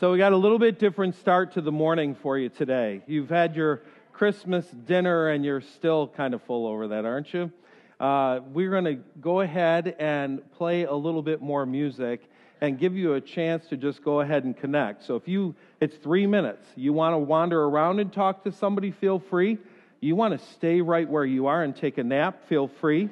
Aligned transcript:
So 0.00 0.10
we 0.10 0.18
got 0.18 0.32
a 0.32 0.36
little 0.36 0.58
bit 0.58 0.80
different 0.80 1.14
start 1.14 1.52
to 1.52 1.60
the 1.60 1.70
morning 1.70 2.16
for 2.16 2.36
you 2.36 2.48
today. 2.48 3.02
You've 3.06 3.28
had 3.28 3.54
your 3.54 3.82
Christmas 4.12 4.66
dinner 4.66 5.28
and 5.28 5.44
you're 5.44 5.60
still 5.60 6.08
kind 6.08 6.34
of 6.34 6.42
full 6.42 6.66
over 6.66 6.88
that, 6.88 7.04
aren't 7.04 7.32
you? 7.32 7.52
Uh, 8.00 8.40
we're 8.52 8.70
going 8.70 8.84
to 8.86 8.94
go 9.20 9.42
ahead 9.42 9.94
and 10.00 10.50
play 10.52 10.84
a 10.84 10.92
little 10.92 11.22
bit 11.22 11.40
more 11.40 11.64
music 11.66 12.28
and 12.60 12.80
give 12.80 12.96
you 12.96 13.14
a 13.14 13.20
chance 13.20 13.68
to 13.68 13.76
just 13.76 14.02
go 14.02 14.20
ahead 14.20 14.42
and 14.42 14.56
connect. 14.56 15.04
So 15.04 15.14
if 15.14 15.28
you, 15.28 15.54
it's 15.80 15.96
three 15.96 16.26
minutes. 16.26 16.66
You 16.74 16.92
want 16.92 17.12
to 17.14 17.18
wander 17.18 17.62
around 17.62 18.00
and 18.00 18.12
talk 18.12 18.42
to 18.44 18.50
somebody, 18.50 18.90
feel 18.90 19.20
free. 19.20 19.58
You 20.00 20.16
want 20.16 20.36
to 20.36 20.44
stay 20.54 20.80
right 20.80 21.08
where 21.08 21.24
you 21.24 21.46
are 21.46 21.62
and 21.62 21.76
take 21.76 21.98
a 21.98 22.02
nap, 22.02 22.48
feel 22.48 22.66
free. 22.66 23.08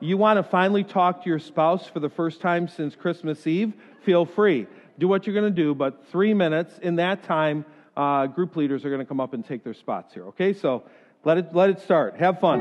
You 0.00 0.18
want 0.18 0.38
to 0.38 0.42
finally 0.42 0.84
talk 0.84 1.22
to 1.22 1.30
your 1.30 1.38
spouse 1.38 1.86
for 1.86 2.00
the 2.00 2.10
first 2.10 2.42
time 2.42 2.68
since 2.68 2.94
Christmas 2.94 3.46
Eve, 3.46 3.72
feel 4.02 4.26
free 4.26 4.66
do 4.98 5.08
what 5.08 5.26
you're 5.26 5.34
going 5.34 5.52
to 5.54 5.62
do, 5.62 5.74
but 5.74 6.06
three 6.10 6.34
minutes. 6.34 6.78
In 6.78 6.96
that 6.96 7.24
time, 7.24 7.64
uh, 7.96 8.26
group 8.26 8.56
leaders 8.56 8.84
are 8.84 8.90
going 8.90 9.00
to 9.00 9.06
come 9.06 9.20
up 9.20 9.34
and 9.34 9.44
take 9.44 9.64
their 9.64 9.74
spots 9.74 10.14
here. 10.14 10.26
Okay, 10.28 10.52
so 10.52 10.84
let 11.24 11.38
it 11.38 11.54
let 11.54 11.70
it 11.70 11.80
start. 11.80 12.16
Have 12.16 12.40
fun. 12.40 12.60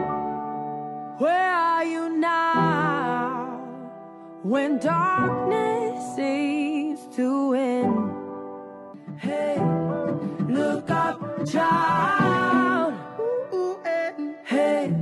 Where 1.18 1.52
are 1.52 1.86
you 1.86 2.18
now 2.18 3.58
when 4.44 4.80
darkness 4.80 6.16
seems 6.16 7.16
to 7.16 7.50
win? 7.50 8.12
Hey, 9.18 9.60
look 10.50 10.90
up, 10.90 11.46
child. 11.48 12.94
Hey, 14.46 14.94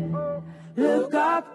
look 0.77 1.13
up. 1.13 1.47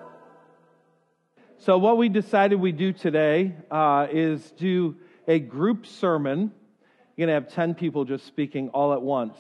So 1.59 1.79
what 1.79 1.99
we 1.99 2.09
decided 2.09 2.61
we 2.61 2.73
do 2.73 2.93
today 2.93 3.55
uh, 3.71 4.07
is 4.11 4.51
do 4.53 4.97
a 5.29 5.39
group 5.39 5.87
sermon. 5.87 6.51
You're 7.15 7.27
going 7.27 7.41
to 7.41 7.47
have 7.47 7.55
10 7.55 7.75
people 7.75 8.05
just 8.05 8.27
speaking 8.27 8.71
all 8.71 8.95
at 8.95 9.03
once. 9.03 9.37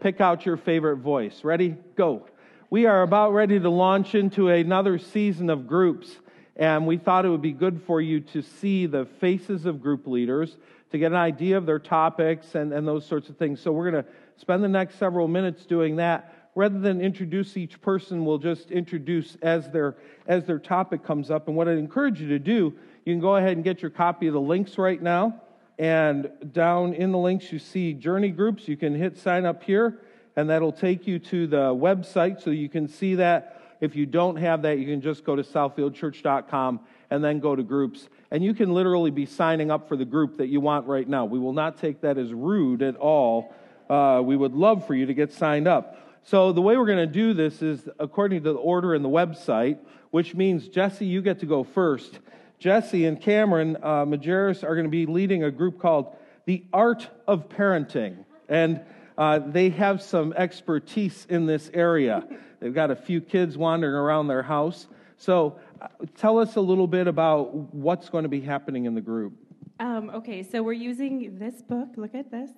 Pick 0.00 0.20
out 0.20 0.46
your 0.46 0.56
favorite 0.56 0.98
voice. 0.98 1.42
Ready? 1.42 1.76
Go. 1.96 2.26
We 2.70 2.86
are 2.86 3.02
about 3.02 3.32
ready 3.32 3.58
to 3.58 3.68
launch 3.68 4.14
into 4.14 4.48
another 4.48 4.98
season 4.98 5.50
of 5.50 5.66
groups, 5.66 6.14
and 6.56 6.86
we 6.86 6.98
thought 6.98 7.24
it 7.24 7.28
would 7.28 7.42
be 7.42 7.52
good 7.52 7.82
for 7.86 8.00
you 8.00 8.20
to 8.20 8.42
see 8.42 8.86
the 8.86 9.06
faces 9.20 9.66
of 9.66 9.82
group 9.82 10.06
leaders, 10.06 10.56
to 10.92 10.98
get 10.98 11.10
an 11.12 11.18
idea 11.18 11.56
of 11.58 11.66
their 11.66 11.78
topics 11.80 12.54
and, 12.54 12.72
and 12.72 12.86
those 12.86 13.04
sorts 13.04 13.28
of 13.28 13.36
things. 13.36 13.60
So 13.60 13.72
we're 13.72 13.90
going 13.90 14.04
to 14.04 14.10
spend 14.36 14.62
the 14.62 14.68
next 14.68 14.98
several 14.98 15.26
minutes 15.26 15.66
doing 15.66 15.96
that. 15.96 16.32
Rather 16.54 16.78
than 16.78 17.00
introduce 17.00 17.56
each 17.56 17.80
person, 17.80 18.24
we'll 18.24 18.38
just 18.38 18.70
introduce 18.70 19.36
as 19.42 19.68
their, 19.70 19.96
as 20.28 20.44
their 20.44 20.60
topic 20.60 21.04
comes 21.04 21.30
up. 21.30 21.48
And 21.48 21.56
what 21.56 21.66
I'd 21.66 21.78
encourage 21.78 22.20
you 22.20 22.28
to 22.28 22.38
do 22.38 22.74
you 23.04 23.12
can 23.12 23.20
go 23.20 23.36
ahead 23.36 23.52
and 23.52 23.64
get 23.64 23.82
your 23.82 23.90
copy 23.90 24.26
of 24.26 24.34
the 24.34 24.40
links 24.40 24.78
right 24.78 25.00
now. 25.00 25.40
And 25.78 26.30
down 26.52 26.94
in 26.94 27.12
the 27.12 27.18
links, 27.18 27.52
you 27.52 27.58
see 27.58 27.92
journey 27.92 28.30
groups. 28.30 28.68
You 28.68 28.76
can 28.76 28.94
hit 28.94 29.18
sign 29.18 29.44
up 29.44 29.62
here, 29.62 30.00
and 30.36 30.48
that'll 30.48 30.72
take 30.72 31.06
you 31.06 31.18
to 31.18 31.46
the 31.46 31.74
website 31.74 32.42
so 32.42 32.50
you 32.50 32.68
can 32.68 32.88
see 32.88 33.16
that. 33.16 33.60
If 33.80 33.96
you 33.96 34.06
don't 34.06 34.36
have 34.36 34.62
that, 34.62 34.78
you 34.78 34.86
can 34.86 35.00
just 35.00 35.24
go 35.24 35.36
to 35.36 35.42
southfieldchurch.com 35.42 36.80
and 37.10 37.22
then 37.22 37.40
go 37.40 37.54
to 37.54 37.62
groups. 37.62 38.08
And 38.30 38.42
you 38.42 38.54
can 38.54 38.72
literally 38.72 39.10
be 39.10 39.26
signing 39.26 39.70
up 39.70 39.88
for 39.88 39.96
the 39.96 40.04
group 40.04 40.38
that 40.38 40.46
you 40.46 40.60
want 40.60 40.86
right 40.86 41.06
now. 41.06 41.24
We 41.24 41.38
will 41.38 41.52
not 41.52 41.78
take 41.78 42.00
that 42.00 42.16
as 42.16 42.32
rude 42.32 42.82
at 42.82 42.96
all. 42.96 43.54
Uh, 43.90 44.22
we 44.24 44.36
would 44.36 44.54
love 44.54 44.86
for 44.86 44.94
you 44.94 45.06
to 45.06 45.14
get 45.14 45.32
signed 45.32 45.68
up. 45.68 45.98
So, 46.22 46.52
the 46.52 46.62
way 46.62 46.78
we're 46.78 46.86
going 46.86 47.06
to 47.06 47.06
do 47.06 47.34
this 47.34 47.60
is 47.60 47.86
according 47.98 48.44
to 48.44 48.52
the 48.54 48.58
order 48.58 48.94
in 48.94 49.02
the 49.02 49.10
website, 49.10 49.78
which 50.10 50.34
means, 50.34 50.68
Jesse, 50.68 51.04
you 51.04 51.20
get 51.20 51.40
to 51.40 51.46
go 51.46 51.64
first. 51.64 52.18
Jesse 52.58 53.06
and 53.06 53.20
Cameron 53.20 53.76
uh, 53.82 54.04
Majerus 54.04 54.62
are 54.62 54.74
going 54.74 54.84
to 54.84 54.90
be 54.90 55.06
leading 55.06 55.44
a 55.44 55.50
group 55.50 55.78
called 55.78 56.16
The 56.46 56.64
Art 56.72 57.08
of 57.26 57.48
Parenting. 57.48 58.24
And 58.48 58.80
uh, 59.16 59.40
they 59.40 59.70
have 59.70 60.02
some 60.02 60.32
expertise 60.32 61.26
in 61.28 61.46
this 61.46 61.70
area. 61.72 62.26
They've 62.60 62.74
got 62.74 62.90
a 62.90 62.96
few 62.96 63.20
kids 63.20 63.56
wandering 63.56 63.94
around 63.94 64.28
their 64.28 64.42
house. 64.42 64.86
So 65.16 65.58
uh, 65.80 65.88
tell 66.16 66.38
us 66.38 66.56
a 66.56 66.60
little 66.60 66.86
bit 66.86 67.06
about 67.06 67.54
what's 67.74 68.08
going 68.08 68.24
to 68.24 68.28
be 68.28 68.40
happening 68.40 68.86
in 68.86 68.94
the 68.94 69.00
group. 69.00 69.34
Um, 69.80 70.10
okay, 70.10 70.42
so 70.42 70.62
we're 70.62 70.72
using 70.72 71.38
this 71.38 71.60
book. 71.62 71.88
Look 71.96 72.14
at 72.14 72.30
this. 72.30 72.50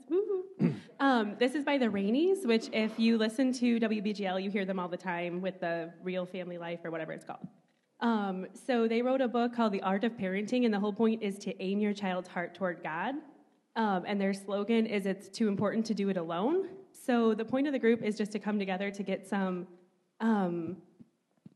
um, 1.01 1.35
this 1.39 1.55
is 1.55 1.65
by 1.65 1.79
the 1.79 1.89
Raineys, 1.89 2.47
which, 2.47 2.69
if 2.73 2.99
you 2.99 3.17
listen 3.17 3.53
to 3.55 3.81
WBGL, 3.81 4.43
you 4.43 4.51
hear 4.51 4.65
them 4.65 4.79
all 4.79 4.89
the 4.89 4.97
time 4.99 5.41
with 5.41 5.61
the 5.61 5.93
Real 6.03 6.27
Family 6.27 6.59
Life 6.59 6.81
or 6.85 6.91
whatever 6.91 7.13
it's 7.13 7.25
called. 7.25 7.47
Um, 8.01 8.47
so 8.67 8.87
they 8.87 9.03
wrote 9.03 9.21
a 9.21 9.29
book 9.29 9.55
called 9.55 9.73
The 9.73 9.83
Art 9.83 10.05
of 10.05 10.13
Parenting, 10.13 10.65
and 10.65 10.75
the 10.75 10.81
whole 10.81 10.93
point 10.93 11.23
is 11.23 11.39
to 11.41 11.63
aim 11.63 11.81
your 11.81 11.95
child's 11.95 12.29
heart 12.29 12.55
toward 12.55 12.83
God. 12.83 13.15
Um, 13.75 14.05
and 14.07 14.21
their 14.21 14.33
slogan 14.33 14.87
is 14.87 15.07
it's 15.07 15.29
too 15.29 15.49
important 15.49 15.85
to 15.87 15.95
do 15.95 16.09
it 16.09 16.17
alone. 16.17 16.69
So 16.93 17.35
the 17.35 17.45
point 17.45 17.67
of 17.67 17.73
the 17.73 17.79
group 17.79 18.03
is 18.03 18.17
just 18.17 18.33
to 18.33 18.39
come 18.39 18.59
together 18.59 18.91
to 18.91 19.03
get 19.03 19.27
some, 19.27 19.67
um, 20.21 20.79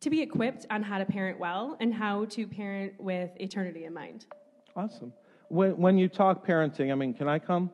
to 0.01 0.11
be 0.11 0.21
equipped 0.21 0.67
on 0.71 0.83
how 0.83 0.99
to 0.99 1.05
parent 1.05 1.39
well 1.39 1.77
and 1.81 1.93
how 1.93 2.27
to 2.27 2.47
parent 2.47 2.95
with 2.99 3.31
eternity 3.39 3.85
in 3.85 3.95
mind. 3.95 4.27
Awesome. 4.77 5.13
When, 5.49 5.77
when 5.77 5.99
you 5.99 6.09
talk 6.09 6.47
parenting, 6.47 6.93
I 6.93 6.95
mean, 6.95 7.15
can 7.15 7.27
I 7.27 7.39
come? 7.39 7.71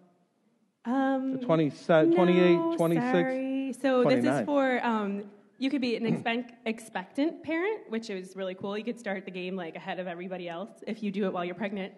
Um, 0.85 1.41
20, 1.41 1.71
28, 1.71 2.57
no, 2.57 2.77
26? 2.77 3.13
Sorry. 3.13 3.73
So 3.81 4.03
29. 4.03 4.25
this 4.25 4.41
is 4.41 4.47
for 4.47 4.85
um, 4.85 5.25
you 5.59 5.71
could 5.71 5.81
be 5.81 5.97
an 5.97 6.07
expect- 6.07 6.55
expectant 6.67 7.43
parent, 7.43 7.89
which 7.89 8.11
is 8.11 8.37
really 8.37 8.55
cool. 8.55 8.77
You 8.77 8.85
could 8.85 8.99
start 8.99 9.25
the 9.25 9.31
game 9.31 9.57
like 9.57 9.77
ahead 9.77 9.99
of 9.99 10.07
everybody 10.07 10.49
else 10.49 10.71
if 10.87 11.03
you 11.03 11.11
do 11.11 11.25
it 11.27 11.33
while 11.33 11.45
you're 11.45 11.55
pregnant. 11.55 11.95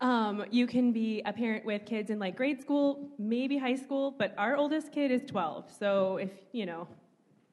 Um, 0.00 0.44
you 0.50 0.66
can 0.66 0.92
be 0.92 1.20
a 1.26 1.32
parent 1.32 1.64
with 1.64 1.84
kids 1.84 2.10
in 2.10 2.18
like 2.18 2.36
grade 2.36 2.60
school, 2.60 3.10
maybe 3.18 3.58
high 3.58 3.74
school, 3.74 4.12
but 4.12 4.34
our 4.38 4.56
oldest 4.56 4.92
kid 4.92 5.10
is 5.10 5.22
12. 5.26 5.70
So 5.78 6.16
if, 6.16 6.30
you 6.52 6.64
know, 6.64 6.88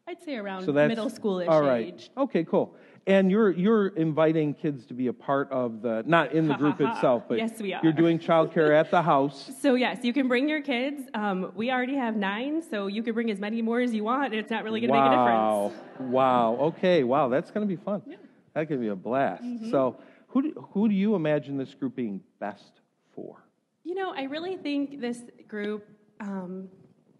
I'd 0.07 0.23
say 0.23 0.35
around 0.37 0.63
so 0.63 0.71
middle 0.71 1.09
schoolish 1.09 1.49
all 1.49 1.61
right. 1.61 1.87
age. 1.87 2.11
Okay, 2.17 2.45
cool. 2.45 2.73
And 3.07 3.31
you're 3.31 3.51
you're 3.51 3.87
inviting 3.87 4.53
kids 4.53 4.85
to 4.87 4.93
be 4.93 5.07
a 5.07 5.13
part 5.13 5.49
of 5.49 5.81
the 5.81 6.03
not 6.05 6.33
in 6.33 6.47
the 6.47 6.55
group 6.55 6.81
itself, 6.81 7.23
but 7.29 7.37
yes, 7.37 7.59
we 7.61 7.73
are. 7.73 7.81
You're 7.81 7.93
doing 7.93 8.19
childcare 8.19 8.77
at 8.77 8.91
the 8.91 9.01
house. 9.01 9.49
So 9.61 9.75
yes, 9.75 9.99
you 10.03 10.13
can 10.13 10.27
bring 10.27 10.47
your 10.47 10.61
kids. 10.61 11.03
Um, 11.13 11.51
we 11.55 11.71
already 11.71 11.95
have 11.95 12.15
nine, 12.15 12.61
so 12.61 12.87
you 12.87 13.01
can 13.03 13.13
bring 13.13 13.31
as 13.31 13.39
many 13.39 13.61
more 13.61 13.81
as 13.81 13.93
you 13.93 14.03
want. 14.03 14.33
It's 14.33 14.51
not 14.51 14.63
really 14.63 14.81
going 14.81 14.93
to 14.93 14.97
wow. 14.97 15.69
make 15.69 15.73
a 15.73 15.89
difference. 15.89 16.11
Wow. 16.11 16.57
Okay. 16.59 17.03
Wow. 17.03 17.29
That's 17.29 17.49
going 17.49 17.67
to 17.67 17.75
be 17.75 17.81
fun. 17.81 18.01
Yeah. 18.05 18.17
That 18.53 18.67
could 18.67 18.79
be 18.79 18.89
a 18.89 18.95
blast. 18.95 19.43
Mm-hmm. 19.43 19.71
So 19.71 19.97
who 20.27 20.41
do, 20.41 20.67
who 20.73 20.87
do 20.87 20.95
you 20.95 21.15
imagine 21.15 21.57
this 21.57 21.73
group 21.73 21.95
being 21.95 22.21
best 22.39 22.81
for? 23.13 23.43
You 23.83 23.95
know, 23.95 24.13
I 24.15 24.23
really 24.23 24.57
think 24.57 24.99
this 24.99 25.21
group. 25.47 25.87
Um, 26.19 26.69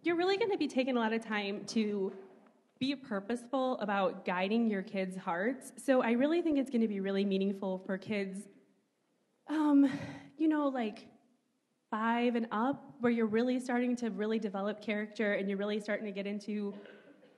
you're 0.04 0.16
really 0.16 0.38
going 0.38 0.52
to 0.52 0.58
be 0.58 0.68
taking 0.68 0.96
a 0.96 1.00
lot 1.00 1.12
of 1.12 1.26
time 1.26 1.66
to 1.66 2.14
be 2.80 2.96
purposeful 2.96 3.80
about 3.80 4.26
guiding 4.26 4.70
your 4.70 4.82
kids' 4.82 5.18
hearts. 5.18 5.74
So 5.78 6.02
I 6.02 6.12
really 6.12 6.42
think 6.42 6.58
it's 6.58 6.70
going 6.70 6.82
to 6.82 6.88
be 6.88 7.00
really 7.00 7.26
meaningful 7.26 7.80
for 7.86 7.98
kids, 7.98 8.48
um, 9.48 9.90
you 10.38 10.48
know, 10.48 10.68
like 10.68 11.08
five 11.90 12.36
and 12.36 12.48
up, 12.52 12.84
where 13.00 13.12
you're 13.12 13.26
really 13.26 13.60
starting 13.60 13.96
to 13.98 14.10
really 14.10 14.40
develop 14.40 14.82
character 14.82 15.34
and 15.34 15.50
you're 15.50 15.58
really 15.58 15.80
starting 15.80 16.06
to 16.06 16.12
get 16.12 16.28
into, 16.28 16.74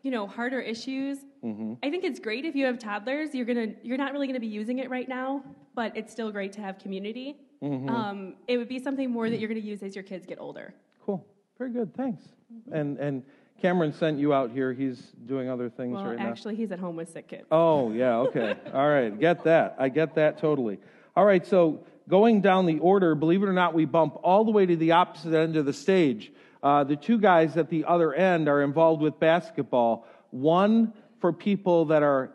you 0.02 0.12
know, 0.12 0.28
harder 0.28 0.60
issues. 0.60 1.20
Mm-hmm. 1.44 1.74
I 1.84 1.90
think 1.90 2.04
it's 2.04 2.20
great 2.20 2.46
if 2.46 2.56
you 2.56 2.66
have 2.66 2.80
toddlers. 2.80 3.34
You're 3.34 3.46
gonna, 3.46 3.68
you're 3.84 3.98
not 3.98 4.12
really 4.12 4.28
gonna 4.28 4.40
be 4.40 4.48
using 4.48 4.80
it 4.80 4.90
right 4.90 5.08
now, 5.08 5.44
but 5.76 5.96
it's 5.96 6.12
still 6.12 6.32
great 6.32 6.52
to 6.54 6.62
have 6.62 6.80
community. 6.80 7.38
Mm-hmm. 7.64 7.90
Um, 7.90 8.36
it 8.48 8.58
would 8.58 8.70
be 8.70 8.80
something 8.80 9.12
more 9.12 9.30
that 9.30 9.40
you're 9.40 9.50
gonna 9.50 9.60
use 9.60 9.84
as 9.84 9.96
your 9.96 10.04
kids 10.04 10.26
get 10.26 10.40
older. 10.40 10.74
Cool. 11.06 11.26
Very 11.58 11.72
good. 11.72 11.94
Thanks. 11.94 12.24
Mm-hmm. 12.52 12.74
And 12.74 12.98
and 12.98 13.24
Cameron 13.62 13.94
sent 13.94 14.20
you 14.20 14.34
out 14.34 14.52
here. 14.52 14.74
He's 14.74 15.00
doing 15.26 15.50
other 15.50 15.70
things 15.70 15.96
well, 15.96 16.06
right 16.06 16.12
actually, 16.14 16.24
now. 16.24 16.32
Actually, 16.32 16.56
he's 16.56 16.72
at 16.72 16.80
home 16.80 16.96
with 16.96 17.12
sick 17.12 17.28
kids. 17.28 17.46
Oh, 17.52 17.92
yeah, 17.92 18.18
okay. 18.18 18.56
All 18.74 18.88
right, 18.88 19.18
get 19.20 19.44
that. 19.44 19.76
I 19.80 19.90
get 19.90 20.16
that 20.16 20.40
totally. 20.40 20.80
All 21.16 21.26
right, 21.26 21.46
so 21.46 21.84
going 22.08 22.42
down 22.42 22.66
the 22.66 22.80
order, 22.80 23.16
believe 23.16 23.44
it 23.44 23.48
or 23.48 23.54
not, 23.54 23.74
we 23.74 23.86
bump 23.86 24.18
all 24.24 24.44
the 24.44 24.52
way 24.52 24.66
to 24.66 24.76
the 24.76 24.94
opposite 24.94 25.34
end 25.34 25.56
of 25.56 25.66
the 25.66 25.74
stage. 25.74 26.32
Uh, 26.62 26.84
the 26.84 26.96
two 26.96 27.20
guys 27.20 27.56
at 27.58 27.70
the 27.70 27.86
other 27.86 28.14
end 28.14 28.50
are 28.50 28.62
involved 28.62 29.02
with 29.02 29.20
basketball. 29.20 30.06
One 30.32 30.94
for 31.20 31.32
people 31.32 31.86
that 31.86 32.04
are 32.04 32.32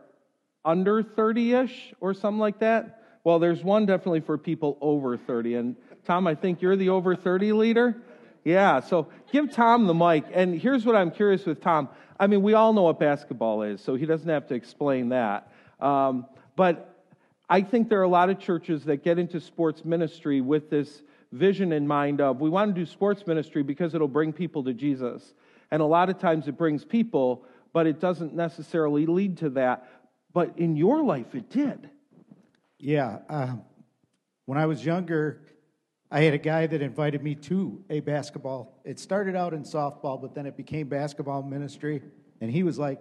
under 0.64 1.02
30 1.02 1.54
ish 1.54 1.94
or 2.00 2.14
something 2.14 2.38
like 2.38 2.60
that. 2.60 3.02
Well, 3.22 3.38
there's 3.38 3.62
one 3.62 3.86
definitely 3.86 4.20
for 4.20 4.38
people 4.38 4.78
over 4.80 5.16
30. 5.16 5.54
And 5.54 5.76
Tom, 6.04 6.26
I 6.26 6.34
think 6.34 6.62
you're 6.62 6.76
the 6.76 6.90
over 6.90 7.16
30 7.16 7.52
leader. 7.52 7.96
Yeah, 8.44 8.80
so 8.80 9.08
give 9.32 9.50
Tom 9.50 9.86
the 9.86 9.94
mic. 9.94 10.24
And 10.32 10.58
here's 10.58 10.84
what 10.84 10.94
I'm 10.94 11.10
curious 11.10 11.46
with 11.46 11.60
Tom. 11.62 11.88
I 12.20 12.26
mean, 12.26 12.42
we 12.42 12.52
all 12.54 12.72
know 12.72 12.82
what 12.82 13.00
basketball 13.00 13.62
is, 13.62 13.80
so 13.80 13.94
he 13.94 14.06
doesn't 14.06 14.28
have 14.28 14.46
to 14.48 14.54
explain 14.54 15.08
that. 15.08 15.50
Um, 15.80 16.26
but 16.54 16.94
I 17.48 17.62
think 17.62 17.88
there 17.88 18.00
are 18.00 18.04
a 18.04 18.08
lot 18.08 18.30
of 18.30 18.38
churches 18.38 18.84
that 18.84 19.02
get 19.02 19.18
into 19.18 19.40
sports 19.40 19.84
ministry 19.84 20.40
with 20.40 20.70
this 20.70 21.02
vision 21.32 21.72
in 21.72 21.86
mind 21.86 22.20
of 22.20 22.40
we 22.40 22.48
want 22.48 22.74
to 22.74 22.80
do 22.80 22.86
sports 22.86 23.26
ministry 23.26 23.62
because 23.62 23.94
it'll 23.94 24.06
bring 24.06 24.32
people 24.32 24.62
to 24.64 24.72
Jesus. 24.72 25.34
And 25.70 25.82
a 25.82 25.86
lot 25.86 26.08
of 26.08 26.18
times 26.18 26.46
it 26.46 26.56
brings 26.56 26.84
people, 26.84 27.44
but 27.72 27.86
it 27.86 27.98
doesn't 27.98 28.34
necessarily 28.34 29.06
lead 29.06 29.38
to 29.38 29.50
that. 29.50 29.88
But 30.32 30.58
in 30.58 30.76
your 30.76 31.02
life, 31.02 31.34
it 31.34 31.50
did. 31.50 31.90
Yeah. 32.78 33.18
Uh, 33.28 33.56
when 34.46 34.58
I 34.58 34.66
was 34.66 34.84
younger, 34.84 35.40
I 36.10 36.20
had 36.20 36.34
a 36.34 36.38
guy 36.38 36.66
that 36.66 36.82
invited 36.82 37.22
me 37.22 37.34
to 37.34 37.82
a 37.90 38.00
basketball. 38.00 38.80
It 38.84 38.98
started 38.98 39.34
out 39.34 39.54
in 39.54 39.62
softball, 39.62 40.20
but 40.20 40.34
then 40.34 40.46
it 40.46 40.56
became 40.56 40.88
basketball 40.88 41.42
ministry. 41.42 42.02
And 42.40 42.50
he 42.50 42.62
was 42.62 42.78
like, 42.78 43.00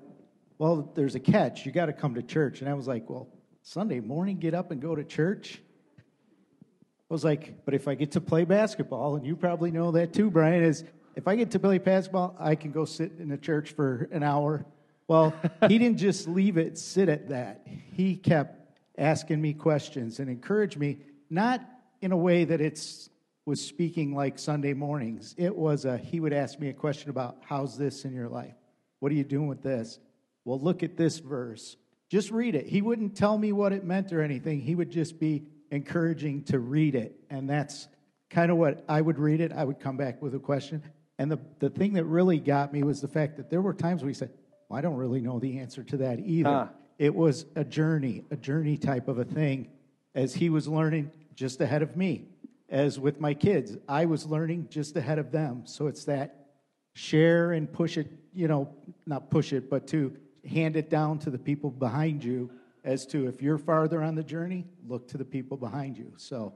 Well, 0.57 0.91
there's 0.95 1.15
a 1.15 1.19
catch. 1.19 1.65
You 1.65 1.71
got 1.71 1.87
to 1.87 1.93
come 1.93 2.15
to 2.15 2.23
church. 2.23 2.61
And 2.61 2.69
I 2.69 2.73
was 2.73 2.87
like, 2.87 3.09
Well, 3.09 3.27
Sunday 3.61 3.99
morning, 3.99 4.39
get 4.39 4.53
up 4.53 4.71
and 4.71 4.81
go 4.81 4.95
to 4.95 5.03
church? 5.03 5.61
I 5.97 7.13
was 7.13 7.23
like, 7.23 7.65
But 7.65 7.73
if 7.73 7.87
I 7.87 7.95
get 7.95 8.13
to 8.13 8.21
play 8.21 8.45
basketball, 8.45 9.15
and 9.15 9.25
you 9.25 9.35
probably 9.35 9.71
know 9.71 9.91
that 9.91 10.13
too, 10.13 10.31
Brian, 10.31 10.63
is 10.63 10.83
if 11.15 11.27
I 11.27 11.35
get 11.35 11.51
to 11.51 11.59
play 11.59 11.77
basketball, 11.77 12.35
I 12.39 12.55
can 12.55 12.71
go 12.71 12.85
sit 12.85 13.13
in 13.19 13.29
the 13.29 13.37
church 13.37 13.71
for 13.71 14.09
an 14.11 14.23
hour. 14.23 14.65
Well, 15.07 15.35
he 15.67 15.77
didn't 15.77 15.97
just 15.97 16.27
leave 16.27 16.57
it 16.57 16.77
sit 16.77 17.09
at 17.09 17.29
that. 17.29 17.67
He 17.93 18.15
kept 18.15 18.59
asking 18.97 19.41
me 19.41 19.53
questions 19.53 20.19
and 20.19 20.29
encouraged 20.29 20.77
me, 20.77 20.99
not 21.29 21.61
in 22.03 22.11
a 22.11 22.17
way 22.17 22.43
that 22.43 22.59
it's 22.59 23.09
was 23.45 23.65
speaking 23.65 24.13
like 24.13 24.37
Sunday 24.37 24.73
mornings. 24.73 25.35
It 25.37 25.55
was 25.55 25.85
a 25.85 25.97
he 25.97 26.19
would 26.19 26.33
ask 26.33 26.59
me 26.59 26.69
a 26.69 26.73
question 26.73 27.09
about 27.09 27.37
how's 27.41 27.77
this 27.77 28.05
in 28.05 28.13
your 28.13 28.29
life? 28.29 28.55
What 28.99 29.11
are 29.11 29.15
you 29.15 29.23
doing 29.23 29.47
with 29.47 29.63
this? 29.63 29.99
Well, 30.45 30.59
look 30.59 30.83
at 30.83 30.97
this 30.97 31.19
verse. 31.19 31.77
Just 32.09 32.31
read 32.31 32.55
it. 32.55 32.67
He 32.67 32.81
wouldn't 32.81 33.15
tell 33.15 33.37
me 33.37 33.51
what 33.51 33.73
it 33.73 33.83
meant 33.83 34.13
or 34.13 34.21
anything. 34.21 34.61
He 34.61 34.75
would 34.75 34.91
just 34.91 35.19
be 35.19 35.43
encouraging 35.71 36.43
to 36.43 36.59
read 36.59 36.95
it. 36.95 37.15
And 37.29 37.49
that's 37.49 37.87
kind 38.29 38.51
of 38.51 38.57
what 38.57 38.83
I 38.87 39.01
would 39.01 39.17
read 39.17 39.41
it. 39.41 39.51
I 39.51 39.63
would 39.63 39.79
come 39.79 39.97
back 39.97 40.21
with 40.21 40.35
a 40.35 40.39
question. 40.39 40.83
And 41.17 41.31
the, 41.31 41.39
the 41.59 41.69
thing 41.69 41.93
that 41.93 42.05
really 42.05 42.39
got 42.39 42.73
me 42.73 42.83
was 42.83 43.01
the 43.01 43.07
fact 43.07 43.37
that 43.37 43.49
there 43.49 43.61
were 43.61 43.73
times 43.73 44.01
where 44.01 44.09
he 44.09 44.13
said, 44.13 44.31
well, 44.69 44.77
I 44.77 44.81
don't 44.81 44.95
really 44.95 45.21
know 45.21 45.39
the 45.39 45.59
answer 45.59 45.83
to 45.83 45.97
that 45.97 46.19
either. 46.19 46.49
Huh. 46.49 46.67
It 46.97 47.15
was 47.15 47.45
a 47.55 47.63
journey, 47.63 48.23
a 48.29 48.35
journey 48.35 48.77
type 48.77 49.07
of 49.07 49.17
a 49.17 49.25
thing 49.25 49.69
as 50.15 50.33
he 50.33 50.49
was 50.49 50.67
learning 50.67 51.11
just 51.35 51.61
ahead 51.61 51.81
of 51.81 51.95
me. 51.95 52.25
As 52.69 52.99
with 52.99 53.19
my 53.19 53.33
kids, 53.33 53.77
I 53.87 54.05
was 54.05 54.25
learning 54.25 54.67
just 54.69 54.95
ahead 54.95 55.19
of 55.19 55.31
them. 55.31 55.63
So 55.65 55.87
it's 55.87 56.05
that 56.05 56.47
share 56.93 57.51
and 57.51 57.71
push 57.71 57.97
it, 57.97 58.07
you 58.33 58.47
know, 58.47 58.69
not 59.05 59.29
push 59.29 59.53
it, 59.53 59.69
but 59.69 59.87
to 59.87 60.15
hand 60.47 60.75
it 60.75 60.89
down 60.89 61.19
to 61.19 61.29
the 61.29 61.37
people 61.37 61.69
behind 61.69 62.23
you 62.23 62.49
as 62.83 63.05
to 63.07 63.27
if 63.27 63.41
you're 63.41 63.57
farther 63.57 64.03
on 64.03 64.15
the 64.15 64.23
journey, 64.23 64.65
look 64.87 65.07
to 65.09 65.17
the 65.17 65.25
people 65.25 65.55
behind 65.57 65.97
you. 65.97 66.13
So 66.17 66.53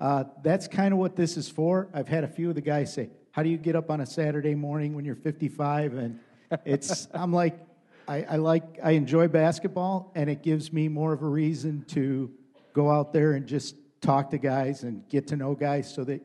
uh, 0.00 0.24
that's 0.42 0.68
kind 0.68 0.92
of 0.92 0.98
what 0.98 1.16
this 1.16 1.36
is 1.36 1.48
for. 1.48 1.88
I've 1.92 2.08
had 2.08 2.24
a 2.24 2.28
few 2.28 2.48
of 2.48 2.54
the 2.54 2.60
guys 2.60 2.92
say, 2.92 3.10
How 3.32 3.42
do 3.42 3.48
you 3.48 3.56
get 3.56 3.76
up 3.76 3.90
on 3.90 4.00
a 4.00 4.06
Saturday 4.06 4.54
morning 4.54 4.94
when 4.94 5.04
you're 5.04 5.14
55? 5.14 5.94
And 5.94 6.20
it's, 6.64 7.08
I'm 7.14 7.32
like, 7.32 7.58
I, 8.06 8.22
I 8.22 8.36
like, 8.36 8.78
I 8.82 8.92
enjoy 8.92 9.28
basketball, 9.28 10.12
and 10.14 10.28
it 10.28 10.42
gives 10.42 10.72
me 10.72 10.88
more 10.88 11.12
of 11.12 11.22
a 11.22 11.28
reason 11.28 11.84
to 11.88 12.30
go 12.72 12.90
out 12.90 13.12
there 13.12 13.32
and 13.32 13.46
just 13.46 13.76
talk 14.04 14.30
to 14.30 14.38
guys 14.38 14.82
and 14.82 15.08
get 15.08 15.26
to 15.28 15.36
know 15.36 15.54
guys 15.54 15.92
so 15.92 16.04
that 16.04 16.22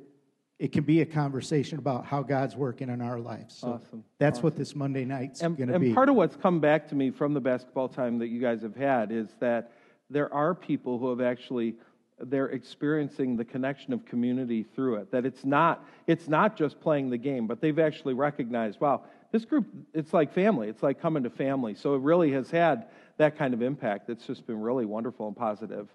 it 0.60 0.74
can 0.74 0.84
be 0.84 1.02
a 1.02 1.06
conversation 1.06 1.80
about 1.80 2.06
how 2.06 2.22
God's 2.22 2.56
working 2.56 2.90
in 2.90 3.02
our 3.02 3.18
lives. 3.18 3.56
So 3.56 3.74
awesome. 3.74 4.04
That's 4.18 4.40
awesome. 4.40 4.44
what 4.44 4.56
this 4.58 4.76
Monday 4.76 5.06
night's 5.06 5.42
going 5.42 5.56
to 5.56 5.80
be. 5.80 5.88
And 5.88 5.96
part 5.96 6.10
of 6.10 6.16
what's 6.16 6.36
come 6.36 6.60
back 6.60 6.88
to 6.90 6.96
me 6.96 7.12
from 7.12 7.34
the 7.34 7.40
basketball 7.40 7.88
time 7.88 8.20
that 8.20 8.28
you 8.28 8.42
guys 8.42 8.62
have 8.62 8.76
had 8.76 9.12
is 9.12 9.30
that 9.40 9.72
there 10.10 10.32
are 10.34 10.54
people 10.54 11.00
who 11.00 11.10
have 11.10 11.22
actually 11.22 11.76
they're 12.24 12.50
experiencing 12.50 13.38
the 13.38 13.46
connection 13.46 13.94
of 13.94 14.04
community 14.04 14.64
through 14.64 14.96
it 14.96 15.10
that 15.10 15.26
it's 15.26 15.46
not 15.46 15.86
it's 16.06 16.28
not 16.28 16.58
just 16.58 16.82
playing 16.82 17.10
the 17.10 17.18
game 17.18 17.48
but 17.48 17.62
they've 17.62 17.80
actually 17.80 18.14
recognized 18.14 18.82
wow 18.82 19.02
this 19.32 19.46
group 19.46 19.66
it's 19.94 20.14
like 20.14 20.34
family 20.34 20.68
it's 20.68 20.84
like 20.84 21.00
coming 21.00 21.24
to 21.24 21.30
family 21.30 21.74
so 21.74 21.96
it 21.96 22.02
really 22.02 22.30
has 22.30 22.52
had 22.52 22.88
that 23.16 23.38
kind 23.38 23.54
of 23.54 23.62
impact 23.62 24.10
it's 24.10 24.28
just 24.28 24.46
been 24.46 24.60
really 24.60 24.86
wonderful 24.86 25.28
and 25.28 25.38
positive 25.38 25.88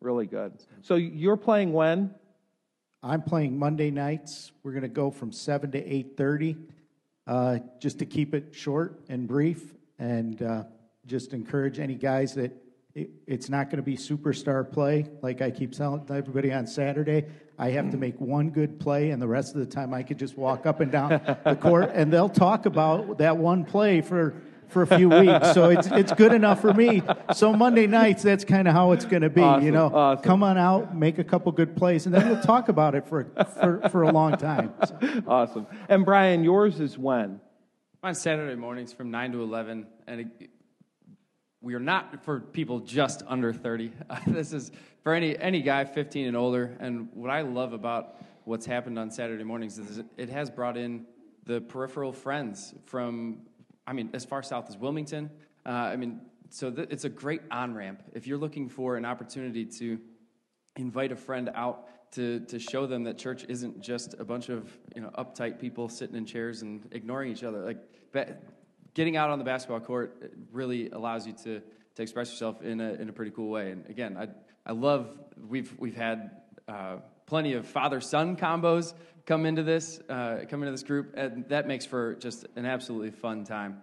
really 0.00 0.26
good. 0.26 0.52
So 0.82 0.96
you're 0.96 1.36
playing 1.36 1.72
when? 1.72 2.14
I'm 3.02 3.22
playing 3.22 3.58
monday 3.58 3.90
nights. 3.90 4.52
We're 4.62 4.72
going 4.72 4.82
to 4.82 4.88
go 4.88 5.10
from 5.10 5.32
7 5.32 5.70
to 5.72 5.82
8.30 5.82 6.56
uh, 7.26 7.58
just 7.80 7.98
to 8.00 8.06
keep 8.06 8.34
it 8.34 8.54
short 8.54 9.00
and 9.08 9.26
brief 9.28 9.74
and 9.98 10.40
uh, 10.42 10.64
just 11.06 11.32
encourage 11.32 11.78
any 11.78 11.94
guys 11.94 12.34
that 12.34 12.52
it, 12.94 13.10
it's 13.26 13.48
not 13.48 13.66
going 13.66 13.76
to 13.76 13.82
be 13.82 13.96
superstar 13.96 14.70
play 14.70 15.06
like 15.22 15.42
i 15.42 15.50
keep 15.50 15.72
telling 15.72 16.02
everybody 16.08 16.52
on 16.52 16.66
saturday. 16.66 17.26
I 17.58 17.70
have 17.70 17.90
to 17.92 17.96
make 17.96 18.20
one 18.20 18.50
good 18.50 18.78
play, 18.78 19.10
and 19.10 19.22
the 19.22 19.26
rest 19.26 19.54
of 19.54 19.60
the 19.60 19.66
time 19.66 19.94
I 19.94 20.02
could 20.02 20.18
just 20.18 20.36
walk 20.36 20.66
up 20.66 20.80
and 20.80 20.92
down 20.92 21.20
the 21.44 21.56
court, 21.56 21.90
and 21.94 22.12
they'll 22.12 22.28
talk 22.28 22.66
about 22.66 23.18
that 23.18 23.38
one 23.38 23.64
play 23.64 24.02
for 24.02 24.34
for 24.68 24.82
a 24.82 24.86
few 24.86 25.08
weeks. 25.08 25.52
So 25.52 25.70
it's 25.70 25.86
it's 25.88 26.12
good 26.12 26.32
enough 26.32 26.60
for 26.60 26.72
me. 26.72 27.02
So 27.34 27.52
Monday 27.52 27.86
nights, 27.86 28.22
that's 28.22 28.44
kind 28.44 28.68
of 28.68 28.74
how 28.74 28.92
it's 28.92 29.04
going 29.04 29.22
to 29.22 29.30
be. 29.30 29.40
Awesome, 29.40 29.64
you 29.64 29.72
know, 29.72 29.90
awesome. 29.92 30.24
come 30.24 30.42
on 30.42 30.58
out, 30.58 30.96
make 30.96 31.18
a 31.18 31.24
couple 31.24 31.52
good 31.52 31.76
plays, 31.76 32.06
and 32.06 32.14
then 32.14 32.28
we'll 32.28 32.42
talk 32.42 32.68
about 32.68 32.94
it 32.94 33.06
for 33.06 33.24
for, 33.60 33.88
for 33.90 34.02
a 34.02 34.12
long 34.12 34.36
time. 34.36 34.72
So. 34.86 35.22
Awesome. 35.26 35.66
And 35.88 36.04
Brian, 36.04 36.44
yours 36.44 36.80
is 36.80 36.98
when? 36.98 37.40
On 38.02 38.14
Saturday 38.14 38.56
mornings 38.56 38.92
from 38.92 39.10
nine 39.10 39.32
to 39.32 39.42
eleven, 39.42 39.86
and. 40.06 40.20
It, 40.20 40.50
we 41.62 41.74
are 41.74 41.80
not 41.80 42.22
for 42.22 42.38
people 42.38 42.78
just 42.78 43.24
under 43.26 43.52
30. 43.52 43.90
Uh, 44.08 44.20
this 44.28 44.52
is 44.52 44.70
for 45.02 45.14
any 45.14 45.36
any 45.36 45.62
guy 45.62 45.84
15 45.84 46.28
and 46.28 46.36
older. 46.36 46.76
And 46.78 47.08
what 47.12 47.28
I 47.28 47.40
love 47.40 47.72
about 47.72 48.20
what's 48.44 48.64
happened 48.64 48.98
on 49.00 49.10
Saturday 49.10 49.42
mornings 49.42 49.76
is 49.76 50.00
it 50.16 50.28
has 50.28 50.48
brought 50.48 50.76
in 50.76 51.04
the 51.44 51.60
peripheral 51.60 52.12
friends 52.12 52.74
from, 52.86 53.38
I 53.86 53.92
mean, 53.92 54.10
as 54.12 54.24
far 54.24 54.42
south 54.42 54.68
as 54.68 54.76
Wilmington. 54.76 55.30
Uh, 55.64 55.70
I 55.70 55.96
mean, 55.96 56.20
so 56.50 56.70
th- 56.70 56.88
it's 56.90 57.04
a 57.04 57.08
great 57.08 57.42
on 57.50 57.74
ramp 57.74 58.02
if 58.14 58.26
you're 58.26 58.38
looking 58.38 58.68
for 58.68 58.96
an 58.96 59.04
opportunity 59.04 59.64
to 59.64 59.98
invite 60.76 61.12
a 61.12 61.16
friend 61.16 61.50
out 61.54 61.88
to, 62.12 62.40
to 62.40 62.58
show 62.58 62.86
them 62.86 63.04
that 63.04 63.18
church 63.18 63.44
isn't 63.48 63.80
just 63.80 64.14
a 64.18 64.24
bunch 64.24 64.48
of 64.48 64.70
you 64.94 65.02
know 65.02 65.10
uptight 65.18 65.58
people 65.58 65.88
sitting 65.88 66.16
in 66.16 66.24
chairs 66.24 66.62
and 66.62 66.88
ignoring 66.92 67.32
each 67.32 67.42
other. 67.44 67.64
Like 67.64 67.78
getting 68.96 69.16
out 69.16 69.28
on 69.28 69.38
the 69.38 69.44
basketball 69.44 69.80
court 69.80 70.32
really 70.50 70.88
allows 70.90 71.26
you 71.26 71.34
to, 71.34 71.60
to 71.94 72.02
express 72.02 72.30
yourself 72.30 72.62
in 72.62 72.80
a, 72.80 72.94
in 72.94 73.10
a 73.10 73.12
pretty 73.12 73.30
cool 73.30 73.50
way. 73.50 73.70
And 73.70 73.84
again, 73.90 74.16
I, 74.16 74.28
I 74.64 74.72
love, 74.72 75.10
we've, 75.48 75.72
we've 75.78 75.94
had 75.94 76.30
uh, 76.66 76.96
plenty 77.26 77.52
of 77.54 77.66
father 77.66 78.00
son 78.00 78.36
combos 78.36 78.94
come 79.26 79.44
into 79.44 79.62
this, 79.62 80.00
uh, 80.08 80.44
come 80.48 80.62
into 80.62 80.70
this 80.70 80.84
group, 80.84 81.14
and 81.16 81.48
that 81.48 81.66
makes 81.66 81.84
for 81.84 82.14
just 82.14 82.46
an 82.54 82.64
absolutely 82.64 83.10
fun 83.10 83.44
time. 83.44 83.80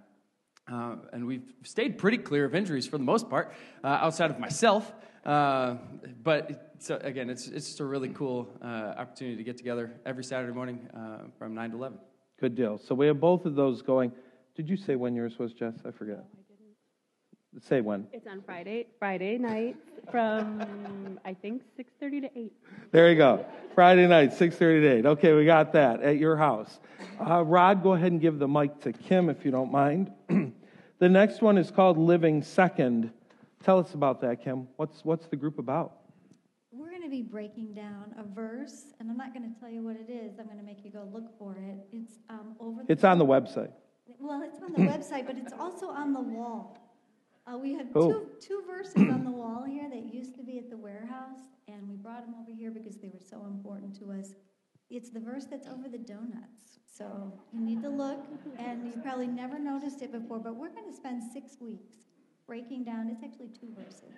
Uh, 0.72 0.96
and 1.12 1.28
we've 1.28 1.54
stayed 1.64 1.98
pretty 1.98 2.18
clear 2.18 2.46
of 2.46 2.56
injuries 2.56 2.88
for 2.88 2.98
the 2.98 3.04
most 3.04 3.30
part, 3.30 3.54
uh, 3.84 3.88
outside 3.88 4.32
of 4.32 4.40
myself. 4.40 4.94
Uh, 5.26 5.76
but 6.24 6.78
again, 7.02 7.30
it's, 7.30 7.48
it's 7.48 7.68
just 7.68 7.80
a 7.82 7.86
really 7.86 8.10
cool 8.10 8.50
uh, 8.62 8.94
opportunity 8.98 9.36
to 9.36 9.44
get 9.44 9.58
together 9.58 9.92
every 10.06 10.24
Saturday 10.24 10.54
morning 10.54 10.88
from 11.38 11.54
9 11.54 11.72
to 11.72 11.78
11. 11.78 12.00
Good 12.40 12.56
deal. 12.56 12.78
So 12.78 12.96
we 12.96 13.08
have 13.08 13.20
both 13.20 13.46
of 13.46 13.56
those 13.56 13.82
going. 13.82 14.12
Did 14.56 14.70
you 14.70 14.78
say 14.78 14.96
when 14.96 15.16
yours 15.16 15.38
was, 15.38 15.54
Jess? 15.54 15.76
I 15.86 15.92
forget. 15.92 16.24
No, 17.54 17.60
I 17.60 17.62
didn't. 17.62 17.64
Say 17.64 17.82
when. 17.82 18.08
It's 18.12 18.28
on 18.28 18.42
Friday, 18.42 18.88
Friday 19.00 19.38
night 19.38 19.76
from 20.12 21.20
I 21.26 21.34
think 21.34 21.64
6:30 21.78 22.22
to 22.22 22.40
8. 22.40 22.54
There 22.92 23.10
you 23.10 23.18
go. 23.18 23.46
Friday 23.74 24.08
night, 24.08 24.32
6:30 24.32 24.58
to 24.58 24.88
8. 24.88 25.06
Okay, 25.06 25.34
we 25.34 25.46
got 25.46 25.74
that 25.74 26.02
at 26.02 26.18
your 26.18 26.36
house. 26.36 26.80
Uh, 27.20 27.44
Rod, 27.44 27.84
go 27.84 27.94
ahead 27.94 28.12
and 28.12 28.22
give 28.22 28.40
the 28.40 28.48
mic 28.48 28.80
to 28.82 28.94
Kim 28.94 29.30
if 29.30 29.46
you 29.46 29.52
don't 29.52 29.72
mind. 29.72 30.12
the 31.00 31.10
next 31.10 31.42
one 31.42 31.58
is 31.58 31.72
called 31.72 31.98
Living 31.98 32.42
Second. 32.42 33.12
Tell 33.64 33.80
us 33.80 33.94
about 33.94 34.22
that, 34.22 34.44
Kim. 34.44 34.68
What's 34.76 35.06
what's 35.06 35.28
the 35.28 35.36
group 35.36 35.60
about? 35.60 35.98
We're 36.72 36.90
going 36.90 37.04
to 37.04 37.10
be 37.10 37.22
breaking 37.22 37.74
down 37.74 38.16
a 38.18 38.24
verse, 38.24 38.94
and 39.00 39.10
I'm 39.10 39.18
not 39.18 39.34
going 39.34 39.54
to 39.54 39.60
tell 39.60 39.70
you 39.70 39.84
what 39.84 39.96
it 39.96 40.12
is. 40.12 40.40
I'm 40.40 40.46
going 40.46 40.58
to 40.58 40.64
make 40.66 40.84
you 40.84 40.92
go 40.92 41.08
look 41.14 41.38
for 41.38 41.56
it. 41.56 41.88
It's 41.92 42.20
um, 42.30 42.56
over. 42.60 42.82
it's 42.90 43.04
on 43.04 43.20
the 43.20 43.26
website. 43.26 43.72
Well, 44.20 44.42
it's 44.42 44.62
on 44.62 44.74
the 44.74 44.92
website, 44.92 45.28
but 45.28 45.38
it's 45.38 45.54
also 45.54 45.88
on 45.88 46.14
the 46.14 46.20
wall. 46.20 46.83
Uh, 47.46 47.58
we 47.58 47.74
have 47.74 47.88
oh. 47.96 48.12
two, 48.12 48.28
two 48.40 48.64
verses 48.66 48.96
on 48.96 49.24
the 49.24 49.32
wall 49.32 49.66
here 49.66 49.90
that 49.90 50.14
used 50.14 50.36
to 50.36 50.44
be 50.44 50.58
at 50.58 50.70
the 50.70 50.78
warehouse, 50.78 51.42
and 51.68 51.88
we 51.90 51.96
brought 51.96 52.26
them 52.26 52.36
over 52.42 52.52
here 52.58 52.72
because 52.72 52.98
they 52.98 53.10
were 53.10 53.20
so 53.20 53.46
important 53.46 53.98
to 54.00 54.12
us. 54.12 54.36
It's 54.90 55.10
the 55.10 55.20
verse 55.20 55.46
that's 55.46 55.68
over 55.68 55.90
the 55.90 55.98
donuts. 55.98 56.80
So 56.86 57.34
you 57.52 57.60
need 57.60 57.82
to 57.82 57.90
look, 57.90 58.24
and 58.58 58.86
you 58.86 58.94
probably 59.02 59.28
never 59.28 59.60
noticed 59.60 60.02
it 60.02 60.12
before, 60.12 60.40
but 60.40 60.56
we're 60.56 60.70
going 60.70 60.90
to 60.90 60.96
spend 60.96 61.22
six 61.34 61.58
weeks 61.60 61.98
breaking 62.46 62.84
down, 62.84 63.08
it's 63.10 63.24
actually 63.24 63.50
two 63.50 63.74
verses, 63.76 64.16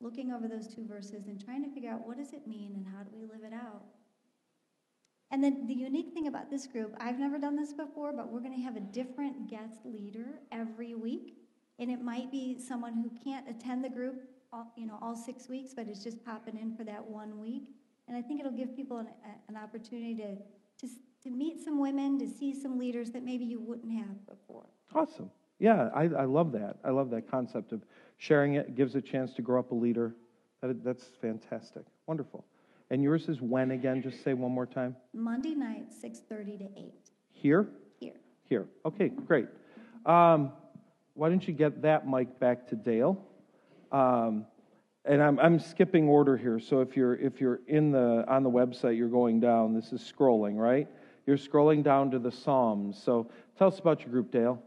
looking 0.00 0.32
over 0.32 0.48
those 0.48 0.66
two 0.68 0.86
verses 0.86 1.26
and 1.26 1.44
trying 1.44 1.62
to 1.64 1.70
figure 1.70 1.90
out 1.90 2.06
what 2.06 2.16
does 2.16 2.32
it 2.32 2.46
mean 2.46 2.72
and 2.74 2.86
how 2.86 3.02
do 3.02 3.10
we 3.12 3.22
live 3.22 3.44
it 3.44 3.52
out. 3.52 3.82
And 5.30 5.42
then 5.42 5.66
the 5.66 5.74
unique 5.74 6.12
thing 6.14 6.28
about 6.28 6.50
this 6.50 6.66
group, 6.66 6.94
I've 7.00 7.18
never 7.18 7.38
done 7.38 7.56
this 7.56 7.72
before, 7.72 8.12
but 8.12 8.30
we're 8.30 8.40
going 8.40 8.54
to 8.56 8.62
have 8.62 8.76
a 8.76 8.80
different 8.80 9.50
guest 9.50 9.80
leader 9.84 10.40
every 10.52 10.94
week. 10.94 11.34
And 11.78 11.90
it 11.90 12.00
might 12.02 12.30
be 12.30 12.58
someone 12.58 12.94
who 12.94 13.10
can't 13.22 13.48
attend 13.48 13.84
the 13.84 13.88
group, 13.88 14.22
all, 14.52 14.72
you 14.76 14.86
know, 14.86 14.98
all 15.02 15.14
six 15.14 15.48
weeks, 15.48 15.74
but 15.74 15.88
is 15.88 16.02
just 16.02 16.24
popping 16.24 16.56
in 16.56 16.74
for 16.74 16.84
that 16.84 17.04
one 17.04 17.40
week. 17.40 17.68
And 18.08 18.16
I 18.16 18.22
think 18.22 18.40
it'll 18.40 18.52
give 18.52 18.74
people 18.74 18.98
an, 18.98 19.08
an 19.48 19.56
opportunity 19.56 20.14
to, 20.16 20.36
to, 20.86 20.92
to 21.24 21.30
meet 21.30 21.62
some 21.62 21.80
women, 21.80 22.18
to 22.18 22.26
see 22.26 22.54
some 22.54 22.78
leaders 22.78 23.10
that 23.10 23.24
maybe 23.24 23.44
you 23.44 23.60
wouldn't 23.60 23.92
have 23.92 24.26
before. 24.26 24.64
Awesome. 24.94 25.30
Yeah, 25.58 25.88
I, 25.94 26.04
I 26.04 26.24
love 26.24 26.52
that. 26.52 26.76
I 26.84 26.90
love 26.90 27.10
that 27.10 27.30
concept 27.30 27.72
of 27.72 27.82
sharing 28.18 28.54
it. 28.54 28.68
it 28.68 28.74
gives 28.76 28.94
a 28.94 29.00
chance 29.00 29.32
to 29.34 29.42
grow 29.42 29.58
up 29.58 29.70
a 29.72 29.74
leader. 29.74 30.14
That, 30.62 30.82
that's 30.84 31.04
fantastic. 31.20 31.82
Wonderful. 32.06 32.44
And 32.90 33.02
yours 33.02 33.28
is 33.28 33.40
when 33.40 33.72
again? 33.72 34.02
Just 34.02 34.22
say 34.22 34.34
one 34.34 34.52
more 34.52 34.66
time. 34.66 34.94
Monday 35.12 35.54
night, 35.54 35.86
6:30 35.90 36.58
to 36.58 36.64
8 36.78 36.92
Here? 37.32 37.68
here. 37.98 38.14
Here. 38.48 38.66
Okay, 38.84 39.08
great. 39.08 39.48
Um, 40.04 40.52
why 41.16 41.28
don't 41.28 41.46
you 41.46 41.54
get 41.54 41.82
that 41.82 42.06
mic 42.06 42.38
back 42.38 42.68
to 42.68 42.76
Dale? 42.76 43.18
Um, 43.90 44.46
and 45.04 45.22
I'm, 45.22 45.38
I'm 45.38 45.58
skipping 45.58 46.08
order 46.08 46.36
here. 46.36 46.58
So 46.58 46.80
if 46.80 46.96
you're 46.96 47.14
if 47.14 47.40
you're 47.40 47.60
in 47.66 47.90
the 47.92 48.24
on 48.28 48.42
the 48.42 48.50
website, 48.50 48.96
you're 48.96 49.08
going 49.08 49.40
down. 49.40 49.74
This 49.74 49.92
is 49.92 50.00
scrolling, 50.00 50.56
right? 50.56 50.88
You're 51.26 51.38
scrolling 51.38 51.82
down 51.82 52.10
to 52.10 52.18
the 52.18 52.30
Psalms. 52.30 53.00
So 53.02 53.30
tell 53.58 53.68
us 53.68 53.78
about 53.78 54.00
your 54.00 54.10
group, 54.10 54.30
Dale. 54.30 54.62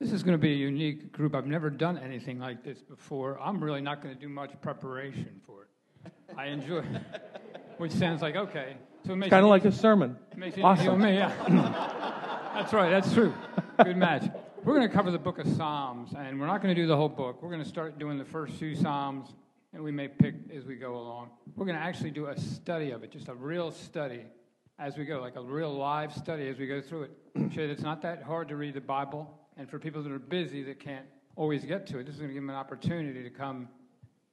This 0.00 0.12
is 0.12 0.22
going 0.22 0.36
to 0.36 0.42
be 0.42 0.52
a 0.52 0.56
unique 0.56 1.12
group. 1.12 1.34
I've 1.34 1.46
never 1.46 1.70
done 1.70 1.98
anything 1.98 2.38
like 2.38 2.62
this 2.64 2.82
before. 2.82 3.40
I'm 3.40 3.62
really 3.62 3.80
not 3.80 4.02
going 4.02 4.14
to 4.14 4.20
do 4.20 4.28
much 4.28 4.50
preparation 4.60 5.40
for 5.46 5.62
it. 5.62 6.12
I 6.36 6.46
enjoy, 6.46 6.82
which 7.78 7.92
sounds 7.92 8.20
like 8.20 8.36
okay. 8.36 8.76
So 9.06 9.12
it 9.12 9.16
makes 9.16 9.30
Kind 9.30 9.44
of 9.44 9.50
like 9.50 9.64
a 9.64 9.72
sermon. 9.72 10.16
Makes 10.36 10.58
Awesome. 10.62 11.00
me, 11.00 11.14
yeah. 11.14 11.32
that's 12.54 12.72
right, 12.72 12.90
that's 12.90 13.12
true. 13.12 13.32
Good 13.82 13.96
match. 13.96 14.24
We're 14.64 14.74
going 14.74 14.88
to 14.88 14.94
cover 14.94 15.10
the 15.10 15.18
book 15.18 15.38
of 15.38 15.46
Psalms, 15.46 16.14
and 16.16 16.40
we're 16.40 16.46
not 16.46 16.62
going 16.62 16.74
to 16.74 16.80
do 16.80 16.86
the 16.86 16.96
whole 16.96 17.10
book. 17.10 17.42
We're 17.42 17.50
going 17.50 17.62
to 17.62 17.68
start 17.68 17.98
doing 17.98 18.16
the 18.16 18.24
first 18.24 18.54
few 18.54 18.74
Psalms, 18.74 19.28
and 19.74 19.84
we 19.84 19.92
may 19.92 20.08
pick 20.08 20.36
as 20.56 20.64
we 20.64 20.76
go 20.76 20.96
along. 20.96 21.28
We're 21.54 21.66
going 21.66 21.76
to 21.76 21.82
actually 21.82 22.12
do 22.12 22.28
a 22.28 22.40
study 22.40 22.90
of 22.90 23.04
it, 23.04 23.10
just 23.10 23.28
a 23.28 23.34
real 23.34 23.70
study 23.70 24.22
as 24.78 24.96
we 24.96 25.04
go, 25.04 25.20
like 25.20 25.36
a 25.36 25.42
real 25.42 25.70
live 25.70 26.14
study 26.14 26.48
as 26.48 26.56
we 26.56 26.66
go 26.66 26.80
through 26.80 27.02
it. 27.02 27.10
That 27.54 27.68
it's 27.68 27.82
not 27.82 28.00
that 28.02 28.22
hard 28.22 28.48
to 28.48 28.56
read 28.56 28.72
the 28.72 28.80
Bible, 28.80 29.30
and 29.58 29.68
for 29.68 29.78
people 29.78 30.02
that 30.02 30.10
are 30.10 30.18
busy 30.18 30.62
that 30.62 30.80
can't 30.80 31.04
always 31.36 31.62
get 31.66 31.86
to 31.88 31.98
it, 31.98 32.06
this 32.06 32.14
is 32.14 32.20
going 32.22 32.30
to 32.30 32.34
give 32.34 32.42
them 32.42 32.48
an 32.48 32.56
opportunity 32.56 33.22
to 33.22 33.30
come 33.30 33.68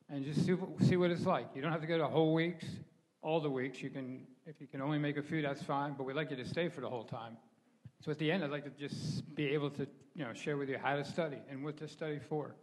and 0.09 0.23
just 0.23 0.45
see, 0.45 0.55
see 0.79 0.95
what 0.95 1.11
it's 1.11 1.25
like. 1.25 1.47
You 1.53 1.61
don't 1.61 1.73
have 1.73 1.81
to 1.81 1.87
go 1.87 1.97
to 1.97 2.07
whole 2.07 2.33
weeks, 2.33 2.67
all 3.21 3.41
the 3.41 3.49
weeks. 3.49 3.81
You 3.81 3.89
can, 3.89 4.21
if 4.45 4.61
you 4.61 4.67
can 4.67 4.81
only 4.81 4.97
make 4.97 5.17
a 5.17 5.23
few, 5.23 5.41
that's 5.41 5.61
fine. 5.61 5.93
But 5.97 6.05
we'd 6.05 6.15
like 6.15 6.31
you 6.31 6.37
to 6.37 6.47
stay 6.47 6.69
for 6.69 6.79
the 6.79 6.89
whole 6.89 7.03
time. 7.03 7.35
So 8.03 8.09
at 8.09 8.17
the 8.17 8.31
end, 8.31 8.43
I'd 8.43 8.49
like 8.49 8.63
to 8.63 8.71
just 8.71 9.35
be 9.35 9.49
able 9.49 9.69
to, 9.71 9.87
you 10.15 10.25
know, 10.25 10.33
share 10.33 10.57
with 10.57 10.69
you 10.69 10.77
how 10.79 10.95
to 10.95 11.05
study 11.05 11.37
and 11.49 11.63
what 11.63 11.77
to 11.77 11.87
study 11.87 12.17
for, 12.17 12.55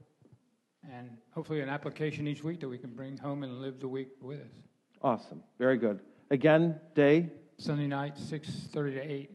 and 0.93 1.11
hopefully 1.31 1.61
an 1.61 1.69
application 1.69 2.27
each 2.27 2.43
week 2.43 2.59
that 2.61 2.69
we 2.69 2.77
can 2.77 2.91
bring 2.91 3.17
home 3.17 3.45
and 3.45 3.61
live 3.61 3.79
the 3.79 3.87
week 3.87 4.09
with 4.21 4.41
us. 4.41 4.53
Awesome. 5.01 5.45
Very 5.57 5.77
good. 5.77 6.01
Again, 6.33 6.81
day 6.97 7.31
Sunday 7.57 7.87
night, 7.87 8.19
six 8.19 8.49
thirty 8.73 8.95
to 8.95 9.01
eight 9.01 9.31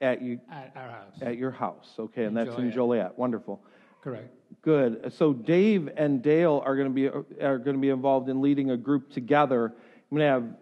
at 0.00 0.20
you 0.22 0.40
at 0.50 0.72
our 0.74 0.90
house. 0.90 1.22
at 1.22 1.38
your 1.38 1.52
house. 1.52 1.94
Okay, 2.00 2.24
and 2.24 2.36
In 2.36 2.46
that's 2.46 2.58
in 2.58 2.72
Joliet. 2.72 2.74
Joliet. 2.74 3.18
Wonderful. 3.18 3.62
Correct. 4.02 4.34
Good. 4.60 5.12
So 5.16 5.32
Dave 5.32 5.88
and 5.96 6.20
Dale 6.20 6.62
are 6.64 6.74
going 6.74 6.88
to 6.88 6.94
be 6.94 7.06
are 7.40 7.58
going 7.58 7.76
to 7.76 7.80
be 7.80 7.90
involved 7.90 8.28
in 8.28 8.42
leading 8.42 8.72
a 8.72 8.76
group 8.76 9.12
together. 9.12 9.66
I'm 9.66 10.18
going 10.18 10.20
to 10.20 10.32
have 10.32 10.56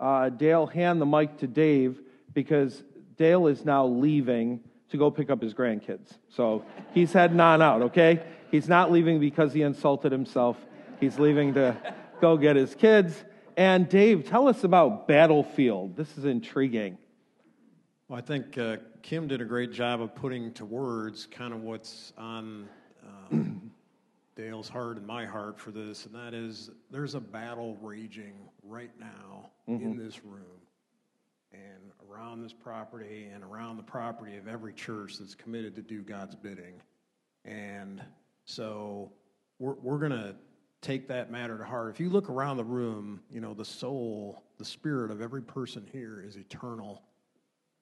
uh, 0.00 0.28
Dale 0.30 0.66
hand 0.66 1.00
the 1.00 1.06
mic 1.06 1.38
to 1.38 1.46
Dave 1.46 2.00
because 2.34 2.82
Dale 3.16 3.46
is 3.46 3.64
now 3.64 3.86
leaving 3.86 4.60
to 4.90 4.96
go 4.96 5.10
pick 5.10 5.30
up 5.30 5.42
his 5.42 5.54
grandkids. 5.54 6.18
So 6.28 6.64
he's 6.92 7.12
heading 7.12 7.40
on 7.40 7.62
out. 7.62 7.82
Okay, 7.82 8.22
he's 8.50 8.68
not 8.68 8.92
leaving 8.92 9.18
because 9.20 9.52
he 9.52 9.62
insulted 9.62 10.12
himself. 10.12 10.56
He's 11.00 11.18
leaving 11.18 11.54
to 11.54 11.76
go 12.20 12.36
get 12.36 12.56
his 12.56 12.74
kids. 12.74 13.24
And 13.56 13.88
Dave, 13.88 14.28
tell 14.28 14.48
us 14.48 14.64
about 14.64 15.08
Battlefield. 15.08 15.96
This 15.96 16.16
is 16.16 16.24
intriguing. 16.24 16.98
Well, 18.08 18.18
I 18.18 18.22
think 18.22 18.56
uh, 18.56 18.76
Kim 19.02 19.28
did 19.28 19.40
a 19.40 19.44
great 19.44 19.72
job 19.72 20.00
of 20.00 20.14
putting 20.14 20.52
to 20.54 20.64
words 20.64 21.26
kind 21.26 21.52
of 21.52 21.62
what's 21.62 22.12
on 22.16 22.68
uh, 23.02 23.36
Dale's 24.36 24.68
heart 24.68 24.96
and 24.96 25.06
my 25.06 25.26
heart 25.26 25.58
for 25.58 25.70
this, 25.70 26.06
and 26.06 26.14
that 26.14 26.34
is 26.34 26.70
there's 26.90 27.14
a 27.14 27.20
battle 27.20 27.76
raging 27.82 28.34
right 28.62 28.92
now 28.98 29.50
in 29.66 29.96
this 29.96 30.24
room 30.24 30.61
and 31.52 31.92
around 32.08 32.42
this 32.42 32.52
property 32.52 33.28
and 33.32 33.42
around 33.44 33.76
the 33.76 33.82
property 33.82 34.36
of 34.36 34.48
every 34.48 34.72
church 34.72 35.18
that's 35.18 35.34
committed 35.34 35.74
to 35.76 35.82
do 35.82 36.02
God's 36.02 36.34
bidding. 36.34 36.80
And 37.44 38.02
so 38.44 39.12
we're, 39.58 39.74
we're 39.74 39.98
going 39.98 40.12
to 40.12 40.34
take 40.80 41.08
that 41.08 41.30
matter 41.30 41.56
to 41.58 41.64
heart. 41.64 41.90
If 41.90 42.00
you 42.00 42.10
look 42.10 42.28
around 42.28 42.56
the 42.56 42.64
room, 42.64 43.20
you 43.30 43.40
know, 43.40 43.54
the 43.54 43.64
soul, 43.64 44.42
the 44.58 44.64
spirit 44.64 45.10
of 45.10 45.20
every 45.20 45.42
person 45.42 45.86
here 45.92 46.22
is 46.26 46.36
eternal 46.36 47.02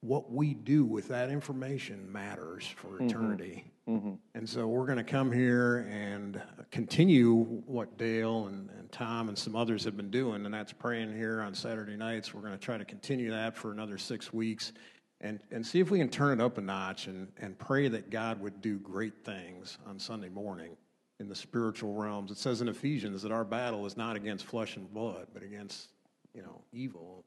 what 0.03 0.33
we 0.33 0.55
do 0.55 0.85
with 0.85 1.09
that 1.09 1.31
information 1.31 2.11
matters 2.11 2.67
for 2.67 2.89
mm-hmm. 2.89 3.07
eternity. 3.07 3.65
Mm-hmm. 3.89 4.15
And 4.35 4.49
so 4.49 4.67
we're 4.67 4.87
going 4.87 4.99
to 4.99 5.05
come 5.05 5.31
here 5.31 5.89
and 5.91 6.41
continue 6.71 7.35
what 7.67 7.99
Dale 7.99 8.47
and, 8.47 8.71
and 8.71 8.91
Tom 8.93 9.29
and 9.29 9.37
some 9.37 9.57
others 9.57 9.85
have 9.85 9.97
been 9.97 10.11
doing, 10.11 10.45
and 10.47 10.55
that's 10.55 10.73
praying 10.73 11.15
here 11.15 11.43
on 11.43 11.55
Saturday 11.55 11.97
nights. 11.97 12.33
We're 12.33 12.41
going 12.41 12.53
to 12.53 12.59
try 12.59 12.79
to 12.79 12.85
continue 12.85 13.31
that 13.31 13.57
for 13.57 13.73
another 13.73 13.99
six 13.99 14.33
weeks 14.33 14.73
and, 15.21 15.41
and 15.51 15.67
see 15.67 15.81
if 15.81 15.91
we 15.91 15.99
can 15.99 16.09
turn 16.09 16.41
it 16.41 16.43
up 16.43 16.57
a 16.57 16.63
notch 16.63 17.07
and, 17.07 17.29
and 17.39 17.59
pray 17.59 17.89
that 17.89 18.11
God 18.11 18.41
would 18.41 18.63
do 18.63 18.79
great 18.79 19.25
things 19.25 19.77
on 19.87 19.99
Sunday 19.99 20.31
morning 20.31 20.77
in 21.19 21.29
the 21.29 21.35
spiritual 21.35 21.93
realms. 21.95 22.31
It 22.31 22.39
says 22.39 22.63
in 22.63 22.69
Ephesians 22.69 23.23
that 23.23 23.33
our 23.33 23.45
battle 23.45 23.85
is 23.85 23.97
not 23.97 24.17
against 24.17 24.47
flesh 24.47 24.77
and 24.77 24.91
blood, 24.93 25.27
but 25.35 25.43
against, 25.43 25.89
you 26.33 26.41
know, 26.41 26.63
evil 26.73 27.25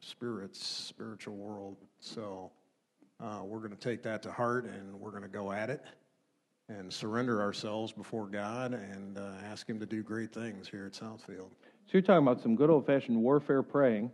spirits, 0.00 0.64
spiritual 0.64 1.36
world. 1.36 1.76
So 1.98 2.50
uh, 3.20 3.40
we're 3.44 3.58
going 3.58 3.70
to 3.70 3.76
take 3.76 4.02
that 4.02 4.22
to 4.22 4.32
heart 4.32 4.64
and 4.64 4.98
we're 4.98 5.10
going 5.10 5.22
to 5.22 5.28
go 5.28 5.52
at 5.52 5.70
it 5.70 5.84
and 6.68 6.92
surrender 6.92 7.42
ourselves 7.42 7.92
before 7.92 8.26
God 8.26 8.74
and 8.74 9.18
uh, 9.18 9.32
ask 9.44 9.68
Him 9.68 9.80
to 9.80 9.86
do 9.86 10.02
great 10.02 10.32
things 10.32 10.68
here 10.68 10.86
at 10.86 10.92
Southfield. 10.92 11.50
So 11.50 11.94
you're 11.94 12.02
talking 12.02 12.26
about 12.26 12.40
some 12.40 12.54
good 12.54 12.70
old 12.70 12.86
fashioned 12.86 13.20
warfare 13.20 13.62
praying. 13.62 14.12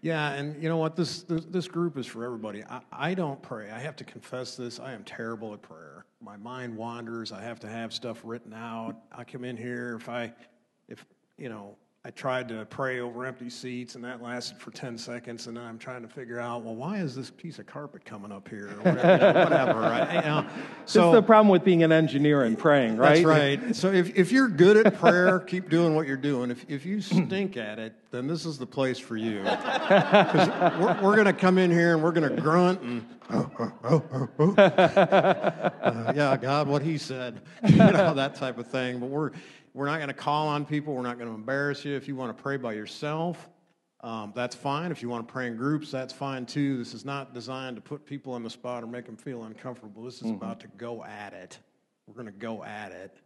Yeah, 0.00 0.32
and 0.34 0.62
you 0.62 0.68
know 0.68 0.76
what? 0.76 0.94
This 0.94 1.22
this, 1.22 1.44
this 1.46 1.66
group 1.66 1.98
is 1.98 2.06
for 2.06 2.24
everybody. 2.24 2.62
I, 2.64 2.80
I 2.92 3.14
don't 3.14 3.40
pray. 3.42 3.70
I 3.70 3.80
have 3.80 3.96
to 3.96 4.04
confess 4.04 4.54
this. 4.56 4.78
I 4.78 4.92
am 4.92 5.02
terrible 5.02 5.52
at 5.54 5.62
prayer. 5.62 6.04
My 6.20 6.36
mind 6.36 6.76
wanders. 6.76 7.32
I 7.32 7.42
have 7.42 7.58
to 7.60 7.68
have 7.68 7.92
stuff 7.92 8.20
written 8.22 8.52
out. 8.52 8.94
I 9.10 9.24
come 9.24 9.44
in 9.44 9.56
here 9.56 9.96
if 10.00 10.08
I, 10.08 10.32
if 10.88 11.04
you 11.36 11.48
know, 11.48 11.76
I 12.04 12.10
tried 12.10 12.48
to 12.50 12.64
pray 12.64 13.00
over 13.00 13.26
empty 13.26 13.50
seats, 13.50 13.96
and 13.96 14.04
that 14.04 14.22
lasted 14.22 14.58
for 14.58 14.70
ten 14.70 14.96
seconds, 14.96 15.48
and 15.48 15.56
then 15.56 15.64
I'm 15.64 15.78
trying 15.78 16.02
to 16.02 16.08
figure 16.08 16.38
out, 16.38 16.62
well, 16.62 16.76
why 16.76 16.98
is 16.98 17.16
this 17.16 17.28
piece 17.28 17.58
of 17.58 17.66
carpet 17.66 18.04
coming 18.04 18.30
up 18.30 18.48
here? 18.48 18.68
Or 18.68 18.92
whatever. 18.92 19.38
whatever 19.40 19.80
right? 19.80 20.14
You 20.14 20.20
know, 20.20 20.46
this 20.84 20.94
is 20.94 21.12
the 21.12 21.22
problem 21.22 21.48
with 21.48 21.64
being 21.64 21.82
an 21.82 21.90
engineer 21.90 22.44
and 22.44 22.56
praying, 22.56 22.98
right? 22.98 23.16
that's 23.16 23.24
right. 23.24 23.76
So 23.76 23.92
if, 23.92 24.16
if 24.16 24.30
you're 24.30 24.46
good 24.48 24.76
at 24.86 24.94
prayer, 24.94 25.40
keep 25.40 25.68
doing 25.68 25.96
what 25.96 26.06
you're 26.06 26.16
doing. 26.16 26.52
If, 26.52 26.64
if 26.70 26.86
you 26.86 27.00
stink 27.00 27.56
at 27.56 27.80
it, 27.80 27.94
then 28.12 28.28
this 28.28 28.46
is 28.46 28.58
the 28.58 28.66
place 28.66 28.98
for 29.00 29.16
you. 29.16 29.42
'Cause 29.42 30.48
we're, 30.78 31.02
we're 31.02 31.14
going 31.16 31.26
to 31.26 31.32
come 31.32 31.58
in 31.58 31.70
here 31.70 31.94
and 31.94 32.02
we're 32.02 32.12
going 32.12 32.32
to 32.34 32.40
grunt 32.40 32.80
and, 32.80 33.04
oh, 33.30 33.50
oh, 33.58 33.72
oh, 33.84 34.02
oh, 34.14 34.28
oh. 34.38 34.54
Uh, 34.62 36.12
yeah, 36.14 36.36
God, 36.36 36.68
what 36.68 36.80
he 36.82 36.96
said, 36.96 37.40
you 37.68 37.76
know, 37.76 38.14
that 38.14 38.36
type 38.36 38.56
of 38.56 38.68
thing. 38.68 39.00
But 39.00 39.10
we're, 39.10 39.32
we're 39.78 39.86
not 39.86 39.98
going 39.98 40.08
to 40.08 40.14
call 40.14 40.48
on 40.48 40.64
people. 40.64 40.92
We're 40.92 41.02
not 41.02 41.18
going 41.18 41.28
to 41.28 41.34
embarrass 41.36 41.84
you. 41.84 41.94
If 41.94 42.08
you 42.08 42.16
want 42.16 42.36
to 42.36 42.42
pray 42.42 42.56
by 42.56 42.72
yourself, 42.72 43.48
um, 44.00 44.32
that's 44.34 44.56
fine. 44.56 44.90
If 44.90 45.02
you 45.02 45.08
want 45.08 45.28
to 45.28 45.32
pray 45.32 45.46
in 45.46 45.56
groups, 45.56 45.92
that's 45.92 46.12
fine 46.12 46.46
too. 46.46 46.78
This 46.78 46.94
is 46.94 47.04
not 47.04 47.32
designed 47.32 47.76
to 47.76 47.82
put 47.82 48.04
people 48.04 48.32
on 48.32 48.42
the 48.42 48.50
spot 48.50 48.82
or 48.82 48.88
make 48.88 49.06
them 49.06 49.16
feel 49.16 49.44
uncomfortable. 49.44 50.02
This 50.02 50.20
is 50.20 50.30
about 50.32 50.58
to 50.60 50.66
go 50.76 51.04
at 51.04 51.32
it. 51.32 51.60
We're 52.08 52.14
going 52.14 52.26
to 52.26 52.32
go 52.32 52.64
at 52.64 52.90
it 52.90 53.20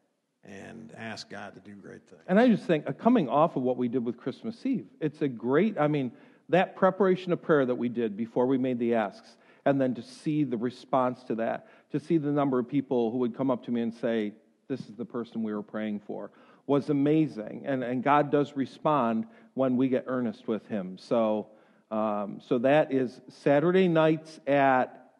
and 0.44 0.92
ask 0.94 1.30
God 1.30 1.54
to 1.54 1.60
do 1.60 1.74
great 1.74 2.06
things. 2.06 2.20
And 2.26 2.38
I 2.38 2.48
just 2.48 2.64
think, 2.64 2.86
uh, 2.86 2.92
coming 2.92 3.30
off 3.30 3.56
of 3.56 3.62
what 3.62 3.78
we 3.78 3.88
did 3.88 4.04
with 4.04 4.18
Christmas 4.18 4.66
Eve, 4.66 4.88
it's 5.00 5.22
a 5.22 5.28
great, 5.28 5.78
I 5.78 5.88
mean, 5.88 6.12
that 6.50 6.76
preparation 6.76 7.32
of 7.32 7.40
prayer 7.40 7.64
that 7.64 7.76
we 7.76 7.88
did 7.88 8.14
before 8.14 8.46
we 8.46 8.58
made 8.58 8.78
the 8.78 8.94
asks, 8.94 9.36
and 9.64 9.80
then 9.80 9.94
to 9.94 10.02
see 10.02 10.44
the 10.44 10.58
response 10.58 11.22
to 11.24 11.34
that, 11.36 11.68
to 11.92 11.98
see 11.98 12.18
the 12.18 12.30
number 12.30 12.58
of 12.58 12.68
people 12.68 13.10
who 13.10 13.18
would 13.18 13.34
come 13.34 13.50
up 13.50 13.64
to 13.64 13.70
me 13.70 13.80
and 13.80 13.94
say, 13.94 14.32
This 14.68 14.80
is 14.80 14.96
the 14.96 15.04
person 15.04 15.42
we 15.42 15.54
were 15.54 15.62
praying 15.62 16.00
for, 16.00 16.30
was 16.66 16.90
amazing. 16.90 17.62
And, 17.66 17.82
and 17.82 18.02
God 18.02 18.30
does 18.30 18.54
respond 18.56 19.26
when 19.54 19.76
we 19.76 19.88
get 19.88 20.04
earnest 20.06 20.48
with 20.48 20.66
Him. 20.68 20.96
So, 20.98 21.48
um, 21.90 22.40
so 22.46 22.58
that 22.58 22.92
is 22.92 23.20
Saturday 23.28 23.88
nights 23.88 24.40
at 24.46 25.12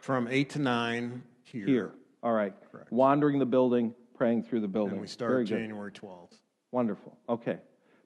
From 0.00 0.28
8 0.28 0.50
to 0.50 0.58
9 0.58 1.22
here. 1.44 1.66
here. 1.66 1.92
All 2.22 2.32
right. 2.32 2.54
Correct. 2.72 2.90
Wandering 2.90 3.38
the 3.38 3.46
building, 3.46 3.94
praying 4.16 4.44
through 4.44 4.60
the 4.60 4.68
building. 4.68 4.92
And 4.94 5.00
we 5.00 5.06
start 5.06 5.30
Very 5.30 5.44
good. 5.44 5.58
January 5.58 5.92
12th. 5.92 6.32
Wonderful. 6.72 7.16
Okay. 7.28 7.58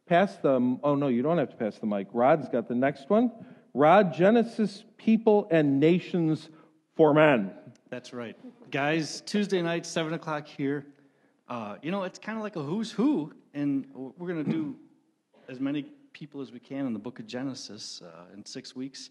Pass 0.06 0.36
the, 0.36 0.78
oh 0.82 0.94
no, 0.94 1.08
you 1.08 1.22
don't 1.22 1.38
have 1.38 1.50
to 1.50 1.56
pass 1.56 1.78
the 1.78 1.86
mic. 1.86 2.08
Rod's 2.12 2.48
got 2.48 2.68
the 2.68 2.74
next 2.74 3.08
one. 3.08 3.30
Rod, 3.74 4.12
Genesis, 4.12 4.84
People 4.98 5.48
and 5.50 5.80
Nations 5.80 6.50
for 6.96 7.14
Men. 7.14 7.52
That's 7.88 8.12
right. 8.12 8.36
Guys, 8.70 9.22
Tuesday 9.22 9.62
night, 9.62 9.86
7 9.86 10.12
o'clock 10.12 10.46
here. 10.46 10.86
Uh, 11.52 11.76
you 11.82 11.90
know, 11.90 12.04
it's 12.04 12.18
kind 12.18 12.38
of 12.38 12.42
like 12.42 12.56
a 12.56 12.62
who's 12.62 12.90
who, 12.90 13.30
and 13.52 13.84
we're 13.92 14.32
going 14.32 14.42
to 14.42 14.50
do 14.50 14.74
as 15.50 15.60
many 15.60 15.82
people 16.14 16.40
as 16.40 16.50
we 16.50 16.58
can 16.58 16.86
in 16.86 16.94
the 16.94 16.98
book 16.98 17.18
of 17.18 17.26
Genesis 17.26 18.00
uh, 18.02 18.32
in 18.32 18.42
six 18.46 18.74
weeks. 18.74 19.10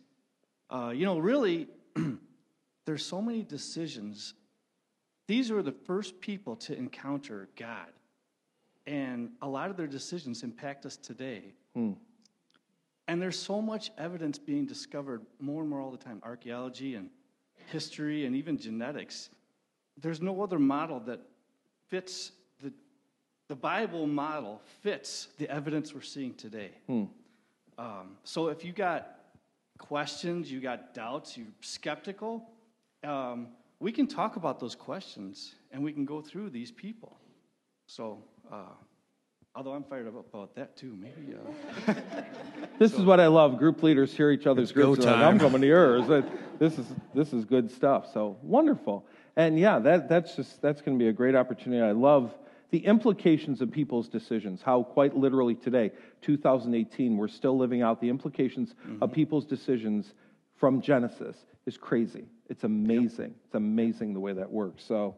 Uh, 0.67 0.89
you 0.89 1.05
know, 1.05 1.19
really, 1.19 1.67
there's 2.85 3.05
so 3.05 3.21
many 3.21 3.43
decisions. 3.43 4.33
These 5.27 5.51
were 5.51 5.61
the 5.61 5.71
first 5.71 6.19
people 6.19 6.55
to 6.55 6.75
encounter 6.75 7.47
God, 7.55 7.91
and 8.87 9.29
a 9.43 9.47
lot 9.47 9.69
of 9.69 9.77
their 9.77 9.85
decisions 9.85 10.41
impact 10.41 10.87
us 10.87 10.97
today. 10.97 11.53
And 13.07 13.21
there's 13.21 13.37
so 13.37 13.61
much 13.61 13.91
evidence 13.99 14.39
being 14.39 14.65
discovered 14.65 15.21
more 15.39 15.61
and 15.61 15.69
more 15.69 15.79
all 15.79 15.91
the 15.91 15.97
time 15.97 16.19
archaeology 16.23 16.95
and 16.95 17.11
history 17.67 18.25
and 18.25 18.35
even 18.35 18.57
genetics. 18.57 19.29
There's 20.01 20.23
no 20.23 20.41
other 20.41 20.57
model 20.57 20.99
that 21.01 21.21
fits 21.91 22.31
the, 22.63 22.71
the 23.49 23.55
Bible 23.55 24.07
model 24.07 24.61
fits 24.81 25.27
the 25.37 25.47
evidence 25.49 25.93
we're 25.93 26.01
seeing 26.01 26.33
today. 26.33 26.71
Hmm. 26.87 27.03
Um, 27.77 28.17
so 28.23 28.47
if 28.47 28.63
you 28.65 28.71
got 28.71 29.19
questions, 29.77 30.49
you 30.51 30.61
got 30.61 30.93
doubts, 30.93 31.37
you're 31.37 31.47
skeptical, 31.59 32.49
um, 33.03 33.49
we 33.79 33.91
can 33.91 34.07
talk 34.07 34.37
about 34.37 34.59
those 34.59 34.75
questions 34.75 35.55
and 35.71 35.83
we 35.83 35.91
can 35.91 36.05
go 36.05 36.21
through 36.21 36.51
these 36.51 36.71
people. 36.71 37.17
So, 37.87 38.23
uh, 38.51 38.73
although 39.53 39.73
I'm 39.73 39.83
fired 39.83 40.07
up 40.07 40.33
about 40.33 40.55
that 40.55 40.77
too, 40.77 40.97
maybe. 40.97 41.35
Uh, 41.87 41.93
This 42.79 42.93
is 42.93 43.01
what 43.01 43.19
I 43.19 43.27
love. 43.27 43.59
Group 43.59 43.83
leaders 43.83 44.11
hear 44.11 44.31
each 44.31 44.47
other's 44.47 44.69
It's 44.69 44.71
go 44.71 44.85
groups. 44.85 45.05
They're 45.05 45.13
like, 45.13 45.23
I'm 45.23 45.37
coming 45.37 45.61
to 45.61 45.67
yours. 45.67 46.07
This 46.57 46.79
is 46.79 46.85
this 47.13 47.31
is 47.31 47.45
good 47.45 47.69
stuff. 47.69 48.11
So 48.11 48.37
wonderful. 48.41 49.05
And 49.35 49.59
yeah, 49.59 49.79
that 49.79 50.09
that's 50.09 50.35
just 50.35 50.61
that's 50.61 50.81
going 50.81 50.97
to 50.97 51.03
be 51.03 51.09
a 51.09 51.13
great 51.13 51.35
opportunity. 51.35 51.81
I 51.81 51.91
love 51.91 52.33
the 52.71 52.85
implications 52.85 53.61
of 53.61 53.71
people's 53.71 54.07
decisions. 54.07 54.61
How 54.61 54.83
quite 54.83 55.15
literally 55.15 55.55
today, 55.55 55.91
2018, 56.21 57.17
we're 57.17 57.27
still 57.27 57.57
living 57.57 57.81
out 57.81 58.01
the 58.01 58.09
implications 58.09 58.71
of 58.71 59.09
mm-hmm. 59.09 59.13
people's 59.13 59.45
decisions 59.45 60.13
from 60.57 60.81
Genesis 60.81 61.35
is 61.65 61.77
crazy. 61.77 62.25
It's 62.49 62.63
amazing. 62.63 63.35
It's 63.45 63.55
amazing 63.55 64.13
the 64.13 64.19
way 64.19 64.33
that 64.33 64.51
works. 64.51 64.83
So 64.85 65.15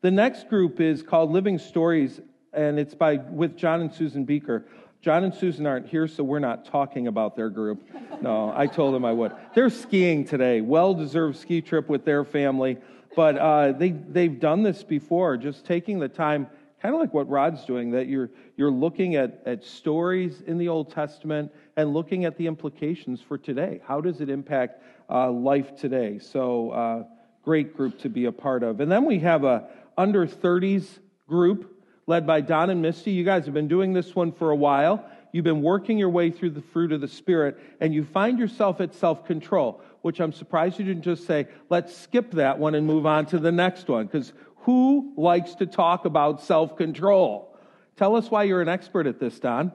the 0.00 0.10
next 0.10 0.48
group 0.48 0.80
is 0.80 1.02
called 1.02 1.30
Living 1.30 1.58
Stories, 1.58 2.20
and 2.52 2.78
it's 2.78 2.94
by 2.94 3.16
with 3.16 3.56
John 3.56 3.80
and 3.80 3.92
Susan 3.92 4.24
Beaker. 4.24 4.66
John 5.00 5.24
and 5.24 5.34
Susan 5.34 5.66
aren't 5.66 5.86
here, 5.86 6.08
so 6.08 6.24
we're 6.24 6.38
not 6.38 6.64
talking 6.64 7.08
about 7.08 7.36
their 7.36 7.50
group. 7.50 7.86
No, 8.22 8.52
I 8.56 8.66
told 8.66 8.94
them 8.94 9.04
I 9.04 9.12
would. 9.12 9.32
They're 9.54 9.68
skiing 9.68 10.24
today, 10.24 10.62
well 10.62 10.94
deserved 10.94 11.36
ski 11.36 11.60
trip 11.60 11.90
with 11.90 12.06
their 12.06 12.24
family. 12.24 12.78
But 13.14 13.38
uh, 13.38 13.72
they, 13.72 13.90
they've 13.90 14.38
done 14.38 14.62
this 14.62 14.82
before, 14.82 15.36
just 15.36 15.64
taking 15.64 15.98
the 15.98 16.08
time, 16.08 16.46
kind 16.82 16.94
of 16.94 17.00
like 17.00 17.14
what 17.14 17.28
Rod's 17.28 17.64
doing, 17.64 17.92
that 17.92 18.08
you're, 18.08 18.30
you're 18.56 18.70
looking 18.70 19.16
at, 19.16 19.42
at 19.46 19.64
stories 19.64 20.42
in 20.46 20.58
the 20.58 20.68
Old 20.68 20.92
Testament 20.92 21.52
and 21.76 21.92
looking 21.92 22.24
at 22.24 22.36
the 22.36 22.46
implications 22.46 23.20
for 23.20 23.38
today. 23.38 23.80
How 23.86 24.00
does 24.00 24.20
it 24.20 24.28
impact 24.28 24.82
uh, 25.08 25.30
life 25.30 25.76
today? 25.76 26.18
So, 26.18 26.70
uh, 26.70 27.04
great 27.44 27.76
group 27.76 27.98
to 28.00 28.08
be 28.08 28.24
a 28.24 28.32
part 28.32 28.62
of. 28.62 28.80
And 28.80 28.90
then 28.90 29.04
we 29.04 29.18
have 29.20 29.44
a 29.44 29.68
under 29.96 30.26
30s 30.26 30.86
group 31.28 31.70
led 32.06 32.26
by 32.26 32.40
Don 32.40 32.70
and 32.70 32.82
Misty. 32.82 33.12
You 33.12 33.24
guys 33.24 33.44
have 33.44 33.54
been 33.54 33.68
doing 33.68 33.92
this 33.92 34.14
one 34.14 34.32
for 34.32 34.50
a 34.50 34.56
while. 34.56 35.04
You've 35.32 35.44
been 35.44 35.62
working 35.62 35.98
your 35.98 36.10
way 36.10 36.30
through 36.30 36.50
the 36.50 36.62
fruit 36.62 36.92
of 36.92 37.00
the 37.00 37.08
Spirit, 37.08 37.58
and 37.80 37.92
you 37.92 38.04
find 38.04 38.38
yourself 38.38 38.80
at 38.80 38.94
self 38.94 39.26
control, 39.26 39.80
which 40.04 40.20
I'm 40.20 40.32
surprised 40.32 40.78
you 40.78 40.84
didn't 40.84 41.02
just 41.02 41.26
say, 41.26 41.48
let's 41.70 41.96
skip 41.96 42.32
that 42.32 42.58
one 42.58 42.74
and 42.74 42.86
move 42.86 43.06
on 43.06 43.24
to 43.26 43.38
the 43.38 43.50
next 43.50 43.88
one. 43.88 44.04
Because 44.04 44.34
who 44.58 45.14
likes 45.16 45.54
to 45.56 45.66
talk 45.66 46.04
about 46.04 46.42
self 46.42 46.76
control? 46.76 47.56
Tell 47.96 48.14
us 48.14 48.30
why 48.30 48.42
you're 48.42 48.60
an 48.60 48.68
expert 48.68 49.06
at 49.06 49.18
this, 49.18 49.40
Don. 49.40 49.72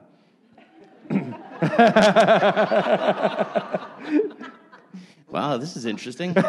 Wow, 5.30 5.58
this 5.58 5.76
is 5.76 5.86
interesting. 5.86 6.34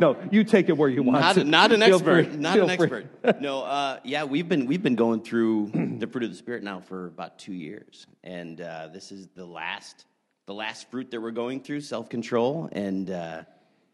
No, 0.00 0.16
you 0.30 0.44
take 0.44 0.68
it 0.68 0.76
where 0.76 0.88
you 0.88 1.02
want. 1.02 1.20
not, 1.20 1.34
to. 1.36 1.44
not 1.44 1.72
an 1.72 1.80
Feel 1.80 1.94
expert. 1.96 2.26
free. 2.26 2.36
Not 2.36 2.54
Feel 2.54 2.68
an 2.68 2.76
free. 2.76 3.04
expert. 3.22 3.40
No, 3.40 3.62
uh, 3.62 4.00
yeah, 4.04 4.24
we've 4.24 4.48
been 4.48 4.66
we've 4.66 4.82
been 4.82 4.96
going 4.96 5.22
through 5.22 5.70
the 5.98 6.06
fruit 6.06 6.24
of 6.24 6.30
the 6.30 6.36
spirit 6.36 6.62
now 6.62 6.80
for 6.80 7.06
about 7.06 7.38
two 7.38 7.54
years, 7.54 8.06
and 8.24 8.60
uh, 8.60 8.88
this 8.92 9.12
is 9.12 9.28
the 9.36 9.46
last 9.46 10.04
the 10.48 10.54
last 10.54 10.90
fruit 10.90 11.10
that 11.10 11.20
we're 11.20 11.30
going 11.30 11.60
through, 11.60 11.82
self 11.82 12.08
control, 12.08 12.70
and 12.72 13.10
uh, 13.10 13.42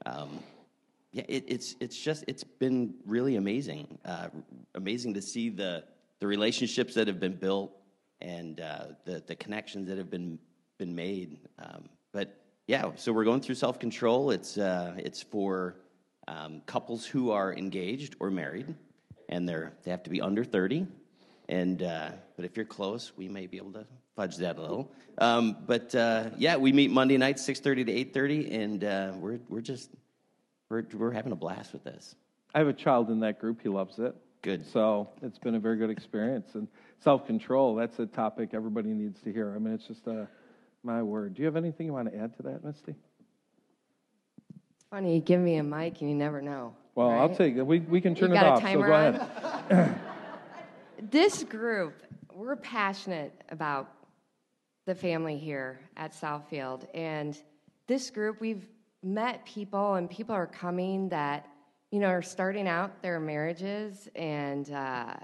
um, 0.06 0.38
yeah, 1.10 1.24
it, 1.28 1.44
it's 1.48 1.74
it's 1.80 1.98
just 1.98 2.24
it's 2.28 2.44
been 2.44 2.94
really 3.04 3.34
amazing, 3.34 3.98
uh, 4.04 4.28
amazing 4.76 5.14
to 5.14 5.20
see 5.20 5.48
the 5.48 5.82
the 6.20 6.26
relationships 6.28 6.94
that 6.94 7.08
have 7.08 7.18
been 7.18 7.34
built 7.34 7.72
and 8.20 8.60
uh, 8.60 8.86
the 9.04 9.20
the 9.26 9.34
connections 9.34 9.88
that 9.88 9.98
have 9.98 10.10
been 10.10 10.38
been 10.78 10.94
made. 10.94 11.38
Um, 11.58 11.88
but 12.12 12.40
yeah, 12.68 12.92
so 12.94 13.12
we're 13.12 13.24
going 13.24 13.40
through 13.40 13.56
self 13.56 13.80
control. 13.80 14.30
It's 14.30 14.56
uh, 14.56 14.94
it's 14.96 15.20
for 15.20 15.74
um, 16.28 16.62
couples 16.66 17.04
who 17.04 17.32
are 17.32 17.52
engaged 17.52 18.14
or 18.20 18.30
married, 18.30 18.72
and 19.28 19.48
they're 19.48 19.72
they 19.82 19.90
have 19.90 20.04
to 20.04 20.10
be 20.10 20.20
under 20.20 20.44
thirty. 20.44 20.86
And 21.48 21.82
uh, 21.82 22.10
but 22.36 22.44
if 22.44 22.56
you're 22.56 22.64
close, 22.64 23.10
we 23.16 23.28
may 23.28 23.48
be 23.48 23.56
able 23.56 23.72
to 23.72 23.86
fudge 24.16 24.36
that 24.38 24.56
a 24.58 24.60
little. 24.60 24.92
Um, 25.18 25.56
but 25.66 25.94
uh, 25.94 26.30
yeah, 26.36 26.56
we 26.56 26.72
meet 26.72 26.90
Monday 26.90 27.16
nights, 27.16 27.44
six 27.44 27.60
thirty 27.60 27.84
to 27.84 27.92
eight 27.92 28.12
thirty, 28.12 28.52
and 28.54 28.82
uh, 28.84 29.12
we're 29.16 29.38
we're 29.48 29.60
just 29.60 29.90
we're 30.70 30.84
we're 30.94 31.12
having 31.12 31.32
a 31.32 31.36
blast 31.36 31.72
with 31.72 31.84
this. 31.84 32.14
I 32.54 32.58
have 32.58 32.68
a 32.68 32.72
child 32.72 33.10
in 33.10 33.20
that 33.20 33.40
group. 33.40 33.60
He 33.62 33.68
loves 33.68 33.98
it. 33.98 34.14
Good. 34.42 34.66
So 34.66 35.08
it's 35.22 35.38
been 35.38 35.54
a 35.54 35.58
very 35.58 35.76
good 35.76 35.90
experience. 35.90 36.54
And 36.54 36.68
self 37.00 37.26
control, 37.26 37.74
that's 37.74 37.98
a 37.98 38.06
topic 38.06 38.50
everybody 38.52 38.90
needs 38.90 39.20
to 39.22 39.32
hear. 39.32 39.54
I 39.54 39.58
mean, 39.58 39.74
it's 39.74 39.86
just 39.86 40.06
a, 40.06 40.28
my 40.82 41.02
word. 41.02 41.34
Do 41.34 41.42
you 41.42 41.46
have 41.46 41.56
anything 41.56 41.86
you 41.86 41.92
want 41.92 42.12
to 42.12 42.18
add 42.18 42.36
to 42.36 42.42
that, 42.44 42.64
Misty? 42.64 42.94
Funny, 44.90 45.14
you 45.14 45.20
give 45.20 45.40
me 45.40 45.56
a 45.56 45.62
mic 45.62 46.00
and 46.00 46.10
you 46.10 46.14
never 46.14 46.40
know. 46.42 46.74
Well, 46.94 47.10
I'll 47.10 47.34
take 47.34 47.56
it. 47.56 47.62
We, 47.66 47.80
we 47.80 48.00
can 48.00 48.14
turn 48.14 48.30
You 48.30 48.36
it 48.36 48.40
got 48.40 48.46
a 48.46 48.50
off. 48.50 48.58
So 48.58 48.66
timer 48.66 48.86
go 48.86 48.94
on? 48.94 49.14
ahead. 49.70 50.00
This 51.10 51.42
group, 51.44 52.02
we're 52.32 52.56
passionate 52.56 53.32
about 53.50 53.93
the 54.86 54.94
family 54.94 55.38
here 55.38 55.80
at 55.96 56.12
Southfield. 56.12 56.86
And 56.94 57.36
this 57.86 58.10
group, 58.10 58.40
we've 58.40 58.66
met 59.02 59.44
people, 59.44 59.94
and 59.94 60.08
people 60.08 60.34
are 60.34 60.46
coming 60.46 61.08
that, 61.10 61.46
you 61.90 62.00
know, 62.00 62.08
are 62.08 62.22
starting 62.22 62.68
out 62.68 63.02
their 63.02 63.20
marriages 63.20 64.08
and 64.14 64.70
uh, 64.70 65.14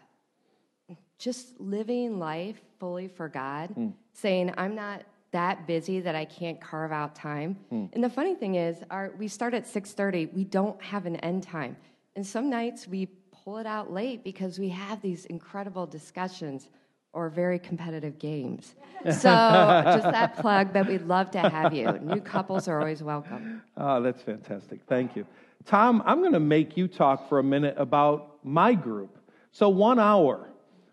just 1.18 1.58
living 1.60 2.18
life 2.18 2.60
fully 2.78 3.08
for 3.08 3.28
God, 3.28 3.74
saying, 4.12 4.54
I'm 4.56 4.74
not 4.74 5.02
that 5.32 5.66
busy 5.66 6.00
that 6.00 6.14
I 6.14 6.24
can't 6.24 6.60
carve 6.60 6.92
out 6.92 7.14
time. 7.14 7.56
And 7.92 8.02
the 8.02 8.10
funny 8.10 8.34
thing 8.34 8.56
is, 8.56 8.82
our, 8.90 9.12
we 9.18 9.28
start 9.28 9.54
at 9.54 9.64
6.30. 9.64 10.32
We 10.32 10.44
don't 10.44 10.80
have 10.82 11.06
an 11.06 11.16
end 11.16 11.42
time. 11.42 11.76
And 12.16 12.26
some 12.26 12.50
nights 12.50 12.88
we 12.88 13.06
pull 13.30 13.58
it 13.58 13.66
out 13.66 13.92
late 13.92 14.24
because 14.24 14.58
we 14.58 14.70
have 14.70 15.00
these 15.00 15.26
incredible 15.26 15.86
discussions 15.86 16.68
or 17.12 17.28
very 17.28 17.58
competitive 17.58 18.18
games. 18.18 18.74
So 19.04 19.12
just 19.22 20.02
that 20.02 20.36
plug 20.36 20.74
that 20.74 20.86
we'd 20.86 21.06
love 21.06 21.30
to 21.30 21.38
have 21.38 21.72
you. 21.72 21.90
New 22.02 22.20
couples 22.20 22.68
are 22.68 22.78
always 22.78 23.02
welcome. 23.02 23.62
Oh, 23.74 24.02
that's 24.02 24.20
fantastic. 24.20 24.80
Thank 24.86 25.16
you. 25.16 25.24
Tom, 25.64 26.02
I'm 26.04 26.18
going 26.20 26.34
to 26.34 26.38
make 26.40 26.76
you 26.76 26.86
talk 26.86 27.26
for 27.26 27.38
a 27.38 27.42
minute 27.42 27.76
about 27.78 28.44
my 28.44 28.74
group. 28.74 29.16
So, 29.52 29.70
one 29.70 29.98
hour. 29.98 30.50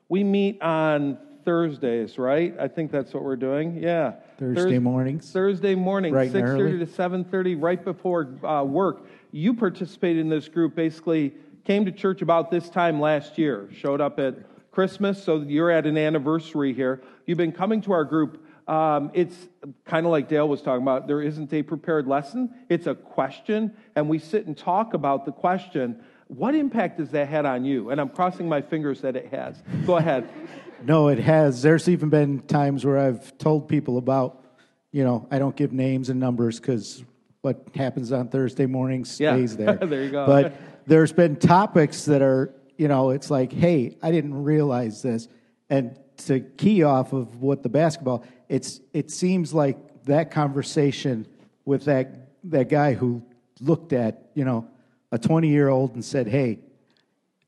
We 0.07 0.23
meet 0.23 0.61
on 0.61 1.17
Thursdays, 1.43 2.17
right? 2.17 2.55
I 2.57 2.69
think 2.69 2.91
that's 2.91 3.13
what 3.13 3.23
we're 3.23 3.35
doing. 3.35 3.75
Yeah. 3.83 4.13
Thursday 4.39 4.61
Thurs- 4.75 4.81
mornings. 4.81 5.29
Thursday 5.29 5.75
morning, 5.75 6.13
Bright 6.13 6.33
and 6.33 6.45
6.30 6.45 6.59
early. 6.61 6.79
to 6.79 6.85
7.30, 6.85 7.61
right 7.61 7.83
before 7.83 8.29
uh, 8.45 8.63
work. 8.63 9.05
You 9.33 9.53
participated 9.53 10.21
in 10.21 10.29
this 10.29 10.47
group, 10.47 10.75
basically 10.75 11.33
came 11.65 11.83
to 11.83 11.91
church 11.91 12.21
about 12.21 12.51
this 12.51 12.69
time 12.69 13.01
last 13.01 13.37
year, 13.37 13.67
showed 13.73 13.99
up 13.99 14.17
at 14.17 14.35
Christmas, 14.81 15.23
so 15.23 15.37
you're 15.41 15.71
at 15.71 15.87
an 15.87 15.97
anniversary 15.97 16.71
here. 16.71 17.01
You've 17.25 17.39
been 17.39 17.51
coming 17.51 17.81
to 17.81 17.93
our 17.93 18.03
group. 18.05 18.45
Um, 18.67 19.09
it's 19.15 19.35
kind 19.85 20.05
of 20.05 20.11
like 20.11 20.29
Dale 20.29 20.47
was 20.47 20.61
talking 20.61 20.83
about. 20.83 21.07
There 21.07 21.19
isn't 21.19 21.51
a 21.51 21.63
prepared 21.63 22.05
lesson. 22.05 22.53
It's 22.69 22.85
a 22.85 22.93
question, 22.93 23.75
and 23.95 24.07
we 24.07 24.19
sit 24.19 24.45
and 24.45 24.55
talk 24.55 24.93
about 24.93 25.25
the 25.25 25.31
question. 25.31 26.03
What 26.27 26.53
impact 26.53 26.99
has 26.99 27.09
that 27.09 27.27
had 27.27 27.47
on 27.47 27.65
you? 27.65 27.89
And 27.89 27.99
I'm 27.99 28.09
crossing 28.09 28.47
my 28.47 28.61
fingers 28.61 29.01
that 29.01 29.15
it 29.15 29.29
has. 29.29 29.55
Go 29.87 29.97
ahead. 29.97 30.29
No, 30.85 31.07
it 31.07 31.17
has. 31.17 31.63
There's 31.63 31.89
even 31.89 32.09
been 32.09 32.41
times 32.41 32.85
where 32.85 32.99
I've 32.99 33.35
told 33.39 33.67
people 33.67 33.97
about, 33.97 34.45
you 34.91 35.03
know, 35.03 35.27
I 35.31 35.39
don't 35.39 35.55
give 35.55 35.73
names 35.73 36.11
and 36.11 36.19
numbers 36.19 36.59
because 36.59 37.03
what 37.41 37.63
happens 37.73 38.11
on 38.11 38.27
Thursday 38.27 38.67
mornings 38.67 39.19
Yeah. 39.19 39.33
stays 39.33 39.57
there. 39.57 39.73
There 39.81 40.03
you 40.03 40.11
go. 40.11 40.27
But 40.27 40.53
there's 40.85 41.11
been 41.11 41.35
topics 41.35 42.05
that 42.05 42.21
are, 42.21 42.53
you 42.77 42.87
know, 42.87 43.09
it's 43.09 43.29
like, 43.29 43.51
hey, 43.51 43.97
I 44.01 44.11
didn't 44.11 44.43
realize 44.43 45.01
this. 45.01 45.27
And 45.69 45.99
to 46.25 46.39
key 46.39 46.83
off 46.83 47.13
of 47.13 47.41
what 47.41 47.63
the 47.63 47.69
basketball, 47.69 48.23
it's 48.49 48.79
it 48.93 49.11
seems 49.11 49.53
like 49.53 49.77
that 50.05 50.31
conversation 50.31 51.27
with 51.65 51.85
that 51.85 52.29
that 52.45 52.69
guy 52.69 52.93
who 52.93 53.23
looked 53.59 53.93
at, 53.93 54.29
you 54.33 54.45
know, 54.45 54.67
a 55.11 55.17
20 55.17 55.49
year 55.49 55.69
old 55.69 55.93
and 55.93 56.03
said, 56.03 56.27
hey, 56.27 56.59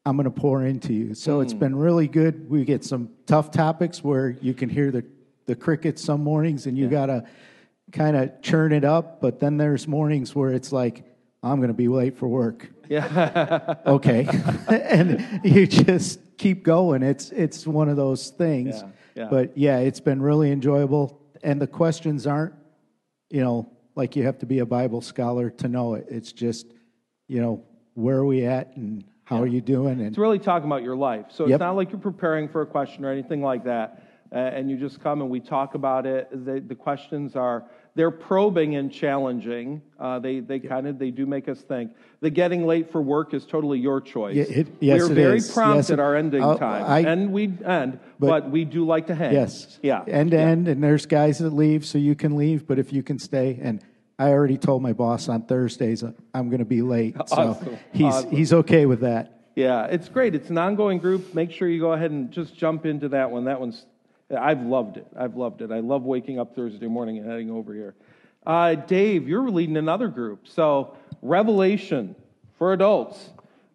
I'm 0.06 0.16
going 0.16 0.26
to 0.26 0.32
pour 0.32 0.66
into 0.66 0.94
you. 0.94 1.14
So 1.14 1.42
it's 1.42 1.54
hmm. 1.54 1.60
been 1.60 1.76
really 1.76 2.08
good. 2.08 2.50
We 2.50 2.66
get 2.66 2.84
some 2.84 3.10
tough 3.26 3.52
topics 3.52 4.04
where 4.04 4.30
you 4.42 4.54
can 4.54 4.70
hear 4.70 4.92
the, 4.92 5.06
the 5.46 5.56
crickets 5.56 6.04
some 6.04 6.24
mornings 6.24 6.66
and 6.66 6.78
you 6.78 6.88
got 6.88 7.08
to 7.08 7.26
kind 7.92 8.16
of 8.16 8.42
churn 8.42 8.72
it 8.72 8.84
up. 8.84 9.22
But 9.22 9.40
then 9.40 9.58
there's 9.58 9.88
mornings 9.88 10.34
where 10.34 10.52
it's 10.52 10.72
like, 10.72 11.04
I'm 11.44 11.58
going 11.58 11.70
to 11.70 11.74
be 11.74 11.88
late 11.88 12.18
for 12.18 12.28
work. 12.28 12.70
Yeah. 12.90 13.76
Okay. 13.86 14.28
and 14.68 15.42
you 15.44 15.66
just 15.68 16.20
keep 16.38 16.64
going. 16.64 17.04
It's, 17.04 17.32
it's 17.32 17.66
one 17.66 17.88
of 17.88 17.96
those 17.96 18.30
things. 18.30 18.82
Yeah, 18.82 18.90
yeah. 19.16 19.28
But 19.30 19.58
yeah, 19.58 19.78
it's 19.80 20.00
been 20.00 20.22
really 20.22 20.52
enjoyable. 20.52 21.22
And 21.44 21.62
the 21.62 21.68
questions 21.68 22.28
aren't 22.28 22.54
you 23.30 23.42
know, 23.42 23.70
like 23.96 24.16
you 24.16 24.24
have 24.24 24.40
to 24.40 24.46
be 24.46 24.60
a 24.60 24.66
Bible 24.66 25.02
scholar 25.02 25.50
to 25.50 25.68
know 25.68 25.94
it. 25.94 26.08
It's 26.10 26.32
just, 26.32 26.68
you 27.28 27.42
know, 27.42 27.64
where 27.94 28.18
are 28.18 28.26
we 28.26 28.46
at 28.46 28.76
and 28.76 29.04
how 29.24 29.42
are 29.42 29.48
you 29.48 29.62
doing? 29.62 30.00
And 30.00 30.08
It's 30.08 30.18
really 30.18 30.40
talking 30.40 30.68
about 30.68 30.84
your 30.84 30.96
life. 30.96 31.28
So 31.30 31.46
it's 31.46 31.60
not 31.60 31.76
like 31.76 31.92
you're 31.92 32.00
preparing 32.00 32.50
for 32.50 32.62
a 32.62 32.66
question 32.66 33.06
or 33.06 33.12
anything 33.12 33.42
like 33.42 33.64
that. 33.66 34.04
Uh, 34.32 34.38
and 34.38 34.70
you 34.70 34.78
just 34.78 35.00
come 35.00 35.22
and 35.22 35.30
we 35.30 35.40
talk 35.40 35.76
about 35.76 36.06
it. 36.06 36.30
The, 36.46 36.60
the 36.60 36.76
questions 36.76 37.36
are 37.36 37.66
they're 38.00 38.12
probing 38.12 38.78
and 38.78 38.94
challenging. 38.94 39.82
Uh, 40.00 40.20
they 40.20 40.40
they 40.40 40.58
kind 40.58 40.88
of 40.88 40.98
they 40.98 41.12
do 41.12 41.26
make 41.26 41.50
us 41.50 41.60
think. 41.60 41.92
The 42.22 42.30
getting 42.30 42.66
late 42.66 42.94
for 42.94 43.02
work 43.02 43.34
is 43.34 43.46
totally 43.46 43.78
your 43.78 44.00
choice. 44.00 44.38
Yeah, 44.38 44.44
it- 44.46 44.68
yes, 44.80 45.02
We're 45.02 45.14
very 45.14 45.38
is. 45.40 45.52
prompt 45.52 45.76
Yes, 45.80 45.90
at 45.90 46.00
our 46.00 46.16
ending 46.16 46.42
time, 46.42 46.86
I- 46.88 47.00
and 47.02 47.34
we 47.34 47.44
end, 47.66 48.00
but, 48.18 48.28
But- 48.28 48.52
we 48.52 48.64
do 48.64 48.86
like 48.86 49.08
to 49.08 49.16
hang. 49.16 49.34
Yes. 49.34 49.80
Yeah. 49.84 50.04
End 50.08 50.32
to 50.32 50.40
end, 50.40 50.70
and 50.70 50.82
there's 50.82 51.06
guys 51.06 51.40
that 51.40 51.50
leave, 51.52 51.86
so 51.86 51.98
you 51.98 52.16
can 52.16 52.38
leave, 52.38 52.66
but 52.66 52.80
if 52.80 52.94
you 52.94 53.04
can 53.04 53.20
stay, 53.20 53.60
and 53.62 53.82
I 54.18 54.30
already 54.30 54.58
told 54.58 54.82
my 54.82 54.94
boss 54.94 55.28
on 55.28 55.42
Thursdays 55.42 56.02
uh, 56.02 56.14
I'm 56.34 56.48
going 56.48 56.60
to 56.60 56.66
be 56.66 56.82
late, 56.82 57.16
so 57.28 57.36
Awesome. 57.36 57.78
he's 57.92 58.06
Awesome. 58.06 58.32
he's 58.32 58.54
okay 58.54 58.86
with 58.86 59.02
that. 59.02 59.42
Yeah, 59.58 59.88
it's 59.88 60.08
great. 60.08 60.36
It's 60.36 60.50
an 60.50 60.58
ongoing 60.58 61.00
group. 61.00 61.34
Make 61.36 61.52
sure 61.52 61.68
you 61.68 61.82
go 61.82 61.92
ahead 61.92 62.12
and 62.12 62.32
just 62.32 62.56
jump 62.56 62.86
into 62.86 63.10
that 63.10 63.30
one. 63.30 63.44
That 63.44 63.60
one's, 63.60 63.86
I've 64.38 64.62
loved 64.62 64.98
it. 64.98 65.08
I've 65.18 65.36
loved 65.36 65.62
it. 65.62 65.72
I 65.72 65.80
love 65.80 66.04
waking 66.04 66.40
up 66.40 66.56
Thursday 66.56 66.88
morning 66.88 67.18
and 67.18 67.30
heading 67.30 67.50
over 67.50 67.74
here. 67.74 67.96
Uh, 68.46 68.76
Dave, 68.76 69.28
you're 69.28 69.50
leading 69.50 69.78
another 69.78 70.08
group. 70.08 70.48
So, 70.48 70.96
Revelation 71.22 72.16
for 72.58 72.74
adults. 72.74 73.30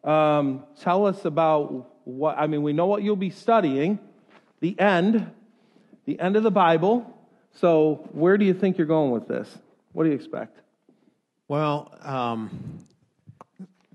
Um, 0.04 0.64
tell 0.80 1.06
us 1.06 1.24
about 1.24 1.90
what, 2.04 2.38
I 2.38 2.46
mean, 2.46 2.62
we 2.62 2.72
know 2.72 2.86
what 2.86 3.02
you'll 3.02 3.16
be 3.16 3.30
studying, 3.30 3.98
the 4.60 4.78
end, 4.78 5.30
the 6.04 6.18
end 6.20 6.36
of 6.36 6.42
the 6.42 6.50
Bible. 6.50 7.10
So, 7.52 8.08
where 8.12 8.36
do 8.36 8.44
you 8.44 8.54
think 8.54 8.78
you're 8.78 8.86
going 8.86 9.10
with 9.10 9.26
this? 9.26 9.48
What 9.92 10.04
do 10.04 10.10
you 10.10 10.16
expect? 10.16 10.60
Well, 11.48 11.96
um, 12.02 12.78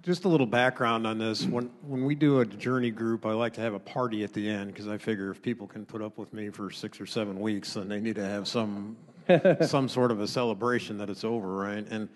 just 0.02 0.26
a 0.26 0.30
little 0.30 0.46
background 0.46 1.06
on 1.06 1.18
this. 1.18 1.46
When 1.46 1.70
when 1.82 2.06
we 2.06 2.16
do 2.16 2.40
a 2.40 2.46
journey 2.46 2.92
group, 2.92 3.26
I 3.26 3.32
like 3.32 3.54
to 3.54 3.62
have 3.62 3.74
a 3.74 3.80
party 3.80 4.24
at 4.24 4.34
the 4.34 4.50
end 4.50 4.74
because 4.74 4.88
I 4.88 4.98
figure 4.98 5.32
if 5.32 5.42
people 5.42 5.68
can 5.68 5.86
put 5.86 6.02
up 6.02 6.18
with 6.18 6.34
me 6.34 6.50
for 6.50 6.72
six 6.72 7.02
or 7.02 7.06
seven 7.06 7.40
weeks, 7.40 7.74
then 7.74 7.90
they 7.90 8.00
need 8.00 8.16
to 8.16 8.26
have 8.26 8.48
some 8.48 8.98
some 9.62 9.90
sort 9.90 10.12
of 10.12 10.22
a 10.22 10.28
celebration 10.28 10.98
that 10.98 11.10
it's 11.10 11.24
over, 11.24 11.56
right? 11.56 11.86
And 11.90 12.10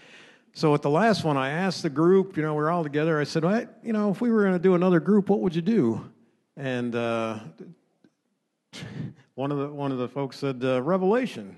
so 0.54 0.74
at 0.74 0.82
the 0.82 0.90
last 0.90 1.24
one, 1.24 1.36
I 1.36 1.50
asked 1.50 1.84
the 1.84 1.90
group. 1.90 2.38
You 2.38 2.44
know, 2.44 2.54
we're 2.54 2.70
all 2.70 2.84
together. 2.84 3.20
I 3.20 3.24
said, 3.24 3.44
well, 3.44 3.66
you 3.84 3.94
know, 3.94 4.12
if 4.12 4.22
we 4.22 4.32
were 4.32 4.44
going 4.44 4.54
to 4.54 4.60
do 4.60 4.76
another 4.76 5.00
group, 5.00 5.30
what 5.30 5.40
would 5.42 5.56
you 5.56 5.62
do? 5.62 6.10
And 6.56 6.96
uh, 6.96 7.40
one 9.36 9.52
of 9.52 9.58
the 9.58 9.68
one 9.68 9.92
of 9.92 9.98
the 9.98 10.08
folks 10.08 10.38
said 10.38 10.64
uh, 10.64 10.82
Revelation. 10.82 11.58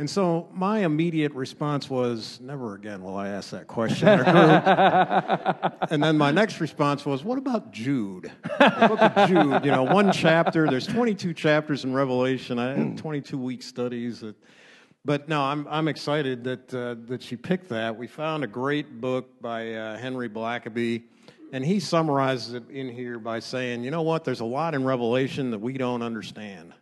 And 0.00 0.08
so 0.08 0.48
my 0.54 0.78
immediate 0.78 1.34
response 1.34 1.90
was, 1.90 2.40
never 2.40 2.74
again 2.74 3.02
will 3.02 3.18
I 3.18 3.28
ask 3.28 3.50
that 3.50 3.66
question 3.66 4.08
in 4.08 4.20
a 4.20 4.24
group. 4.24 5.74
and 5.90 6.02
then 6.02 6.16
my 6.16 6.30
next 6.30 6.58
response 6.58 7.04
was, 7.04 7.22
what 7.22 7.36
about 7.36 7.70
Jude? 7.70 8.32
The 8.42 8.86
book 8.88 8.98
of 8.98 9.28
Jude, 9.28 9.62
you 9.62 9.70
know, 9.70 9.82
one 9.82 10.10
chapter, 10.10 10.66
there's 10.70 10.86
22 10.86 11.34
chapters 11.34 11.84
in 11.84 11.92
Revelation. 11.92 12.58
I 12.58 12.78
had 12.78 12.96
22 12.96 13.36
week 13.36 13.62
studies. 13.62 14.20
That, 14.20 14.36
but 15.04 15.28
no, 15.28 15.42
I'm, 15.42 15.68
I'm 15.68 15.86
excited 15.86 16.44
that, 16.44 16.72
uh, 16.72 16.94
that 17.06 17.22
she 17.22 17.36
picked 17.36 17.68
that. 17.68 17.94
We 17.94 18.06
found 18.06 18.42
a 18.42 18.46
great 18.46 19.02
book 19.02 19.38
by 19.42 19.74
uh, 19.74 19.98
Henry 19.98 20.30
Blackaby, 20.30 21.02
and 21.52 21.62
he 21.62 21.78
summarizes 21.78 22.54
it 22.54 22.70
in 22.70 22.88
here 22.88 23.18
by 23.18 23.40
saying, 23.40 23.84
you 23.84 23.90
know 23.90 24.00
what, 24.00 24.24
there's 24.24 24.40
a 24.40 24.46
lot 24.46 24.74
in 24.74 24.82
Revelation 24.82 25.50
that 25.50 25.60
we 25.60 25.74
don't 25.74 26.00
understand 26.00 26.72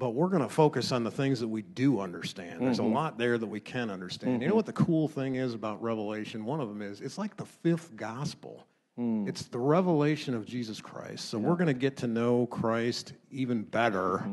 but 0.00 0.14
we're 0.14 0.28
going 0.28 0.42
to 0.42 0.48
focus 0.48 0.90
on 0.92 1.04
the 1.04 1.10
things 1.10 1.38
that 1.40 1.46
we 1.48 1.60
do 1.62 2.00
understand. 2.00 2.62
There's 2.62 2.78
Mhm. 2.80 2.84
a 2.90 2.94
lot 2.94 3.18
there 3.18 3.36
that 3.36 3.46
we 3.46 3.60
can 3.60 3.90
understand. 3.90 4.40
You 4.40 4.48
know 4.48 4.54
Mhm. 4.54 4.56
what 4.56 4.66
the 4.66 4.72
cool 4.72 5.06
thing 5.06 5.34
is 5.36 5.52
about 5.52 5.80
Revelation? 5.82 6.46
One 6.46 6.58
of 6.58 6.68
them 6.70 6.80
is 6.80 7.02
it's 7.02 7.18
like 7.18 7.36
the 7.36 7.44
fifth 7.44 7.94
gospel. 7.94 8.66
It's 8.98 9.44
the 9.44 9.58
revelation 9.58 10.34
of 10.34 10.44
Jesus 10.44 10.78
Christ. 10.82 11.24
So 11.30 11.38
we're 11.38 11.54
going 11.54 11.68
to 11.68 11.72
get 11.72 11.96
to 11.98 12.06
know 12.06 12.44
Christ 12.46 13.14
even 13.30 13.62
better 13.62 14.28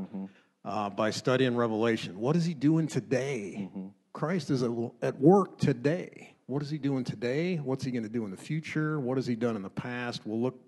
uh, 0.66 0.90
by 0.90 1.10
studying 1.12 1.56
Revelation. 1.56 2.20
What 2.20 2.36
is 2.36 2.44
he 2.44 2.54
doing 2.54 2.86
today? 2.88 3.70
Christ 4.12 4.50
is 4.50 4.64
at, 4.64 4.72
at 5.02 5.22
work 5.22 5.58
today. 5.58 6.34
What 6.48 6.62
is 6.64 6.70
he 6.70 6.78
doing 6.78 7.06
today? 7.06 7.58
What's 7.58 7.86
he 7.86 7.92
going 7.92 8.04
to 8.04 8.10
do 8.10 8.26
in 8.26 8.32
the 8.32 8.36
future? 8.38 9.00
What 9.00 9.18
has 9.18 9.26
he 9.26 9.36
done 9.36 9.56
in 9.56 9.62
the 9.62 9.70
past? 9.70 10.26
We'll 10.26 10.42
look 10.42 10.60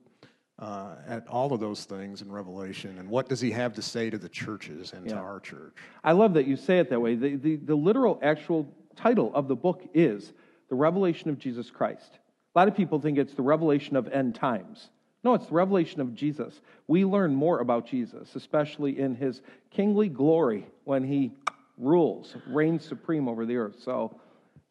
uh, 0.59 0.95
at 1.07 1.27
all 1.27 1.53
of 1.53 1.59
those 1.59 1.85
things 1.85 2.21
in 2.21 2.31
Revelation 2.31 2.97
and 2.99 3.09
what 3.09 3.29
does 3.29 3.39
he 3.39 3.51
have 3.51 3.73
to 3.73 3.81
say 3.81 4.09
to 4.09 4.17
the 4.17 4.29
churches 4.29 4.91
and 4.93 5.07
to 5.07 5.15
our 5.15 5.39
church. 5.39 5.73
I 6.03 6.11
love 6.11 6.33
that 6.33 6.47
you 6.47 6.57
say 6.57 6.79
it 6.79 6.89
that 6.89 6.99
way. 6.99 7.15
The, 7.15 7.35
the, 7.35 7.55
the 7.55 7.75
literal 7.75 8.19
actual 8.21 8.73
title 8.95 9.33
of 9.33 9.47
the 9.47 9.55
book 9.55 9.89
is 9.93 10.33
The 10.67 10.75
Revelation 10.75 11.29
of 11.29 11.39
Jesus 11.39 11.71
Christ. 11.71 12.19
A 12.55 12.59
lot 12.59 12.67
of 12.67 12.75
people 12.75 12.99
think 12.99 13.17
it's 13.17 13.33
the 13.33 13.41
revelation 13.41 13.95
of 13.95 14.07
end 14.09 14.35
times. 14.35 14.89
No, 15.23 15.33
it's 15.33 15.47
the 15.47 15.53
revelation 15.53 16.01
of 16.01 16.13
Jesus. 16.13 16.59
We 16.87 17.05
learn 17.05 17.33
more 17.35 17.59
about 17.59 17.87
Jesus, 17.87 18.35
especially 18.35 18.99
in 18.99 19.15
his 19.15 19.41
kingly 19.71 20.09
glory 20.09 20.65
when 20.83 21.03
he 21.03 21.31
rules, 21.77 22.35
reigns 22.47 22.83
supreme 22.85 23.29
over 23.29 23.45
the 23.45 23.57
earth. 23.57 23.77
So 23.81 24.19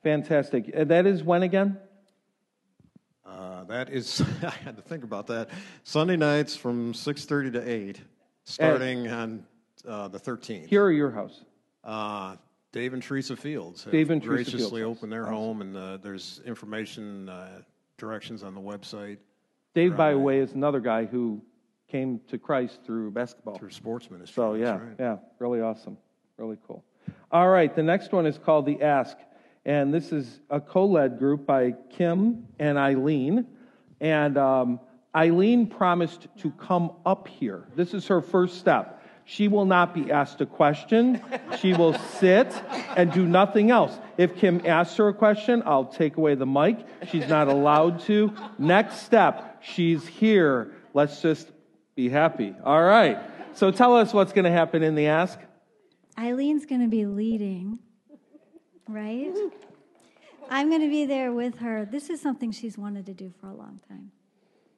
fantastic. 0.02 0.70
Uh, 0.76 0.84
That 0.84 1.06
is 1.06 1.22
when 1.22 1.42
again? 1.42 1.78
Uh, 3.28 3.64
that 3.64 3.90
is, 3.90 4.22
I 4.42 4.50
had 4.50 4.76
to 4.76 4.82
think 4.82 5.04
about 5.04 5.26
that. 5.28 5.50
Sunday 5.84 6.16
nights 6.16 6.56
from 6.56 6.92
6.30 6.92 7.52
to 7.54 7.70
8, 7.70 8.00
starting 8.44 9.08
on 9.08 9.44
uh, 9.86 10.08
the 10.08 10.18
13th. 10.18 10.66
Here 10.66 10.84
or 10.84 10.92
your 10.92 11.10
house? 11.10 11.44
Uh, 11.84 12.36
Dave 12.72 12.94
and 12.94 13.02
Teresa 13.02 13.36
Fields 13.36 13.84
have 13.84 13.92
Dave 13.92 14.10
and 14.10 14.22
Teresa 14.22 14.50
graciously 14.50 14.80
Fields. 14.80 14.98
opened 14.98 15.12
their 15.12 15.26
home, 15.26 15.60
and 15.60 15.76
uh, 15.76 15.96
there's 15.98 16.40
information, 16.44 17.28
uh, 17.28 17.62
directions 17.96 18.42
on 18.42 18.54
the 18.54 18.60
website. 18.60 19.18
Dave, 19.74 19.96
by 19.96 20.12
the 20.12 20.18
way, 20.18 20.38
is 20.38 20.52
another 20.52 20.80
guy 20.80 21.04
who 21.04 21.40
came 21.88 22.20
to 22.28 22.38
Christ 22.38 22.80
through 22.84 23.10
basketball. 23.10 23.56
Through 23.58 23.70
sports 23.70 24.10
ministry. 24.10 24.34
So, 24.34 24.54
yeah, 24.54 24.78
right. 24.78 24.96
yeah, 24.98 25.16
really 25.38 25.60
awesome. 25.60 25.96
Really 26.36 26.58
cool. 26.66 26.84
All 27.30 27.48
right, 27.48 27.74
the 27.74 27.82
next 27.82 28.12
one 28.12 28.26
is 28.26 28.38
called 28.38 28.66
The 28.66 28.82
Ask. 28.82 29.16
And 29.68 29.92
this 29.92 30.12
is 30.12 30.40
a 30.48 30.62
co 30.62 30.86
led 30.86 31.18
group 31.18 31.44
by 31.44 31.74
Kim 31.90 32.46
and 32.58 32.78
Eileen. 32.78 33.46
And 34.00 34.38
um, 34.38 34.80
Eileen 35.14 35.66
promised 35.66 36.26
to 36.38 36.50
come 36.52 36.92
up 37.04 37.28
here. 37.28 37.68
This 37.76 37.92
is 37.92 38.06
her 38.06 38.22
first 38.22 38.58
step. 38.58 39.02
She 39.26 39.46
will 39.46 39.66
not 39.66 39.92
be 39.92 40.10
asked 40.10 40.40
a 40.40 40.46
question. 40.46 41.20
She 41.58 41.74
will 41.74 41.92
sit 41.92 42.50
and 42.96 43.12
do 43.12 43.26
nothing 43.26 43.70
else. 43.70 43.92
If 44.16 44.36
Kim 44.36 44.62
asks 44.64 44.96
her 44.96 45.08
a 45.08 45.12
question, 45.12 45.62
I'll 45.66 45.84
take 45.84 46.16
away 46.16 46.34
the 46.34 46.46
mic. 46.46 46.78
She's 47.10 47.28
not 47.28 47.48
allowed 47.48 48.00
to. 48.06 48.32
Next 48.58 49.02
step, 49.02 49.62
she's 49.62 50.06
here. 50.06 50.72
Let's 50.94 51.20
just 51.20 51.52
be 51.94 52.08
happy. 52.08 52.54
All 52.64 52.82
right. 52.82 53.18
So 53.52 53.70
tell 53.70 53.94
us 53.96 54.14
what's 54.14 54.32
going 54.32 54.46
to 54.46 54.50
happen 54.50 54.82
in 54.82 54.94
the 54.94 55.08
ask. 55.08 55.38
Eileen's 56.18 56.64
going 56.64 56.80
to 56.80 56.88
be 56.88 57.04
leading, 57.04 57.80
right? 58.88 59.34
I'm 60.50 60.68
going 60.70 60.80
to 60.80 60.88
be 60.88 61.04
there 61.04 61.32
with 61.32 61.58
her. 61.58 61.84
This 61.84 62.08
is 62.08 62.20
something 62.20 62.50
she's 62.50 62.78
wanted 62.78 63.06
to 63.06 63.14
do 63.14 63.32
for 63.40 63.48
a 63.48 63.54
long 63.54 63.80
time. 63.88 64.10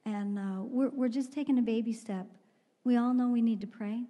And 0.04 0.38
uh, 0.38 0.62
we're, 0.62 0.88
we're 0.88 1.08
just 1.08 1.32
taking 1.32 1.58
a 1.58 1.62
baby 1.62 1.92
step. 1.92 2.26
We 2.84 2.96
all 2.96 3.14
know 3.14 3.28
we 3.28 3.42
need 3.42 3.60
to 3.60 3.66
pray. 3.66 4.02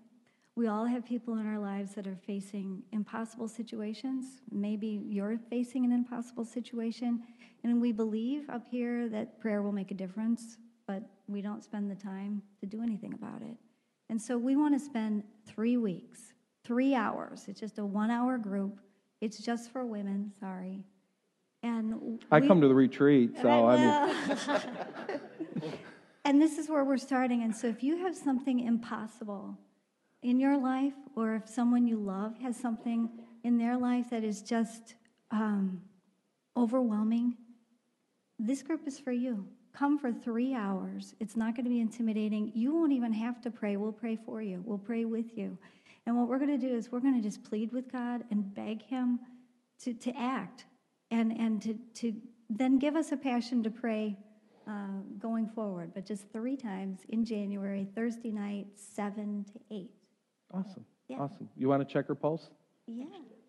We 0.57 0.69
all 0.69 0.87
have 0.87 1.05
people 1.05 1.39
in 1.39 1.47
our 1.47 1.59
lives 1.59 1.95
that 1.95 2.07
are 2.07 2.19
facing 2.27 2.83
impossible 2.93 3.49
situations. 3.49 4.41
Maybe 4.51 5.01
you're 5.07 5.39
facing 5.49 5.85
an 5.85 5.93
impossible 5.93 6.45
situation. 6.45 7.23
And 7.63 7.81
we 7.81 7.93
believe 7.93 8.49
up 8.49 8.67
here 8.71 9.09
that 9.11 9.41
prayer 9.41 9.63
will 9.63 9.73
make 9.73 9.91
a 9.91 9.95
difference, 9.95 10.57
but 10.87 11.03
we 11.29 11.43
don't 11.43 11.63
spend 11.63 11.91
the 11.91 11.95
time 11.95 12.43
to 12.61 12.67
do 12.67 12.83
anything 12.83 13.13
about 13.13 13.43
it. 13.43 13.57
And 14.09 14.21
so 14.21 14.37
we 14.39 14.57
want 14.57 14.75
to 14.75 14.85
spend 14.85 15.25
three 15.47 15.77
weeks, 15.77 16.33
three 16.65 16.95
hours. 16.95 17.45
It's 17.49 17.61
just 17.61 17.79
a 17.79 17.85
one 17.85 18.11
hour 18.11 18.39
group. 18.39 18.81
It's 19.21 19.39
just 19.39 19.71
for 19.71 19.85
women, 19.85 20.33
sorry. 20.41 20.85
And 21.63 22.21
I 22.31 22.41
come 22.41 22.61
to 22.63 22.69
the 22.69 22.75
retreat, 22.75 23.37
so 23.41 23.67
I 23.67 23.77
mean, 23.77 24.61
and 26.25 26.41
this 26.41 26.57
is 26.57 26.71
where 26.71 26.85
we're 26.85 26.97
starting. 26.97 27.43
And 27.43 27.55
so 27.55 27.67
if 27.67 27.83
you 27.83 27.99
have 27.99 28.17
something 28.17 28.61
impossible 28.61 29.59
in 30.23 30.41
your 30.41 30.59
life, 30.59 30.95
or 31.17 31.35
if 31.35 31.47
someone 31.47 31.87
you 31.87 31.97
love 31.99 32.39
has 32.39 32.57
something 32.57 33.11
in 33.45 33.59
their 33.59 33.77
life 33.77 34.09
that 34.11 34.25
is 34.25 34.41
just 34.41 34.95
um, 35.31 35.83
overwhelming, 36.57 37.37
this 38.39 38.63
group 38.63 38.87
is 38.87 38.99
for 38.99 39.13
you. 39.13 39.47
Come 39.75 39.99
for 39.99 40.13
three 40.13 40.55
hours. 40.55 41.15
It's 41.21 41.37
not 41.37 41.55
going 41.55 41.65
to 41.65 41.71
be 41.71 41.81
intimidating. 41.81 42.53
You 42.55 42.75
won't 42.75 42.93
even 42.93 43.13
have 43.13 43.41
to 43.43 43.51
pray. 43.51 43.77
We'll 43.77 43.93
pray 43.93 44.17
for 44.17 44.41
you, 44.41 44.63
we'll 44.65 44.79
pray 44.79 45.05
with 45.05 45.37
you. 45.37 45.59
And 46.07 46.17
what 46.17 46.29
we're 46.29 46.39
going 46.39 46.59
to 46.59 46.67
do 46.69 46.75
is 46.75 46.91
we're 46.91 47.01
going 47.01 47.15
to 47.15 47.23
just 47.23 47.43
plead 47.45 47.73
with 47.73 47.91
God 47.91 48.25
and 48.31 48.55
beg 48.55 48.83
Him 48.83 49.21
to, 49.83 49.93
to 49.95 50.13
act 50.17 50.65
and, 51.11 51.33
and 51.33 51.61
to, 51.63 51.79
to 51.95 52.15
then 52.49 52.79
give 52.79 52.97
us 52.97 53.13
a 53.13 53.17
passion 53.17 53.63
to 53.63 53.71
pray 53.71 54.17
uh, 54.69 54.73
going 55.19 55.49
forward. 55.49 55.93
But 55.95 56.07
just 56.07 56.31
three 56.33 56.57
times 56.57 57.01
in 57.09 57.25
January, 57.25 57.87
Thursday 57.95 58.31
night, 58.31 58.67
7 58.75 59.45
to 59.53 59.75
8. 59.75 59.91
awesome. 60.55 60.85
Yeah. 61.09 61.19
Awesome. 61.19 61.49
You 61.57 61.69
want 61.69 61.87
to 61.87 61.93
check 61.93 62.07
her 62.07 62.15
pulse? 62.15 62.51
Yeah. 62.87 63.05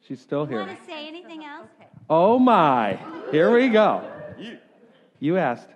She's 0.08 0.20
still 0.20 0.44
You 0.44 0.50
here. 0.58 0.66
want 0.66 0.80
to 0.80 0.86
say 0.86 1.08
anything 1.08 1.44
else? 1.46 1.68
Okay. 1.80 1.90
Oh 2.10 2.40
my. 2.40 2.98
Here 3.32 3.54
we 3.54 3.70
go. 3.70 4.04
You 5.20 5.38
asked. 5.38 5.70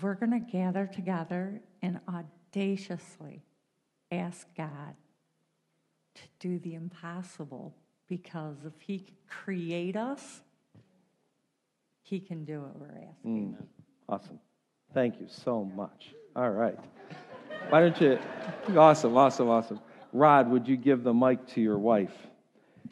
We're 0.00 0.14
going 0.14 0.32
to 0.32 0.38
gather 0.40 0.86
together 0.86 1.60
and 1.82 2.00
audaciously 2.08 3.42
ask 4.10 4.46
God 4.56 4.94
to 6.14 6.22
do 6.38 6.58
the 6.58 6.74
impossible 6.74 7.74
because 8.08 8.56
if 8.64 8.80
He 8.80 8.98
can 9.00 9.14
create 9.28 9.96
us, 9.96 10.40
He 12.02 12.20
can 12.20 12.44
do 12.44 12.60
what 12.60 12.78
we're 12.78 12.98
asking. 13.10 13.56
Mm, 13.58 13.66
awesome. 14.08 14.38
Thank 14.92 15.20
you 15.20 15.26
so 15.28 15.64
much. 15.64 16.14
All 16.36 16.50
right. 16.50 16.78
Why 17.68 17.80
don't 17.80 18.00
you? 18.00 18.18
Awesome, 18.76 19.16
awesome, 19.16 19.48
awesome. 19.48 19.80
Rod, 20.12 20.50
would 20.50 20.68
you 20.68 20.76
give 20.76 21.02
the 21.02 21.14
mic 21.14 21.46
to 21.48 21.60
your 21.60 21.78
wife? 21.78 22.12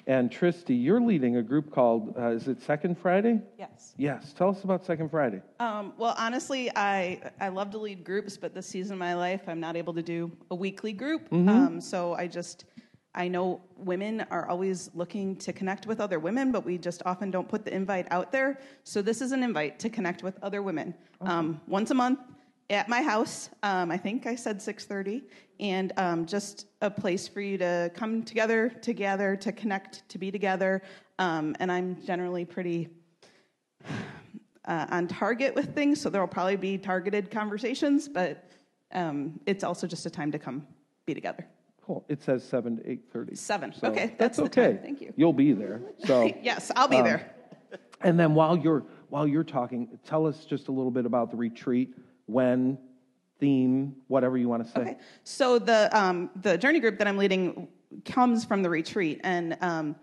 And 0.07 0.31
Tristy, 0.31 0.75
you're 0.83 1.01
leading 1.01 1.37
a 1.37 1.43
group 1.43 1.71
called, 1.71 2.15
uh, 2.19 2.31
is 2.31 2.49
it 2.49 2.61
Second 2.63 2.99
Friday? 2.99 3.41
Yes. 3.59 3.95
Yes. 3.99 4.33
Tell 4.33 4.49
us 4.49 4.65
about 4.65 4.85
Second 4.85 5.11
Friday. 5.11 5.41
Um, 5.61 5.93
well, 5.97 6.15
honestly, 6.19 6.71
I 6.75 7.21
I 7.39 7.49
love 7.51 7.71
to 7.73 7.79
lead 7.79 8.03
groups, 8.03 8.37
but 8.37 8.55
this 8.55 8.67
season 8.67 8.95
of 8.95 8.99
my 8.99 9.15
life, 9.15 9.43
I'm 9.47 9.61
not 9.61 9.77
able 9.77 9.95
to 9.95 10.03
do 10.03 10.33
a 10.51 10.55
weekly 10.55 10.93
group. 10.93 11.29
Mhm. 11.31 11.49
Um, 11.49 11.81
so 11.81 12.15
I 12.15 12.27
just 12.27 12.65
I 13.15 13.29
know 13.29 13.61
women 13.77 14.25
are 14.31 14.49
always 14.49 14.91
looking 14.95 15.37
to 15.37 15.53
connect 15.53 15.87
with 15.87 16.01
other 16.01 16.19
women, 16.19 16.51
but 16.51 16.65
we 16.65 16.79
just 16.79 17.03
often 17.05 17.31
don't 17.31 17.49
put 17.49 17.65
the 17.65 17.75
invite 17.75 18.07
out 18.11 18.33
there. 18.33 18.59
So 18.85 19.03
this 19.03 19.21
is 19.21 19.33
an 19.33 19.43
invite 19.43 19.79
to 19.81 19.91
connect 19.91 20.23
with 20.23 20.39
other 20.43 20.63
women 20.63 20.95
um, 21.21 21.61
once 21.67 21.91
a 21.91 21.95
month 21.95 22.21
at 22.71 22.89
my 22.89 23.03
house. 23.03 23.51
Um, 23.63 23.91
I 23.91 23.99
think 23.99 24.27
I 24.27 24.35
said 24.35 24.59
6:30, 24.59 25.23
and 25.61 25.93
um, 25.99 26.25
just 26.25 26.67
a 26.81 26.91
place 26.91 27.29
for 27.29 27.43
you 27.43 27.59
to 27.59 27.91
come 27.95 28.23
together, 28.23 28.71
to 28.81 28.95
gather, 28.95 29.37
to 29.37 29.53
connect, 29.53 30.09
to 30.09 30.19
be 30.19 30.31
together. 30.31 30.83
Um, 31.19 31.55
and 31.61 31.71
I'm 31.71 32.03
generally 32.03 32.47
pretty 32.47 32.89
uh, 34.65 34.87
on 34.91 35.07
target 35.07 35.55
with 35.55 35.75
things, 35.75 36.01
so 36.01 36.09
there 36.09 36.23
will 36.23 36.29
probably 36.29 36.57
be 36.57 36.79
targeted 36.79 37.31
conversations, 37.31 38.09
but 38.09 38.51
um, 38.93 39.39
it's 39.47 39.65
also 39.65 39.87
just 39.87 40.07
a 40.07 40.11
time 40.11 40.33
to 40.33 40.39
come 40.39 40.67
be 41.05 41.15
together. 41.15 41.47
Cool. 41.85 42.05
It 42.09 42.23
says 42.23 42.45
seven 42.45 42.77
to 42.77 42.91
eight 42.91 43.05
thirty. 43.13 43.35
Seven. 43.35 43.73
So 43.73 43.89
okay, 43.89 44.15
that's, 44.17 44.37
the 44.37 44.45
okay. 44.45 44.69
time. 44.69 44.79
Thank 44.83 45.01
you. 45.01 45.13
You'll 45.17 45.33
be 45.33 45.53
there. 45.53 45.83
So 46.07 46.33
yes, 46.43 46.71
I'll 46.77 46.89
be 46.89 46.99
um, 46.99 47.05
there. 47.05 47.35
And 48.01 48.19
then 48.19 48.35
while 48.35 48.57
you're 48.57 48.85
while 49.09 49.27
you're 49.27 49.45
talking, 49.45 49.99
tell 50.07 50.27
us 50.27 50.45
just 50.45 50.69
a 50.69 50.73
little 50.73 50.91
bit 50.91 51.07
about 51.07 51.31
the 51.31 51.37
retreat, 51.37 51.95
when, 52.27 52.79
theme, 53.39 53.97
whatever 54.09 54.39
you 54.39 54.49
want 54.49 54.65
to 54.65 54.71
say. 54.71 54.81
Okay. 54.81 54.97
So 55.25 55.59
the 55.59 55.91
um, 55.97 56.31
the 56.37 56.57
journey 56.57 56.81
group 56.81 56.99
that 56.99 57.09
I'm 57.09 57.19
leading 57.19 57.69
comes 58.05 58.45
from 58.45 58.63
the 58.63 58.71
retreat, 58.71 59.21
and 59.25 59.57
um, 59.61 59.97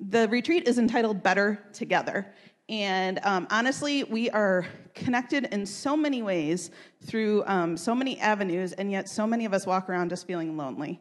the 0.00 0.28
retreat 0.28 0.66
is 0.66 0.78
entitled 0.78 1.22
"Better 1.22 1.62
Together." 1.72 2.34
And 2.68 3.20
um, 3.24 3.46
honestly, 3.50 4.04
we 4.04 4.30
are 4.30 4.66
connected 4.94 5.48
in 5.52 5.66
so 5.66 5.96
many 5.96 6.22
ways 6.22 6.70
through 7.04 7.44
um, 7.46 7.76
so 7.76 7.94
many 7.94 8.18
avenues, 8.20 8.72
and 8.72 8.90
yet 8.90 9.08
so 9.08 9.26
many 9.26 9.44
of 9.44 9.52
us 9.52 9.66
walk 9.66 9.90
around 9.90 10.08
just 10.08 10.26
feeling 10.26 10.56
lonely. 10.56 11.00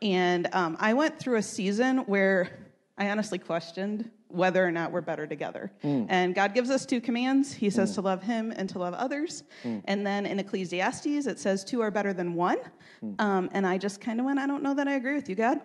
And 0.00 0.48
um, 0.52 0.76
I 0.80 0.94
went 0.94 1.18
through 1.18 1.36
a 1.36 1.42
season 1.42 1.98
where 1.98 2.50
I 2.96 3.10
honestly 3.10 3.38
questioned 3.38 4.10
whether 4.28 4.64
or 4.66 4.72
not 4.72 4.90
we're 4.90 5.02
better 5.02 5.26
together. 5.26 5.70
Mm. 5.84 6.06
And 6.08 6.34
God 6.34 6.54
gives 6.54 6.70
us 6.70 6.86
two 6.86 7.00
commands 7.00 7.52
He 7.52 7.68
says 7.68 7.94
to 7.94 8.00
love 8.00 8.22
Him 8.22 8.52
and 8.56 8.68
to 8.70 8.78
love 8.78 8.94
others. 8.94 9.44
Mm. 9.64 9.82
And 9.84 10.06
then 10.06 10.24
in 10.24 10.38
Ecclesiastes, 10.38 11.26
it 11.26 11.38
says 11.38 11.64
two 11.64 11.82
are 11.82 11.90
better 11.90 12.14
than 12.14 12.34
one. 12.34 12.58
Um, 13.18 13.50
and 13.52 13.66
I 13.66 13.76
just 13.76 14.00
kind 14.00 14.20
of 14.20 14.26
went, 14.26 14.38
I 14.38 14.46
don't 14.46 14.62
know 14.62 14.74
that 14.74 14.88
I 14.88 14.94
agree 14.94 15.14
with 15.14 15.28
you, 15.28 15.34
God. 15.34 15.60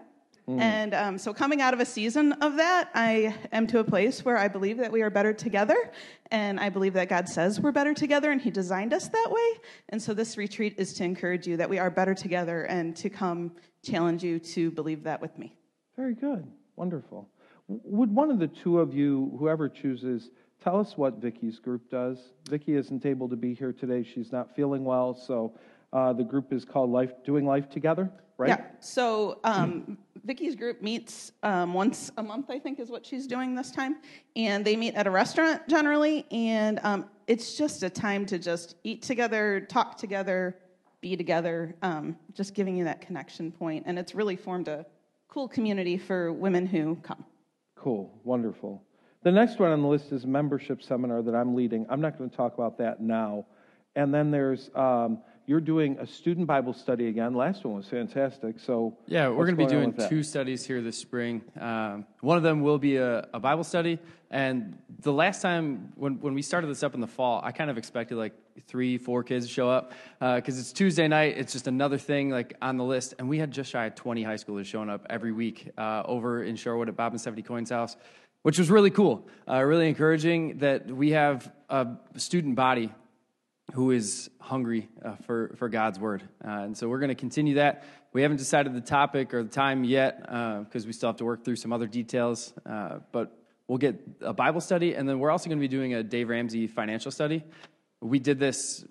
Mm. 0.49 0.61
And 0.61 0.93
um, 0.93 1.17
so, 1.17 1.33
coming 1.33 1.61
out 1.61 1.73
of 1.73 1.81
a 1.81 1.85
season 1.85 2.31
of 2.33 2.55
that, 2.55 2.89
I 2.95 3.35
am 3.51 3.67
to 3.67 3.79
a 3.79 3.83
place 3.83 4.23
where 4.23 4.37
I 4.37 4.47
believe 4.47 4.77
that 4.77 4.91
we 4.91 5.01
are 5.01 5.09
better 5.09 5.33
together. 5.33 5.91
And 6.31 6.59
I 6.59 6.69
believe 6.69 6.93
that 6.93 7.09
God 7.09 7.27
says 7.27 7.59
we're 7.59 7.73
better 7.73 7.93
together 7.93 8.31
and 8.31 8.41
He 8.41 8.49
designed 8.49 8.93
us 8.93 9.09
that 9.09 9.27
way. 9.29 9.59
And 9.89 10.01
so, 10.01 10.13
this 10.13 10.37
retreat 10.37 10.75
is 10.77 10.93
to 10.93 11.03
encourage 11.03 11.47
you 11.47 11.57
that 11.57 11.69
we 11.69 11.79
are 11.79 11.89
better 11.89 12.13
together 12.13 12.63
and 12.63 12.95
to 12.95 13.09
come 13.09 13.51
challenge 13.83 14.23
you 14.23 14.39
to 14.39 14.71
believe 14.71 15.03
that 15.03 15.21
with 15.21 15.37
me. 15.37 15.53
Very 15.97 16.13
good. 16.13 16.47
Wonderful. 16.77 17.27
Would 17.67 18.13
one 18.13 18.31
of 18.31 18.39
the 18.39 18.47
two 18.47 18.79
of 18.79 18.93
you, 18.93 19.35
whoever 19.37 19.67
chooses, 19.67 20.29
tell 20.63 20.79
us 20.79 20.97
what 20.97 21.17
Vicky's 21.17 21.59
group 21.59 21.89
does? 21.91 22.17
Vicky 22.49 22.75
isn't 22.75 23.05
able 23.05 23.27
to 23.27 23.35
be 23.35 23.53
here 23.53 23.73
today. 23.73 24.03
She's 24.03 24.31
not 24.31 24.55
feeling 24.55 24.85
well, 24.85 25.13
so 25.13 25.53
uh, 25.91 26.13
the 26.13 26.23
group 26.23 26.53
is 26.53 26.63
called 26.63 26.89
Life 26.89 27.11
Doing 27.25 27.45
Life 27.45 27.69
Together, 27.69 28.09
right? 28.37 28.49
Yeah. 28.49 28.65
So 28.79 29.39
um, 29.43 29.97
Vicky's 30.23 30.55
group 30.55 30.81
meets 30.81 31.31
um, 31.43 31.73
once 31.73 32.11
a 32.17 32.23
month, 32.23 32.49
I 32.49 32.59
think, 32.59 32.79
is 32.79 32.89
what 32.89 33.05
she's 33.05 33.27
doing 33.27 33.55
this 33.55 33.71
time, 33.71 33.97
and 34.35 34.63
they 34.63 34.75
meet 34.75 34.95
at 34.95 35.07
a 35.07 35.11
restaurant 35.11 35.67
generally, 35.67 36.25
and 36.31 36.79
um, 36.83 37.05
it's 37.27 37.57
just 37.57 37.83
a 37.83 37.89
time 37.89 38.25
to 38.27 38.39
just 38.39 38.75
eat 38.83 39.01
together, 39.01 39.61
talk 39.61 39.97
together, 39.97 40.57
be 41.01 41.15
together, 41.15 41.75
um, 41.81 42.17
just 42.33 42.53
giving 42.53 42.75
you 42.75 42.83
that 42.83 43.01
connection 43.01 43.51
point, 43.51 43.83
and 43.87 43.97
it's 43.97 44.15
really 44.15 44.35
formed 44.35 44.67
a 44.67 44.85
cool 45.27 45.47
community 45.47 45.97
for 45.97 46.33
women 46.33 46.65
who 46.65 46.95
come. 46.97 47.23
Cool. 47.75 48.11
Wonderful. 48.23 48.81
The 49.23 49.31
next 49.31 49.59
one 49.59 49.71
on 49.71 49.81
the 49.81 49.87
list 49.87 50.11
is 50.11 50.23
a 50.23 50.27
membership 50.27 50.81
seminar 50.81 51.21
that 51.21 51.35
I'm 51.35 51.55
leading. 51.55 51.85
I'm 51.89 52.01
not 52.01 52.17
going 52.17 52.29
to 52.29 52.35
talk 52.35 52.53
about 52.53 52.77
that 52.79 53.01
now. 53.01 53.45
And 53.95 54.13
then 54.13 54.31
there's 54.31 54.69
um, 54.75 55.19
you're 55.47 55.61
doing 55.61 55.97
a 55.97 56.05
student 56.05 56.45
Bible 56.45 56.73
study 56.73 57.07
again. 57.07 57.33
Last 57.33 57.63
one 57.63 57.75
was 57.75 57.87
fantastic. 57.87 58.59
So 58.59 58.97
Yeah, 59.07 59.29
we're 59.29 59.45
going 59.45 59.55
to 59.55 59.65
be 59.65 59.71
doing 59.71 59.93
two 60.09 60.21
studies 60.21 60.65
here 60.65 60.81
this 60.81 60.97
spring. 60.97 61.41
Um, 61.57 62.05
one 62.19 62.35
of 62.35 62.43
them 62.43 62.61
will 62.61 62.77
be 62.77 62.97
a, 62.97 63.25
a 63.33 63.39
Bible 63.39 63.63
study. 63.63 63.97
And 64.29 64.77
the 64.99 65.13
last 65.13 65.41
time 65.41 65.93
when, 65.95 66.19
when 66.19 66.33
we 66.33 66.41
started 66.41 66.67
this 66.67 66.83
up 66.83 66.93
in 66.95 66.99
the 66.99 67.07
fall, 67.07 67.39
I 67.41 67.53
kind 67.53 67.69
of 67.69 67.77
expected 67.77 68.17
like 68.17 68.33
three, 68.67 68.97
four 68.97 69.23
kids 69.23 69.47
to 69.47 69.51
show 69.51 69.69
up 69.69 69.93
because 70.19 70.59
it's 70.59 70.73
Tuesday 70.73 71.07
night. 71.07 71.37
It's 71.37 71.53
just 71.53 71.67
another 71.67 71.97
thing 71.97 72.29
like 72.29 72.57
on 72.61 72.75
the 72.75 72.83
list. 72.83 73.13
And 73.17 73.29
we 73.29 73.39
had 73.39 73.49
just 73.49 73.71
shy 73.71 73.85
of 73.85 73.95
20 73.95 74.23
high 74.23 74.35
schoolers 74.35 74.65
showing 74.65 74.89
up 74.89 75.05
every 75.09 75.31
week 75.31 75.69
uh, 75.77 76.03
over 76.05 76.43
in 76.43 76.57
Shorewood 76.57 76.89
at 76.89 76.97
Bob 76.97 77.13
and 77.13 77.21
70 77.21 77.41
Coins 77.43 77.69
house, 77.69 77.95
which 78.41 78.59
was 78.59 78.69
really 78.69 78.91
cool. 78.91 79.25
Uh, 79.49 79.63
really 79.63 79.87
encouraging 79.87 80.57
that 80.57 80.87
we 80.87 81.11
have 81.11 81.49
a 81.69 81.87
student 82.17 82.57
body 82.57 82.91
who 83.73 83.91
is 83.91 84.29
hungry 84.39 84.87
uh, 85.03 85.15
for, 85.25 85.55
for 85.57 85.69
God's 85.69 85.99
word. 85.99 86.23
Uh, 86.43 86.49
and 86.49 86.77
so 86.77 86.87
we're 86.87 86.99
going 86.99 87.09
to 87.09 87.15
continue 87.15 87.55
that. 87.55 87.83
We 88.13 88.21
haven't 88.21 88.37
decided 88.37 88.73
the 88.73 88.81
topic 88.81 89.33
or 89.33 89.43
the 89.43 89.49
time 89.49 89.83
yet 89.83 90.21
because 90.21 90.87
we 90.87 90.93
still 90.93 91.09
have 91.09 91.17
to 91.17 91.25
work 91.25 91.43
through 91.43 91.57
some 91.57 91.73
other 91.73 91.87
details. 91.87 92.53
Uh, 92.65 92.99
but 93.11 93.37
we'll 93.67 93.77
get 93.77 93.99
a 94.21 94.33
Bible 94.33 94.61
study, 94.61 94.95
and 94.95 95.07
then 95.07 95.19
we're 95.19 95.31
also 95.31 95.49
going 95.49 95.59
to 95.59 95.61
be 95.61 95.67
doing 95.67 95.93
a 95.93 96.03
Dave 96.03 96.29
Ramsey 96.29 96.67
financial 96.67 97.11
study. 97.11 97.43
We 98.01 98.19
did 98.19 98.39
this 98.39 98.85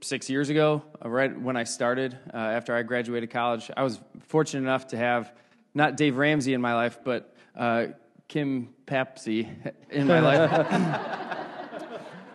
six 0.00 0.28
years 0.28 0.48
ago, 0.48 0.82
uh, 1.04 1.08
right 1.08 1.38
when 1.38 1.56
I 1.56 1.64
started 1.64 2.18
uh, 2.32 2.36
after 2.36 2.74
I 2.74 2.82
graduated 2.82 3.30
college. 3.30 3.70
I 3.76 3.82
was 3.82 4.00
fortunate 4.28 4.62
enough 4.62 4.88
to 4.88 4.96
have 4.96 5.32
not 5.74 5.96
Dave 5.96 6.16
Ramsey 6.16 6.54
in 6.54 6.60
my 6.60 6.74
life, 6.74 6.98
but 7.04 7.34
uh, 7.56 7.86
Kim 8.28 8.70
Papsy 8.86 9.48
in 9.90 10.06
my 10.06 10.20
life. 10.20 11.28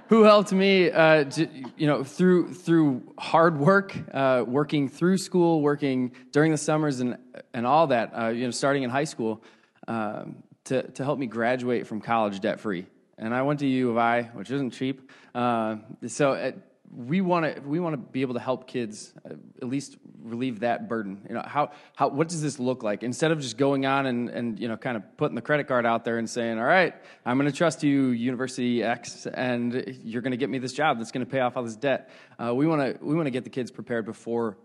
who 0.10 0.24
helped 0.24 0.52
me, 0.52 0.90
uh, 0.90 1.26
j- 1.26 1.50
you 1.78 1.88
know, 1.88 2.04
through 2.04 2.54
through 2.54 3.14
hard 3.18 3.58
work, 3.58 3.96
uh, 4.14 4.44
working 4.48 4.90
through 4.90 5.18
school, 5.18 5.62
working 5.62 6.12
during 6.32 6.52
the 6.52 6.58
summers, 6.58 7.00
and 7.00 7.18
and 7.54 7.66
all 7.66 7.88
that. 7.88 8.12
Uh, 8.18 8.28
you 8.30 8.46
know, 8.46 8.52
starting 8.52 8.84
in 8.84 8.90
high 8.90 9.06
school, 9.06 9.44
um, 9.88 10.44
to 10.66 10.84
to 10.92 11.04
help 11.04 11.20
me 11.20 11.28
graduate 11.28 11.88
from 11.88 12.02
college 12.02 12.40
debt 12.40 12.60
free. 12.60 12.86
And 13.18 13.34
I 13.34 13.42
went 13.42 13.60
to 13.62 13.68
U 13.68 13.90
of 13.90 13.98
I, 13.98 14.24
which 14.34 14.52
isn't 14.52 14.72
cheap. 14.72 15.12
Uh, 15.36 15.78
so. 16.08 16.34
uh 16.34 16.52
we 16.96 17.20
want 17.20 17.44
to 17.54 17.62
we 17.64 17.82
want 17.82 17.94
to 17.94 17.98
be 17.98 18.22
able 18.22 18.34
to 18.34 18.40
help 18.40 18.66
kids 18.66 19.14
uh, 19.26 19.34
at 19.62 19.68
least 19.68 19.98
relieve 20.30 20.62
that 20.62 20.88
burden. 20.88 21.22
You 21.28 21.36
know 21.36 21.44
how 21.46 21.72
how 21.96 22.10
what 22.10 22.30
does 22.30 22.42
this 22.42 22.60
look 22.60 22.84
like 22.84 23.04
instead 23.04 23.32
of 23.32 23.40
just 23.40 23.58
going 23.58 23.86
on 23.86 24.06
and 24.06 24.30
and 24.30 24.60
you 24.60 24.68
know 24.68 24.78
kind 24.78 24.98
of 24.98 25.18
putting 25.18 25.36
the 25.36 25.42
credit 25.42 25.68
card 25.68 25.86
out 25.86 26.06
there 26.06 26.18
and 26.18 26.30
saying 26.30 26.60
all 26.60 26.66
right 26.66 26.94
I'm 27.26 27.38
going 27.38 27.50
to 27.50 27.56
trust 27.56 27.84
you 27.84 28.10
University 28.10 28.84
X 28.84 29.26
and 29.26 30.00
you're 30.04 30.22
going 30.22 30.32
to 30.32 30.38
get 30.38 30.50
me 30.50 30.58
this 30.60 30.74
job 30.74 30.98
that's 30.98 31.12
going 31.12 31.26
to 31.26 31.32
pay 31.32 31.40
off 31.40 31.58
all 31.58 31.64
this 31.64 31.76
debt. 31.76 32.10
Uh, 32.38 32.54
we 32.54 32.68
want 32.68 32.82
to 32.82 33.04
we 33.04 33.16
want 33.16 33.28
to 33.28 33.32
get 33.32 33.44
the 33.44 33.50
kids 33.50 33.72
prepared 33.72 34.06
before 34.06 34.58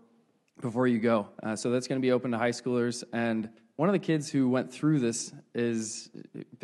before 0.61 0.87
you 0.87 0.99
go. 0.99 1.27
Uh, 1.41 1.55
so 1.55 1.71
that's 1.71 1.87
going 1.87 1.99
to 1.99 2.05
be 2.05 2.11
open 2.11 2.31
to 2.31 2.37
high 2.37 2.51
schoolers. 2.51 3.03
And 3.11 3.49
one 3.75 3.89
of 3.89 3.93
the 3.93 3.99
kids 3.99 4.29
who 4.29 4.49
went 4.49 4.71
through 4.71 4.99
this 4.99 5.33
is 5.55 6.09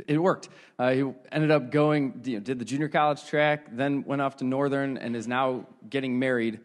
it 0.08 0.18
worked. 0.22 0.50
Uh, 0.78 0.92
he 0.92 1.04
ended 1.32 1.50
up 1.50 1.72
going, 1.72 2.22
you 2.24 2.36
know, 2.36 2.40
did 2.40 2.60
the 2.60 2.66
junior 2.66 2.88
college 2.88 3.26
track, 3.26 3.66
then 3.72 4.04
went 4.04 4.22
off 4.22 4.38
to 4.38 4.46
Northern, 4.46 4.98
and 4.98 5.16
is 5.16 5.28
now 5.28 5.66
getting 5.90 6.20
married 6.20 6.60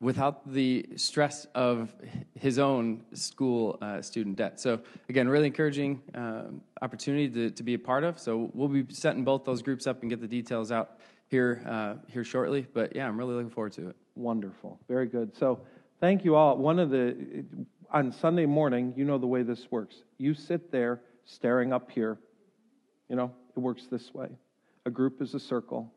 without 0.00 0.52
the 0.52 0.86
stress 0.96 1.46
of 1.54 1.94
his 2.34 2.58
own 2.58 3.02
school 3.14 3.78
uh, 3.80 4.02
student 4.02 4.36
debt. 4.36 4.60
So 4.60 4.80
again, 5.08 5.28
really 5.28 5.46
encouraging 5.46 6.02
um, 6.14 6.60
opportunity 6.82 7.28
to, 7.30 7.50
to 7.50 7.62
be 7.62 7.74
a 7.74 7.78
part 7.78 8.04
of. 8.04 8.18
So 8.18 8.50
we'll 8.52 8.68
be 8.68 8.84
setting 8.90 9.24
both 9.24 9.44
those 9.44 9.62
groups 9.62 9.86
up 9.86 10.02
and 10.02 10.10
get 10.10 10.20
the 10.20 10.28
details 10.28 10.70
out 10.70 10.98
here 11.28 11.62
uh, 11.66 11.94
here 12.08 12.24
shortly. 12.24 12.66
But 12.72 12.94
yeah, 12.94 13.08
I'm 13.08 13.16
really 13.16 13.34
looking 13.34 13.50
forward 13.50 13.72
to 13.74 13.88
it. 13.88 13.96
Wonderful. 14.14 14.78
Very 14.86 15.06
good. 15.06 15.34
So 15.36 15.60
thank 16.00 16.24
you 16.24 16.34
all. 16.34 16.56
One 16.58 16.78
of 16.78 16.90
the, 16.90 17.44
on 17.90 18.12
Sunday 18.12 18.46
morning, 18.46 18.92
you 18.96 19.04
know 19.04 19.18
the 19.18 19.26
way 19.26 19.42
this 19.42 19.70
works. 19.70 20.02
You 20.18 20.34
sit 20.34 20.70
there 20.70 21.00
staring 21.24 21.72
up 21.72 21.90
here. 21.90 22.18
You 23.08 23.16
know, 23.16 23.32
it 23.56 23.60
works 23.60 23.86
this 23.90 24.12
way. 24.12 24.28
A 24.84 24.90
group 24.90 25.22
is 25.22 25.34
a 25.34 25.40
circle. 25.40 25.92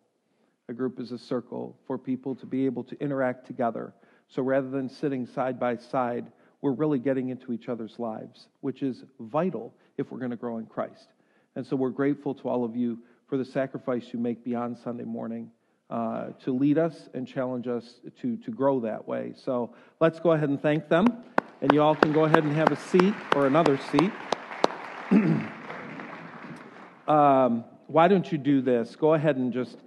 A 0.70 0.74
group 0.74 1.00
is 1.00 1.12
a 1.12 1.18
circle 1.18 1.76
for 1.88 1.98
people 1.98 2.36
to 2.36 2.46
be 2.46 2.68
able 2.68 2.84
to 2.86 3.02
interact 3.02 3.48
together. 3.48 3.92
So 4.28 4.44
rather 4.44 4.70
than 4.70 4.88
sitting 4.88 5.26
side 5.26 5.60
by 5.60 5.78
side, 5.78 6.32
we're 6.62 6.74
really 6.74 7.00
getting 7.00 7.30
into 7.30 7.52
each 7.52 7.70
other's 7.70 7.98
lives, 7.98 8.48
which 8.62 8.84
is 8.84 9.04
vital 9.20 9.74
if 9.98 10.12
we're 10.12 10.20
going 10.20 10.30
to 10.30 10.38
grow 10.38 10.60
in 10.60 10.68
Christ. 10.68 11.08
And 11.56 11.66
so 11.66 11.76
we're 11.76 11.90
grateful 11.90 12.36
to 12.36 12.48
all 12.50 12.64
of 12.64 12.76
you 12.76 13.00
for 13.28 13.38
the 13.38 13.46
sacrifice 13.46 14.14
you 14.14 14.20
make 14.20 14.44
beyond 14.44 14.78
Sunday 14.78 15.06
morning 15.06 15.50
uh, 15.90 16.28
to 16.44 16.56
lead 16.56 16.78
us 16.78 17.10
and 17.16 17.28
challenge 17.28 17.68
us 17.68 18.00
to, 18.22 18.38
to 18.38 18.52
grow 18.52 18.80
that 18.82 19.08
way. 19.08 19.34
So 19.36 19.74
let's 20.00 20.20
go 20.20 20.34
ahead 20.34 20.50
and 20.50 20.62
thank 20.62 20.88
them. 20.88 21.08
And 21.62 21.74
you 21.74 21.82
all 21.82 21.96
can 21.96 22.14
go 22.14 22.26
ahead 22.26 22.44
and 22.44 22.54
have 22.56 22.72
a 22.72 22.76
seat 22.76 23.16
or 23.36 23.48
another 23.48 23.80
seat. 23.92 24.12
um, 27.08 27.64
why 27.88 28.08
don't 28.08 28.32
you 28.32 28.38
do 28.38 28.62
this? 28.62 28.96
Go 28.96 29.16
ahead 29.16 29.38
and 29.38 29.52
just, 29.52 29.78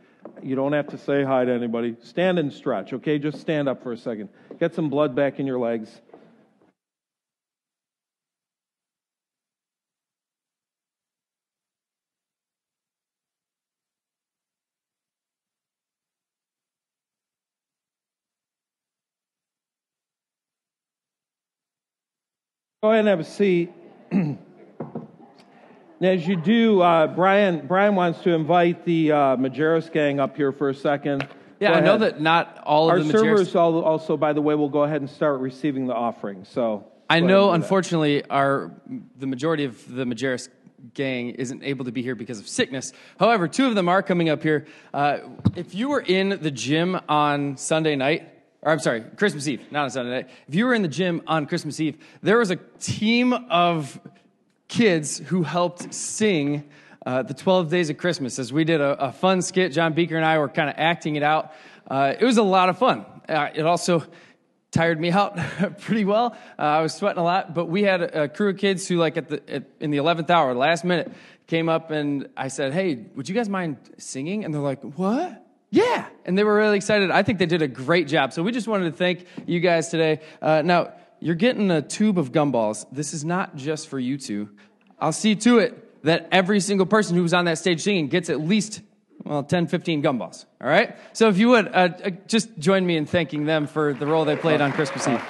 you 0.42 0.56
don't 0.56 0.72
have 0.72 0.88
to 0.88 0.98
say 0.98 1.24
hi 1.24 1.44
to 1.44 1.52
anybody. 1.52 1.96
Stand 2.02 2.38
and 2.38 2.52
stretch, 2.52 2.92
okay? 2.92 3.18
Just 3.18 3.40
stand 3.40 3.68
up 3.68 3.82
for 3.82 3.92
a 3.92 3.96
second. 3.96 4.28
Get 4.58 4.74
some 4.74 4.90
blood 4.90 5.14
back 5.14 5.38
in 5.38 5.46
your 5.46 5.58
legs. 5.58 5.90
Go 22.82 22.90
ahead 22.90 23.00
and 23.00 23.08
have 23.08 23.20
a 23.20 23.24
seat. 23.24 23.72
and 26.02 26.10
as 26.18 26.26
you 26.26 26.34
do, 26.34 26.80
uh, 26.80 27.06
Brian, 27.06 27.64
Brian 27.64 27.94
wants 27.94 28.22
to 28.22 28.30
invite 28.30 28.84
the 28.84 29.12
uh, 29.12 29.16
Majerus 29.36 29.92
gang 29.92 30.18
up 30.18 30.36
here 30.36 30.50
for 30.50 30.68
a 30.68 30.74
second. 30.74 31.28
Yeah, 31.60 31.70
Go 31.70 31.74
I 31.76 31.80
know 31.80 31.98
that 31.98 32.20
not 32.20 32.60
all 32.66 32.90
Our 32.90 32.96
of 32.96 33.06
the 33.06 33.12
Majerus- 33.12 33.20
servers 33.20 33.54
al- 33.54 33.84
also, 33.84 34.16
by 34.16 34.32
the 34.32 34.42
way, 34.42 34.56
will 34.56 34.68
go 34.68 34.82
ahead 34.82 35.00
and 35.00 35.08
start 35.08 35.38
receiving 35.38 35.86
the 35.86 35.94
offering. 35.94 36.44
So 36.44 36.88
I 37.08 37.20
know, 37.20 37.24
and 37.24 37.28
do 37.28 37.36
that. 37.60 37.64
unfortunately, 37.64 38.24
our 38.24 38.72
the 39.16 39.28
majority 39.28 39.64
of 39.64 39.94
the 39.94 40.04
Majerus 40.04 40.48
gang 40.92 41.30
isn't 41.36 41.62
able 41.62 41.84
to 41.84 41.92
be 41.92 42.02
here 42.02 42.16
because 42.16 42.40
of 42.40 42.48
sickness. 42.48 42.92
However, 43.20 43.46
two 43.46 43.66
of 43.66 43.76
them 43.76 43.88
are 43.88 44.02
coming 44.02 44.28
up 44.28 44.42
here. 44.42 44.66
Uh, 44.92 45.18
if 45.54 45.72
you 45.72 45.88
were 45.88 46.00
in 46.00 46.30
the 46.30 46.50
gym 46.50 46.98
on 47.08 47.56
Sunday 47.56 47.94
night, 47.94 48.28
or 48.60 48.72
I'm 48.72 48.80
sorry, 48.80 49.02
Christmas 49.02 49.46
Eve, 49.46 49.70
not 49.70 49.84
on 49.84 49.90
Sunday 49.90 50.10
night. 50.10 50.30
If 50.48 50.56
you 50.56 50.66
were 50.66 50.74
in 50.74 50.82
the 50.82 50.88
gym 50.88 51.22
on 51.28 51.46
Christmas 51.46 51.78
Eve, 51.78 51.96
there 52.22 52.38
was 52.38 52.50
a 52.50 52.56
team 52.80 53.32
of 53.32 54.00
kids 54.72 55.18
who 55.18 55.42
helped 55.42 55.92
sing 55.92 56.64
uh, 57.04 57.22
the 57.22 57.34
12 57.34 57.68
Days 57.68 57.90
of 57.90 57.98
Christmas 57.98 58.38
as 58.38 58.54
we 58.54 58.64
did 58.64 58.80
a, 58.80 59.08
a 59.08 59.12
fun 59.12 59.42
skit. 59.42 59.70
John 59.70 59.92
Beaker 59.92 60.16
and 60.16 60.24
I 60.24 60.38
were 60.38 60.48
kind 60.48 60.70
of 60.70 60.76
acting 60.78 61.16
it 61.16 61.22
out. 61.22 61.52
Uh, 61.86 62.14
it 62.18 62.24
was 62.24 62.38
a 62.38 62.42
lot 62.42 62.70
of 62.70 62.78
fun. 62.78 63.04
Uh, 63.28 63.50
it 63.54 63.66
also 63.66 64.02
tired 64.70 64.98
me 64.98 65.10
out 65.10 65.36
pretty 65.80 66.06
well. 66.06 66.34
Uh, 66.58 66.62
I 66.62 66.80
was 66.80 66.94
sweating 66.94 67.20
a 67.20 67.22
lot, 67.22 67.52
but 67.52 67.66
we 67.66 67.82
had 67.82 68.00
a, 68.00 68.22
a 68.22 68.28
crew 68.28 68.48
of 68.48 68.56
kids 68.56 68.88
who, 68.88 68.96
like, 68.96 69.18
at 69.18 69.28
the 69.28 69.42
at, 69.46 69.64
in 69.78 69.90
the 69.90 69.98
11th 69.98 70.30
hour, 70.30 70.54
last 70.54 70.84
minute, 70.84 71.12
came 71.48 71.68
up 71.68 71.90
and 71.90 72.28
I 72.34 72.48
said, 72.48 72.72
"Hey, 72.72 73.04
would 73.14 73.28
you 73.28 73.34
guys 73.34 73.50
mind 73.50 73.76
singing?" 73.98 74.42
And 74.42 74.54
they're 74.54 74.62
like, 74.62 74.80
"What?" 74.96 75.44
Yeah, 75.68 76.06
and 76.24 76.38
they 76.38 76.44
were 76.44 76.56
really 76.56 76.78
excited. 76.78 77.10
I 77.10 77.22
think 77.22 77.38
they 77.38 77.46
did 77.46 77.60
a 77.60 77.68
great 77.68 78.08
job. 78.08 78.32
So 78.32 78.42
we 78.42 78.52
just 78.52 78.68
wanted 78.68 78.90
to 78.90 78.96
thank 78.96 79.26
you 79.46 79.60
guys 79.60 79.90
today. 79.90 80.20
Uh, 80.40 80.62
now 80.62 80.92
you're 81.22 81.34
getting 81.34 81.70
a 81.70 81.80
tube 81.82 82.18
of 82.18 82.32
gumballs. 82.32 82.84
This 82.92 83.14
is 83.14 83.24
not 83.24 83.56
just 83.56 83.88
for 83.88 83.98
you 83.98 84.18
two. 84.18 84.48
I'll 84.98 85.12
see 85.12 85.34
to 85.36 85.58
it 85.58 86.02
that 86.04 86.28
every 86.32 86.60
single 86.60 86.86
person 86.86 87.16
who 87.16 87.22
was 87.22 87.32
on 87.32 87.44
that 87.46 87.58
stage 87.58 87.80
singing 87.80 88.08
gets 88.08 88.28
at 88.28 88.40
least 88.40 88.82
well 89.24 89.44
10 89.44 89.68
15 89.68 90.02
gumballs 90.02 90.46
all 90.60 90.68
right 90.68 90.96
so 91.12 91.28
if 91.28 91.38
you 91.38 91.50
would 91.50 91.68
uh, 91.68 91.70
uh, 92.04 92.10
just 92.26 92.58
join 92.58 92.84
me 92.84 92.96
in 92.96 93.06
thanking 93.06 93.44
them 93.46 93.68
for 93.68 93.94
the 93.94 94.04
role 94.04 94.24
they 94.24 94.34
played 94.34 94.60
on 94.60 94.72
christmas 94.72 95.06
eve 95.06 95.22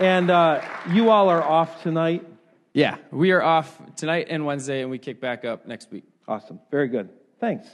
And 0.00 0.30
uh, 0.30 0.62
you 0.90 1.10
all 1.10 1.28
are 1.28 1.42
off 1.44 1.82
tonight. 1.82 2.26
yeah 2.72 2.96
we 3.12 3.30
are 3.30 3.40
off 3.42 3.80
tonight 3.94 4.26
and 4.30 4.44
wednesday 4.44 4.82
and 4.82 4.90
we 4.90 4.98
kick 4.98 5.20
back 5.20 5.44
up 5.44 5.66
next 5.66 5.92
week 5.92 6.04
Awesome. 6.26 6.60
Very 6.70 6.86
good. 6.88 7.08
Thanks. 7.40 7.66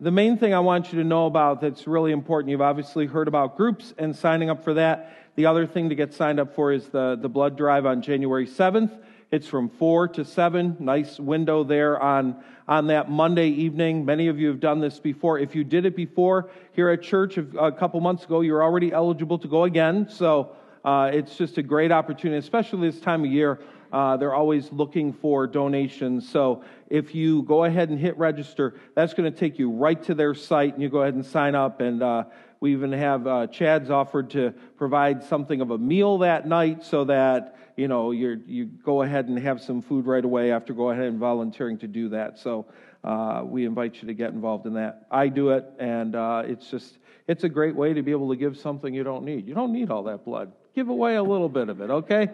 The 0.00 0.10
main 0.10 0.38
thing 0.38 0.52
I 0.52 0.58
want 0.58 0.92
you 0.92 0.98
to 0.98 1.04
know 1.04 1.26
about 1.26 1.60
that's 1.60 1.86
really 1.86 2.10
important, 2.10 2.50
you've 2.50 2.60
obviously 2.60 3.06
heard 3.06 3.28
about 3.28 3.56
groups 3.56 3.94
and 3.96 4.14
signing 4.14 4.50
up 4.50 4.64
for 4.64 4.74
that. 4.74 5.16
The 5.36 5.46
other 5.46 5.68
thing 5.68 5.90
to 5.90 5.94
get 5.94 6.12
signed 6.12 6.40
up 6.40 6.56
for 6.56 6.72
is 6.72 6.88
the, 6.88 7.16
the 7.20 7.28
blood 7.28 7.56
drive 7.56 7.86
on 7.86 8.02
January 8.02 8.48
7th. 8.48 8.90
It's 9.30 9.46
from 9.46 9.68
4 9.68 10.08
to 10.08 10.24
7. 10.24 10.78
Nice 10.80 11.20
window 11.20 11.62
there 11.62 12.00
on, 12.02 12.42
on 12.66 12.88
that 12.88 13.08
Monday 13.08 13.50
evening. 13.50 14.04
Many 14.04 14.26
of 14.26 14.40
you 14.40 14.48
have 14.48 14.58
done 14.58 14.80
this 14.80 14.98
before. 14.98 15.38
If 15.38 15.54
you 15.54 15.62
did 15.62 15.86
it 15.86 15.94
before 15.94 16.50
here 16.72 16.90
at 16.90 17.00
church 17.00 17.38
a, 17.38 17.70
couple 17.70 18.00
months 18.00 18.24
ago, 18.24 18.40
you're 18.40 18.64
already 18.64 18.92
eligible 18.92 19.38
to 19.38 19.46
go 19.46 19.62
again. 19.62 20.08
So 20.10 20.56
uh, 20.84 21.12
it's 21.12 21.36
just 21.36 21.56
a 21.58 21.62
great 21.62 21.92
opportunity, 21.92 22.38
especially 22.38 22.90
this 22.90 23.00
time 23.00 23.24
of 23.24 23.30
year. 23.30 23.60
Uh, 23.94 24.16
they're 24.16 24.34
always 24.34 24.72
looking 24.72 25.12
for 25.12 25.46
donations. 25.46 26.28
So 26.28 26.64
if 26.90 27.14
you 27.14 27.44
go 27.44 27.62
ahead 27.62 27.90
and 27.90 27.98
hit 27.98 28.18
register, 28.18 28.74
that's 28.96 29.14
going 29.14 29.32
to 29.32 29.38
take 29.38 29.56
you 29.56 29.70
right 29.70 30.02
to 30.02 30.14
their 30.14 30.34
site, 30.34 30.74
and 30.74 30.82
you 30.82 30.88
go 30.88 31.02
ahead 31.02 31.14
and 31.14 31.24
sign 31.24 31.54
up. 31.54 31.80
And 31.80 32.02
uh, 32.02 32.24
we 32.58 32.72
even 32.72 32.90
have 32.90 33.24
uh, 33.28 33.46
Chad's 33.46 33.90
offered 33.90 34.30
to 34.30 34.52
provide 34.78 35.22
something 35.22 35.60
of 35.60 35.70
a 35.70 35.78
meal 35.78 36.18
that 36.18 36.44
night, 36.44 36.82
so 36.82 37.04
that 37.04 37.56
you 37.76 37.86
know 37.86 38.10
you 38.10 38.42
you 38.48 38.64
go 38.64 39.02
ahead 39.02 39.28
and 39.28 39.38
have 39.38 39.62
some 39.62 39.80
food 39.80 40.06
right 40.06 40.24
away 40.24 40.50
after 40.50 40.72
go 40.74 40.90
ahead 40.90 41.04
and 41.04 41.20
volunteering 41.20 41.78
to 41.78 41.86
do 41.86 42.08
that. 42.08 42.36
So 42.40 42.66
uh, 43.04 43.42
we 43.44 43.64
invite 43.64 44.02
you 44.02 44.08
to 44.08 44.14
get 44.14 44.32
involved 44.32 44.66
in 44.66 44.74
that. 44.74 45.06
I 45.08 45.28
do 45.28 45.50
it, 45.50 45.66
and 45.78 46.16
uh, 46.16 46.42
it's 46.44 46.68
just 46.68 46.98
it's 47.28 47.44
a 47.44 47.48
great 47.48 47.76
way 47.76 47.94
to 47.94 48.02
be 48.02 48.10
able 48.10 48.30
to 48.30 48.36
give 48.36 48.56
something 48.56 48.92
you 48.92 49.04
don't 49.04 49.24
need. 49.24 49.46
You 49.46 49.54
don't 49.54 49.72
need 49.72 49.92
all 49.92 50.02
that 50.04 50.24
blood. 50.24 50.50
Give 50.74 50.88
away 50.88 51.14
a 51.14 51.22
little 51.22 51.48
bit 51.48 51.68
of 51.68 51.80
it, 51.80 51.90
okay? 51.90 52.30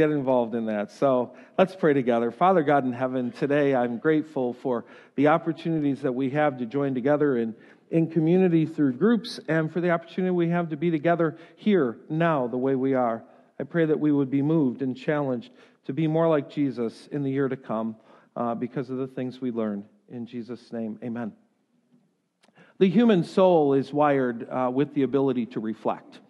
Get 0.00 0.12
involved 0.12 0.54
in 0.54 0.64
that. 0.64 0.90
So 0.92 1.34
let's 1.58 1.76
pray 1.76 1.92
together. 1.92 2.30
Father 2.30 2.62
God 2.62 2.86
in 2.86 2.92
heaven, 2.94 3.32
today 3.32 3.74
I'm 3.74 3.98
grateful 3.98 4.54
for 4.54 4.86
the 5.14 5.28
opportunities 5.28 6.00
that 6.00 6.12
we 6.12 6.30
have 6.30 6.56
to 6.56 6.64
join 6.64 6.94
together 6.94 7.36
in, 7.36 7.54
in 7.90 8.10
community 8.10 8.64
through 8.64 8.94
groups 8.94 9.38
and 9.46 9.70
for 9.70 9.82
the 9.82 9.90
opportunity 9.90 10.30
we 10.30 10.48
have 10.48 10.70
to 10.70 10.76
be 10.78 10.90
together 10.90 11.36
here 11.54 11.98
now 12.08 12.46
the 12.46 12.56
way 12.56 12.76
we 12.76 12.94
are. 12.94 13.22
I 13.58 13.64
pray 13.64 13.84
that 13.84 14.00
we 14.00 14.10
would 14.10 14.30
be 14.30 14.40
moved 14.40 14.80
and 14.80 14.96
challenged 14.96 15.50
to 15.84 15.92
be 15.92 16.06
more 16.06 16.30
like 16.30 16.48
Jesus 16.48 17.06
in 17.12 17.22
the 17.22 17.30
year 17.30 17.48
to 17.48 17.56
come 17.58 17.94
uh, 18.34 18.54
because 18.54 18.88
of 18.88 18.96
the 18.96 19.06
things 19.06 19.38
we 19.42 19.50
learn. 19.50 19.84
In 20.08 20.24
Jesus' 20.24 20.72
name, 20.72 20.98
amen. 21.04 21.34
The 22.78 22.88
human 22.88 23.22
soul 23.22 23.74
is 23.74 23.92
wired 23.92 24.48
uh, 24.48 24.70
with 24.72 24.94
the 24.94 25.02
ability 25.02 25.44
to 25.44 25.60
reflect. 25.60 26.20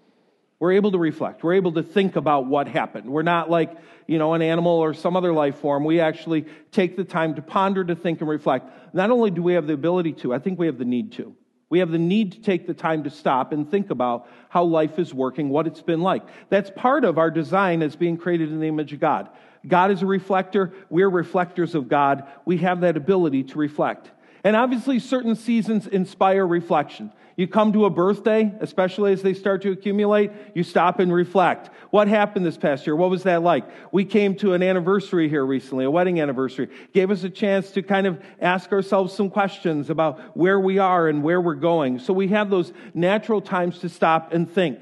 We're 0.60 0.72
able 0.72 0.92
to 0.92 0.98
reflect. 0.98 1.42
We're 1.42 1.54
able 1.54 1.72
to 1.72 1.82
think 1.82 2.16
about 2.16 2.46
what 2.46 2.68
happened. 2.68 3.10
We're 3.10 3.22
not 3.22 3.50
like, 3.50 3.74
you 4.06 4.18
know, 4.18 4.34
an 4.34 4.42
animal 4.42 4.72
or 4.72 4.92
some 4.92 5.16
other 5.16 5.32
life 5.32 5.56
form. 5.56 5.84
We 5.84 6.00
actually 6.00 6.44
take 6.70 6.96
the 6.96 7.04
time 7.04 7.34
to 7.36 7.42
ponder, 7.42 7.82
to 7.82 7.96
think, 7.96 8.20
and 8.20 8.28
reflect. 8.28 8.94
Not 8.94 9.10
only 9.10 9.30
do 9.30 9.42
we 9.42 9.54
have 9.54 9.66
the 9.66 9.72
ability 9.72 10.12
to, 10.14 10.34
I 10.34 10.38
think 10.38 10.58
we 10.58 10.66
have 10.66 10.76
the 10.76 10.84
need 10.84 11.12
to. 11.12 11.34
We 11.70 11.78
have 11.78 11.90
the 11.90 11.98
need 11.98 12.32
to 12.32 12.40
take 12.42 12.66
the 12.66 12.74
time 12.74 13.04
to 13.04 13.10
stop 13.10 13.52
and 13.52 13.70
think 13.70 13.90
about 13.90 14.28
how 14.50 14.64
life 14.64 14.98
is 14.98 15.14
working, 15.14 15.48
what 15.48 15.66
it's 15.66 15.80
been 15.80 16.02
like. 16.02 16.24
That's 16.50 16.70
part 16.76 17.04
of 17.04 17.16
our 17.16 17.30
design 17.30 17.82
as 17.82 17.96
being 17.96 18.18
created 18.18 18.50
in 18.50 18.60
the 18.60 18.68
image 18.68 18.92
of 18.92 19.00
God. 19.00 19.30
God 19.66 19.90
is 19.90 20.02
a 20.02 20.06
reflector. 20.06 20.74
We're 20.90 21.08
reflectors 21.08 21.74
of 21.74 21.88
God. 21.88 22.26
We 22.44 22.58
have 22.58 22.80
that 22.80 22.96
ability 22.96 23.44
to 23.44 23.58
reflect. 23.58 24.10
And 24.44 24.56
obviously, 24.56 24.98
certain 24.98 25.36
seasons 25.36 25.86
inspire 25.86 26.46
reflection. 26.46 27.12
You 27.36 27.46
come 27.48 27.72
to 27.72 27.86
a 27.86 27.90
birthday, 27.90 28.52
especially 28.60 29.12
as 29.12 29.22
they 29.22 29.32
start 29.32 29.62
to 29.62 29.70
accumulate, 29.70 30.30
you 30.54 30.62
stop 30.62 30.98
and 30.98 31.10
reflect. 31.10 31.70
What 31.90 32.06
happened 32.06 32.44
this 32.44 32.58
past 32.58 32.86
year? 32.86 32.94
What 32.94 33.08
was 33.08 33.22
that 33.22 33.42
like? 33.42 33.64
We 33.92 34.04
came 34.04 34.34
to 34.36 34.52
an 34.52 34.62
anniversary 34.62 35.28
here 35.28 35.46
recently, 35.46 35.86
a 35.86 35.90
wedding 35.90 36.20
anniversary. 36.20 36.68
Gave 36.92 37.10
us 37.10 37.24
a 37.24 37.30
chance 37.30 37.70
to 37.70 37.82
kind 37.82 38.06
of 38.06 38.20
ask 38.42 38.72
ourselves 38.72 39.14
some 39.14 39.30
questions 39.30 39.88
about 39.88 40.36
where 40.36 40.60
we 40.60 40.78
are 40.78 41.08
and 41.08 41.22
where 41.22 41.40
we're 41.40 41.54
going. 41.54 41.98
So 41.98 42.12
we 42.12 42.28
have 42.28 42.50
those 42.50 42.74
natural 42.92 43.40
times 43.40 43.78
to 43.78 43.88
stop 43.88 44.34
and 44.34 44.50
think. 44.50 44.80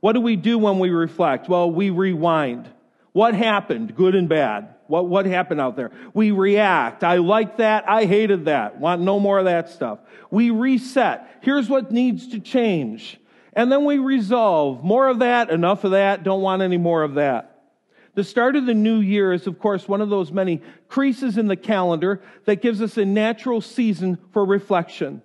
What 0.00 0.12
do 0.12 0.20
we 0.20 0.36
do 0.36 0.56
when 0.58 0.78
we 0.78 0.90
reflect? 0.90 1.48
Well, 1.48 1.70
we 1.70 1.90
rewind. 1.90 2.68
What 3.12 3.34
happened, 3.34 3.96
good 3.96 4.14
and 4.14 4.28
bad? 4.28 4.74
What, 4.88 5.06
what 5.06 5.26
happened 5.26 5.60
out 5.60 5.76
there? 5.76 5.92
We 6.14 6.32
react. 6.32 7.04
I 7.04 7.18
like 7.18 7.58
that. 7.58 7.88
I 7.88 8.06
hated 8.06 8.46
that. 8.46 8.80
Want 8.80 9.02
no 9.02 9.20
more 9.20 9.38
of 9.38 9.44
that 9.44 9.68
stuff. 9.70 10.00
We 10.30 10.50
reset. 10.50 11.38
Here's 11.42 11.68
what 11.68 11.92
needs 11.92 12.28
to 12.28 12.40
change. 12.40 13.20
And 13.52 13.70
then 13.70 13.84
we 13.84 13.98
resolve. 13.98 14.82
More 14.82 15.08
of 15.08 15.20
that, 15.20 15.50
enough 15.50 15.84
of 15.84 15.92
that, 15.92 16.24
don't 16.24 16.42
want 16.42 16.62
any 16.62 16.78
more 16.78 17.02
of 17.02 17.14
that. 17.14 17.54
The 18.14 18.24
start 18.24 18.56
of 18.56 18.66
the 18.66 18.74
new 18.74 18.98
year 18.98 19.32
is, 19.32 19.46
of 19.46 19.58
course, 19.58 19.86
one 19.86 20.00
of 20.00 20.10
those 20.10 20.32
many 20.32 20.62
creases 20.88 21.38
in 21.38 21.46
the 21.46 21.56
calendar 21.56 22.20
that 22.46 22.62
gives 22.62 22.82
us 22.82 22.96
a 22.96 23.04
natural 23.04 23.60
season 23.60 24.18
for 24.32 24.44
reflection. 24.44 25.22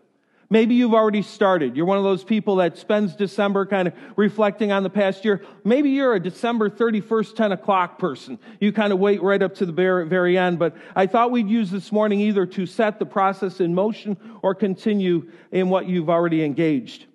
Maybe 0.54 0.76
you've 0.76 0.94
already 0.94 1.24
started. 1.24 1.76
You're 1.76 1.88
one 1.88 1.98
of 1.98 2.04
those 2.04 2.24
people 2.24 2.58
that 2.58 2.78
spends 2.78 3.16
December 3.16 3.66
kind 3.66 3.88
of 3.88 3.96
reflecting 4.16 4.72
on 4.72 4.84
the 4.84 4.90
past 4.92 5.26
year. 5.26 5.42
Maybe 5.64 5.90
you're 5.90 6.14
a 6.14 6.20
December 6.20 6.70
31st, 6.70 7.36
10 7.36 7.52
o'clock 7.54 7.98
person. 7.98 8.38
You 8.60 8.72
kind 8.72 8.94
of 8.94 9.00
wait 9.00 9.24
right 9.24 9.42
up 9.42 9.56
to 9.56 9.66
the 9.66 9.72
very, 9.72 10.38
end. 10.38 10.60
But 10.60 10.78
I 10.96 11.08
thought 11.08 11.32
we'd 11.32 11.50
use 11.50 11.72
this 11.72 11.92
morning 11.92 12.20
either 12.20 12.46
to 12.46 12.68
set 12.68 13.00
the 13.00 13.06
process 13.08 13.62
in 13.62 13.74
motion 13.74 14.16
or 14.44 14.54
continue 14.54 15.28
in 15.52 15.70
what 15.70 15.88
you've 15.88 16.12
already 16.12 16.44
engaged. 16.44 17.08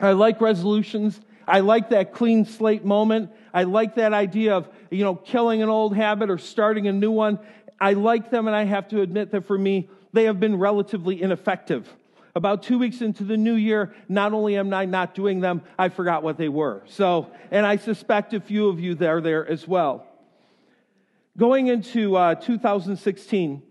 I 0.00 0.12
like 0.12 0.40
resolutions. 0.40 1.20
I 1.46 1.60
like 1.60 1.90
that 1.90 2.14
clean 2.14 2.46
slate 2.46 2.82
moment. 2.82 3.30
I 3.52 3.64
like 3.64 3.96
that 3.96 4.14
idea 4.14 4.56
of, 4.56 4.70
you 4.90 5.04
know, 5.04 5.16
killing 5.16 5.62
an 5.62 5.68
old 5.68 5.94
habit 5.94 6.30
or 6.30 6.38
starting 6.38 6.88
a 6.88 6.92
new 6.94 7.10
one. 7.10 7.40
I 7.78 7.92
like 7.92 8.30
them, 8.30 8.46
and 8.46 8.56
I 8.56 8.64
have 8.64 8.88
to 8.88 9.02
admit 9.02 9.32
that 9.32 9.44
for 9.46 9.58
me, 9.58 9.90
they 10.14 10.24
have 10.24 10.40
been 10.40 10.56
relatively 10.56 11.20
ineffective. 11.20 11.94
About 12.36 12.64
two 12.64 12.78
weeks 12.78 13.00
into 13.00 13.22
the 13.22 13.36
new 13.36 13.54
year, 13.54 13.94
not 14.08 14.32
only 14.32 14.56
am 14.56 14.74
I 14.74 14.86
not 14.86 15.14
doing 15.14 15.40
them, 15.40 15.62
I 15.78 15.88
forgot 15.88 16.24
what 16.24 16.36
they 16.36 16.48
were. 16.48 16.82
So, 16.86 17.30
and 17.52 17.64
I 17.64 17.76
suspect 17.76 18.34
a 18.34 18.40
few 18.40 18.68
of 18.68 18.80
you 18.80 18.96
are 19.06 19.20
there 19.20 19.46
as 19.46 19.68
well. 19.68 20.04
Going 21.36 21.68
into 21.68 22.16
uh, 22.16 22.34
2016, 22.34 23.62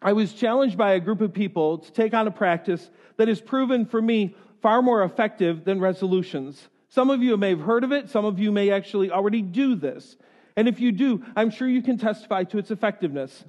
I 0.00 0.12
was 0.14 0.32
challenged 0.32 0.78
by 0.78 0.92
a 0.92 1.00
group 1.00 1.20
of 1.20 1.34
people 1.34 1.78
to 1.78 1.92
take 1.92 2.14
on 2.14 2.26
a 2.26 2.30
practice 2.30 2.90
that 3.18 3.28
has 3.28 3.40
proven 3.40 3.84
for 3.84 4.00
me 4.00 4.36
far 4.62 4.80
more 4.80 5.02
effective 5.02 5.64
than 5.64 5.78
resolutions. 5.78 6.68
Some 6.88 7.10
of 7.10 7.22
you 7.22 7.36
may 7.36 7.50
have 7.50 7.60
heard 7.60 7.84
of 7.84 7.92
it, 7.92 8.08
some 8.08 8.24
of 8.24 8.38
you 8.38 8.52
may 8.52 8.70
actually 8.70 9.10
already 9.10 9.42
do 9.42 9.74
this. 9.74 10.16
And 10.56 10.66
if 10.66 10.80
you 10.80 10.92
do, 10.92 11.24
I'm 11.36 11.50
sure 11.50 11.68
you 11.68 11.82
can 11.82 11.98
testify 11.98 12.44
to 12.44 12.58
its 12.58 12.70
effectiveness. 12.70 13.44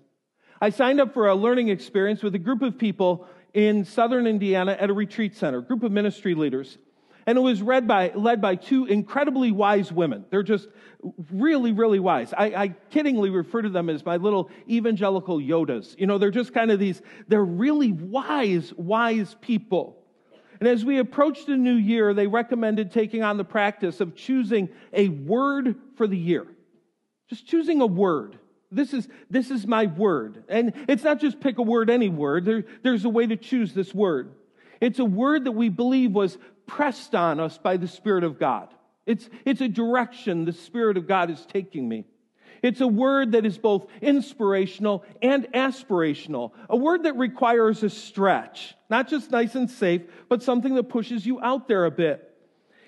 I 0.62 0.70
signed 0.70 1.02
up 1.02 1.14
for 1.14 1.28
a 1.28 1.36
learning 1.36 1.68
experience 1.70 2.24
with 2.24 2.36
a 2.36 2.40
group 2.40 2.62
of 2.62 2.78
people 2.78 3.28
in 3.54 3.86
southern 3.86 4.28
Indiana 4.28 4.76
at 4.80 4.90
a 4.90 4.94
retreat 4.94 5.36
center, 5.36 5.62
group 5.62 5.84
of 5.84 5.92
ministry 5.92 6.36
leaders. 6.36 6.78
And 7.26 7.38
it 7.38 7.42
was 7.42 7.62
read 7.62 7.88
by, 7.88 8.12
led 8.16 8.42
by 8.42 8.56
two 8.56 8.86
incredibly 8.86 9.52
wise 9.52 9.92
women. 9.92 10.26
They're 10.30 10.44
just 10.44 10.68
really, 11.32 11.72
really 11.72 12.00
wise. 12.00 12.34
I, 12.38 12.46
I 12.48 12.68
kiddingly 12.92 13.34
refer 13.34 13.62
to 13.62 13.70
them 13.70 13.90
as 13.90 14.06
my 14.06 14.18
little 14.18 14.50
evangelical 14.70 15.38
Yodas. 15.38 15.98
You 15.98 16.08
know, 16.08 16.18
they're 16.18 16.32
just 16.32 16.54
kind 16.54 16.70
of 16.70 16.80
these, 16.80 17.02
they're 17.28 17.44
really 17.44 17.92
wise, 17.94 18.74
wise 18.76 19.36
people. 19.40 19.98
And 20.60 20.68
as 20.68 20.84
we 20.84 21.00
approached 21.00 21.48
the 21.48 21.56
new 21.56 21.76
year, 21.76 22.14
they 22.14 22.28
recommended 22.28 22.92
taking 22.92 23.24
on 23.24 23.38
the 23.38 23.44
practice 23.44 24.02
of 24.02 24.16
choosing 24.16 24.70
a 24.92 25.10
word 25.10 25.76
for 25.96 26.08
the 26.08 26.18
year. 26.18 26.46
Just 27.30 27.48
choosing 27.48 27.82
a 27.82 27.86
word. 27.86 28.38
This 28.74 28.94
is, 28.94 29.08
this 29.30 29.52
is 29.52 29.68
my 29.68 29.86
word. 29.86 30.44
And 30.50 30.74
it's 30.88 31.04
not 31.04 31.20
just 31.20 31.40
pick 31.40 31.58
a 31.58 31.62
word, 31.62 31.90
any 31.90 32.10
word. 32.10 32.46
There, 32.46 32.64
there's 32.82 33.06
a 33.06 33.10
way 33.10 33.28
to 33.28 33.38
choose 33.38 33.74
this 33.74 33.94
word. 33.94 34.34
It's 34.82 35.00
a 35.00 35.06
word 35.06 35.46
that 35.46 35.52
we 35.52 35.70
believe 35.70 36.12
was 36.12 36.38
pressed 36.66 37.16
on 37.16 37.40
us 37.40 37.58
by 37.58 37.78
the 37.78 37.88
Spirit 37.88 38.24
of 38.24 38.40
God. 38.40 38.70
It's, 39.06 39.30
it's 39.46 39.62
a 39.62 39.68
direction 39.68 40.46
the 40.46 40.54
Spirit 40.54 40.98
of 40.98 41.08
God 41.08 41.30
is 41.30 41.46
taking 41.46 41.88
me. 41.88 42.06
It's 42.62 42.80
a 42.80 42.88
word 42.88 43.34
that 43.34 43.46
is 43.46 43.58
both 43.58 43.88
inspirational 44.02 45.04
and 45.22 45.52
aspirational, 45.52 46.52
a 46.70 46.78
word 46.78 47.04
that 47.04 47.18
requires 47.18 47.84
a 47.84 47.90
stretch, 47.90 48.74
not 48.90 49.10
just 49.10 49.32
nice 49.32 49.56
and 49.56 49.70
safe, 49.70 50.04
but 50.30 50.42
something 50.42 50.76
that 50.76 50.88
pushes 50.88 51.26
you 51.26 51.42
out 51.42 51.68
there 51.68 51.84
a 51.84 51.92
bit. 51.92 52.30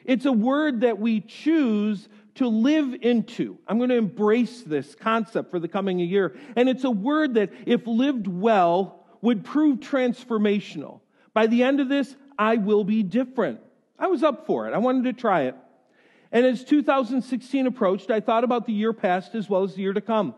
It's 0.05 0.25
a 0.25 0.31
word 0.31 0.81
that 0.81 0.99
we 0.99 1.19
choose 1.19 2.07
to 2.36 2.47
live 2.47 2.95
into. 3.01 3.57
I'm 3.67 3.77
going 3.77 3.89
to 3.89 3.95
embrace 3.95 4.61
this 4.61 4.93
concept 4.95 5.51
for 5.51 5.59
the 5.59 5.67
coming 5.67 5.99
year. 5.99 6.36
And 6.55 6.69
it's 6.69 6.83
a 6.83 6.91
word 6.91 7.36
that, 7.36 7.51
if 7.65 7.88
lived 7.88 8.27
well, 8.27 9.05
would 9.21 9.43
prove 9.43 9.79
transformational. 9.79 10.99
By 11.33 11.47
the 11.47 11.63
end 11.63 11.79
of 11.79 11.89
this, 11.89 12.15
I 12.38 12.57
will 12.57 12.83
be 12.83 13.03
different. 13.03 13.59
I 13.97 14.07
was 14.07 14.23
up 14.23 14.45
for 14.45 14.67
it. 14.67 14.73
I 14.73 14.77
wanted 14.77 15.05
to 15.05 15.13
try 15.13 15.43
it. 15.43 15.55
And 16.31 16.45
as 16.45 16.63
2016 16.65 17.67
approached, 17.67 18.11
I 18.11 18.19
thought 18.19 18.43
about 18.43 18.65
the 18.65 18.73
year 18.73 18.91
past 18.91 19.36
as 19.36 19.49
well 19.49 19.63
as 19.63 19.75
the 19.75 19.81
year 19.81 19.93
to 19.93 20.01
come. 20.01 20.36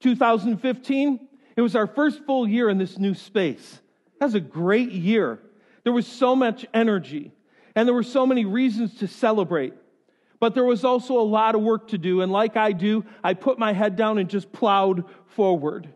2015, 0.00 1.28
it 1.56 1.60
was 1.60 1.76
our 1.76 1.86
first 1.86 2.24
full 2.26 2.48
year 2.48 2.68
in 2.68 2.78
this 2.78 2.98
new 2.98 3.14
space. 3.14 3.80
That 4.18 4.26
was 4.26 4.34
a 4.34 4.40
great 4.40 4.90
year. 4.90 5.38
There 5.84 5.92
was 5.92 6.06
so 6.06 6.34
much 6.34 6.66
energy, 6.74 7.32
and 7.76 7.86
there 7.86 7.94
were 7.94 8.02
so 8.02 8.26
many 8.26 8.44
reasons 8.44 8.96
to 8.96 9.06
celebrate. 9.06 9.74
But 10.40 10.54
there 10.54 10.64
was 10.64 10.84
also 10.84 11.18
a 11.18 11.22
lot 11.22 11.54
of 11.54 11.62
work 11.62 11.88
to 11.88 11.98
do. 11.98 12.20
And 12.20 12.30
like 12.30 12.56
I 12.56 12.72
do, 12.72 13.04
I 13.22 13.34
put 13.34 13.58
my 13.58 13.72
head 13.72 13.96
down 13.96 14.18
and 14.18 14.28
just 14.28 14.52
plowed 14.52 15.04
forward. 15.28 15.88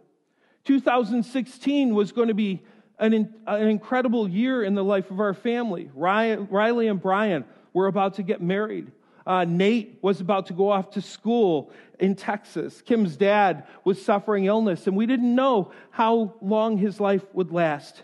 2016 0.65 1.95
was 1.95 2.13
going 2.13 2.29
to 2.29 2.35
be 2.35 2.63
an, 2.99 3.35
an 3.47 3.69
incredible 3.69 4.29
year 4.29 4.63
in 4.63 4.75
the 4.75 4.85
life 4.85 5.11
of 5.11 5.21
our 5.21 5.35
family. 5.35 5.91
Riley 5.95 6.89
and 6.89 7.01
Brian 7.01 7.45
were 7.73 7.87
about 7.87 8.15
to 8.15 8.23
get 8.23 8.41
married. 8.41 8.91
Uh, 9.27 9.45
Nate 9.45 9.99
was 10.03 10.21
about 10.21 10.47
to 10.47 10.55
go 10.55 10.71
off 10.71 10.93
to 10.93 11.03
school 11.03 11.71
in 12.01 12.15
Texas. 12.15 12.81
Kim's 12.81 13.17
dad 13.17 13.67
was 13.85 14.03
suffering 14.03 14.47
illness, 14.47 14.87
and 14.87 14.97
we 14.97 15.05
didn't 15.05 15.35
know 15.35 15.73
how 15.91 16.35
long 16.41 16.79
his 16.79 16.99
life 16.99 17.23
would 17.35 17.53
last. 17.53 18.03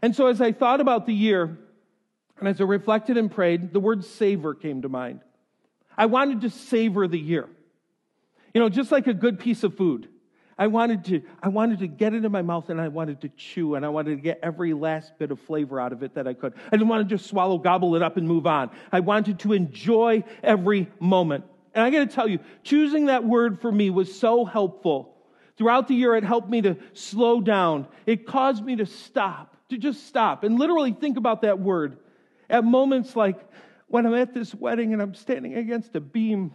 And 0.00 0.16
so, 0.16 0.26
as 0.26 0.40
I 0.40 0.52
thought 0.52 0.80
about 0.80 1.04
the 1.04 1.12
year, 1.12 1.58
and 2.38 2.48
as 2.48 2.60
I 2.60 2.64
reflected 2.64 3.18
and 3.18 3.30
prayed, 3.30 3.72
the 3.72 3.80
word 3.80 4.04
savor 4.04 4.54
came 4.54 4.82
to 4.82 4.88
mind. 4.88 5.20
I 5.98 6.06
wanted 6.06 6.42
to 6.42 6.50
savor 6.50 7.08
the 7.08 7.18
year. 7.18 7.48
You 8.54 8.60
know, 8.62 8.68
just 8.70 8.92
like 8.92 9.08
a 9.08 9.14
good 9.14 9.38
piece 9.40 9.64
of 9.64 9.76
food. 9.76 10.08
I 10.56 10.68
wanted 10.68 11.04
to, 11.06 11.22
I 11.42 11.48
wanted 11.48 11.80
to 11.80 11.86
get 11.86 12.14
it 12.14 12.24
in 12.24 12.32
my 12.32 12.42
mouth 12.42 12.70
and 12.70 12.80
I 12.80 12.88
wanted 12.88 13.20
to 13.20 13.28
chew 13.28 13.74
and 13.74 13.84
I 13.84 13.90
wanted 13.90 14.16
to 14.16 14.22
get 14.22 14.40
every 14.42 14.72
last 14.72 15.16
bit 15.18 15.30
of 15.30 15.38
flavor 15.40 15.80
out 15.80 15.92
of 15.92 16.02
it 16.02 16.14
that 16.14 16.26
I 16.26 16.34
could. 16.34 16.54
I 16.66 16.70
didn't 16.70 16.88
want 16.88 17.08
to 17.08 17.16
just 17.16 17.28
swallow, 17.28 17.58
gobble 17.58 17.94
it 17.94 18.02
up 18.02 18.16
and 18.16 18.26
move 18.26 18.46
on. 18.46 18.70
I 18.90 19.00
wanted 19.00 19.40
to 19.40 19.52
enjoy 19.52 20.24
every 20.42 20.88
moment. 20.98 21.44
And 21.74 21.84
I 21.84 21.90
got 21.90 22.08
to 22.08 22.14
tell 22.14 22.26
you, 22.26 22.40
choosing 22.64 23.06
that 23.06 23.24
word 23.24 23.60
for 23.60 23.70
me 23.70 23.90
was 23.90 24.18
so 24.18 24.44
helpful. 24.44 25.14
Throughout 25.56 25.86
the 25.86 25.94
year, 25.94 26.16
it 26.16 26.24
helped 26.24 26.48
me 26.48 26.62
to 26.62 26.76
slow 26.92 27.40
down. 27.40 27.86
It 28.06 28.26
caused 28.26 28.64
me 28.64 28.76
to 28.76 28.86
stop, 28.86 29.56
to 29.68 29.78
just 29.78 30.06
stop 30.06 30.42
and 30.42 30.58
literally 30.58 30.92
think 30.92 31.16
about 31.16 31.42
that 31.42 31.60
word. 31.60 31.98
At 32.50 32.64
moments 32.64 33.14
like 33.14 33.38
when 33.88 34.06
I'm 34.06 34.14
at 34.14 34.34
this 34.34 34.54
wedding 34.54 34.92
and 34.92 35.02
I'm 35.02 35.14
standing 35.14 35.54
against 35.54 35.96
a 35.96 36.00
beam 36.00 36.52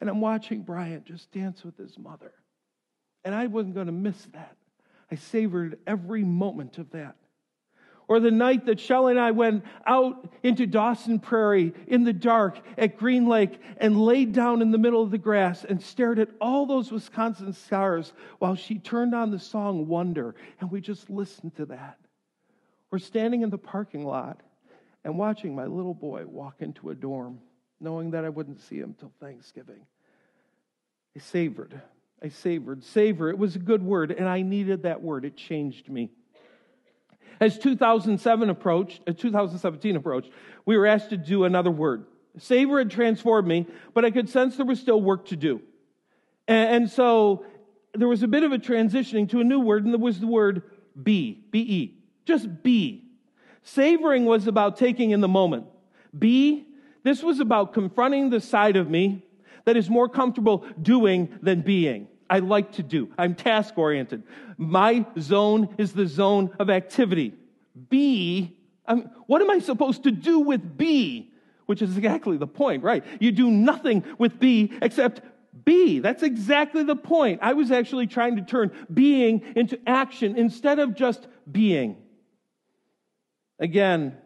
and 0.00 0.10
I'm 0.10 0.20
watching 0.20 0.62
Brian 0.62 1.04
just 1.04 1.30
dance 1.30 1.62
with 1.64 1.76
his 1.76 1.96
mother. 1.98 2.32
And 3.24 3.34
I 3.34 3.46
wasn't 3.46 3.74
going 3.74 3.86
to 3.86 3.92
miss 3.92 4.20
that. 4.32 4.56
I 5.10 5.14
savored 5.14 5.78
every 5.86 6.24
moment 6.24 6.78
of 6.78 6.90
that. 6.90 7.16
Or 8.08 8.18
the 8.18 8.30
night 8.30 8.66
that 8.66 8.80
Shelley 8.80 9.12
and 9.12 9.20
I 9.20 9.30
went 9.30 9.64
out 9.86 10.28
into 10.42 10.66
Dawson 10.66 11.20
Prairie 11.20 11.72
in 11.86 12.02
the 12.02 12.12
dark 12.12 12.58
at 12.76 12.96
Green 12.96 13.28
Lake 13.28 13.60
and 13.76 14.00
laid 14.00 14.32
down 14.32 14.60
in 14.60 14.70
the 14.70 14.78
middle 14.78 15.02
of 15.02 15.10
the 15.10 15.18
grass 15.18 15.64
and 15.64 15.80
stared 15.80 16.18
at 16.18 16.30
all 16.40 16.66
those 16.66 16.90
Wisconsin 16.90 17.52
stars 17.52 18.12
while 18.38 18.56
she 18.56 18.78
turned 18.78 19.14
on 19.14 19.30
the 19.30 19.38
song 19.38 19.86
Wonder 19.86 20.34
and 20.60 20.70
we 20.70 20.80
just 20.80 21.08
listened 21.10 21.54
to 21.56 21.66
that. 21.66 21.98
Or 22.90 22.98
standing 22.98 23.42
in 23.42 23.50
the 23.50 23.58
parking 23.58 24.04
lot 24.04 24.40
and 25.04 25.18
watching 25.18 25.54
my 25.54 25.66
little 25.66 25.94
boy 25.94 26.24
walk 26.26 26.56
into 26.60 26.90
a 26.90 26.94
dorm, 26.94 27.38
knowing 27.80 28.12
that 28.12 28.24
I 28.24 28.28
wouldn't 28.28 28.60
see 28.60 28.76
him 28.76 28.94
till 28.98 29.12
Thanksgiving. 29.20 29.86
I 31.16 31.20
savored. 31.20 31.80
I 32.22 32.28
savored. 32.28 32.84
Savor. 32.84 33.28
It 33.28 33.38
was 33.38 33.56
a 33.56 33.58
good 33.58 33.82
word, 33.82 34.12
and 34.12 34.28
I 34.28 34.42
needed 34.42 34.84
that 34.84 35.02
word. 35.02 35.24
It 35.24 35.36
changed 35.36 35.88
me. 35.88 36.10
As 37.40 37.58
2007 37.58 38.50
approached, 38.50 39.00
uh, 39.08 39.12
2017 39.12 39.96
approached, 39.96 40.30
we 40.64 40.78
were 40.78 40.86
asked 40.86 41.10
to 41.10 41.16
do 41.16 41.44
another 41.44 41.70
word. 41.72 42.06
Savor 42.38 42.78
had 42.78 42.90
transformed 42.90 43.48
me, 43.48 43.66
but 43.94 44.04
I 44.04 44.10
could 44.10 44.28
sense 44.28 44.56
there 44.56 44.64
was 44.64 44.80
still 44.80 45.00
work 45.00 45.26
to 45.26 45.36
do. 45.36 45.60
And, 46.46 46.76
and 46.76 46.90
so 46.90 47.44
there 47.94 48.08
was 48.08 48.22
a 48.22 48.28
bit 48.28 48.44
of 48.44 48.52
a 48.52 48.58
transitioning 48.58 49.28
to 49.30 49.40
a 49.40 49.44
new 49.44 49.58
word, 49.58 49.84
and 49.84 49.92
there 49.92 50.00
was 50.00 50.20
the 50.20 50.26
word 50.26 50.62
be, 51.00 51.44
B-E. 51.50 51.98
Just 52.24 52.62
be. 52.62 53.11
Savoring 53.62 54.24
was 54.24 54.46
about 54.46 54.76
taking 54.76 55.10
in 55.10 55.20
the 55.20 55.28
moment. 55.28 55.66
B, 56.18 56.66
this 57.02 57.22
was 57.22 57.40
about 57.40 57.72
confronting 57.72 58.30
the 58.30 58.40
side 58.40 58.76
of 58.76 58.88
me 58.88 59.24
that 59.64 59.76
is 59.76 59.88
more 59.88 60.08
comfortable 60.08 60.66
doing 60.80 61.38
than 61.42 61.60
being. 61.60 62.08
I 62.28 62.38
like 62.38 62.72
to 62.72 62.82
do. 62.82 63.10
I'm 63.18 63.34
task 63.34 63.76
oriented. 63.76 64.22
My 64.56 65.04
zone 65.18 65.74
is 65.78 65.92
the 65.92 66.06
zone 66.06 66.50
of 66.58 66.70
activity. 66.70 67.34
B, 67.88 68.56
I'm, 68.86 69.10
what 69.26 69.42
am 69.42 69.50
I 69.50 69.58
supposed 69.58 70.04
to 70.04 70.10
do 70.10 70.40
with 70.40 70.76
B? 70.76 71.30
Which 71.66 71.82
is 71.82 71.96
exactly 71.96 72.36
the 72.36 72.46
point, 72.46 72.82
right? 72.82 73.04
You 73.20 73.32
do 73.32 73.50
nothing 73.50 74.04
with 74.18 74.38
B 74.40 74.72
except 74.82 75.20
B. 75.64 76.00
That's 76.00 76.22
exactly 76.22 76.82
the 76.82 76.96
point. 76.96 77.40
I 77.42 77.52
was 77.52 77.70
actually 77.70 78.06
trying 78.06 78.36
to 78.36 78.42
turn 78.42 78.72
being 78.92 79.42
into 79.54 79.78
action 79.86 80.36
instead 80.36 80.78
of 80.78 80.94
just 80.94 81.26
being. 81.50 81.96
Again, 83.62 84.18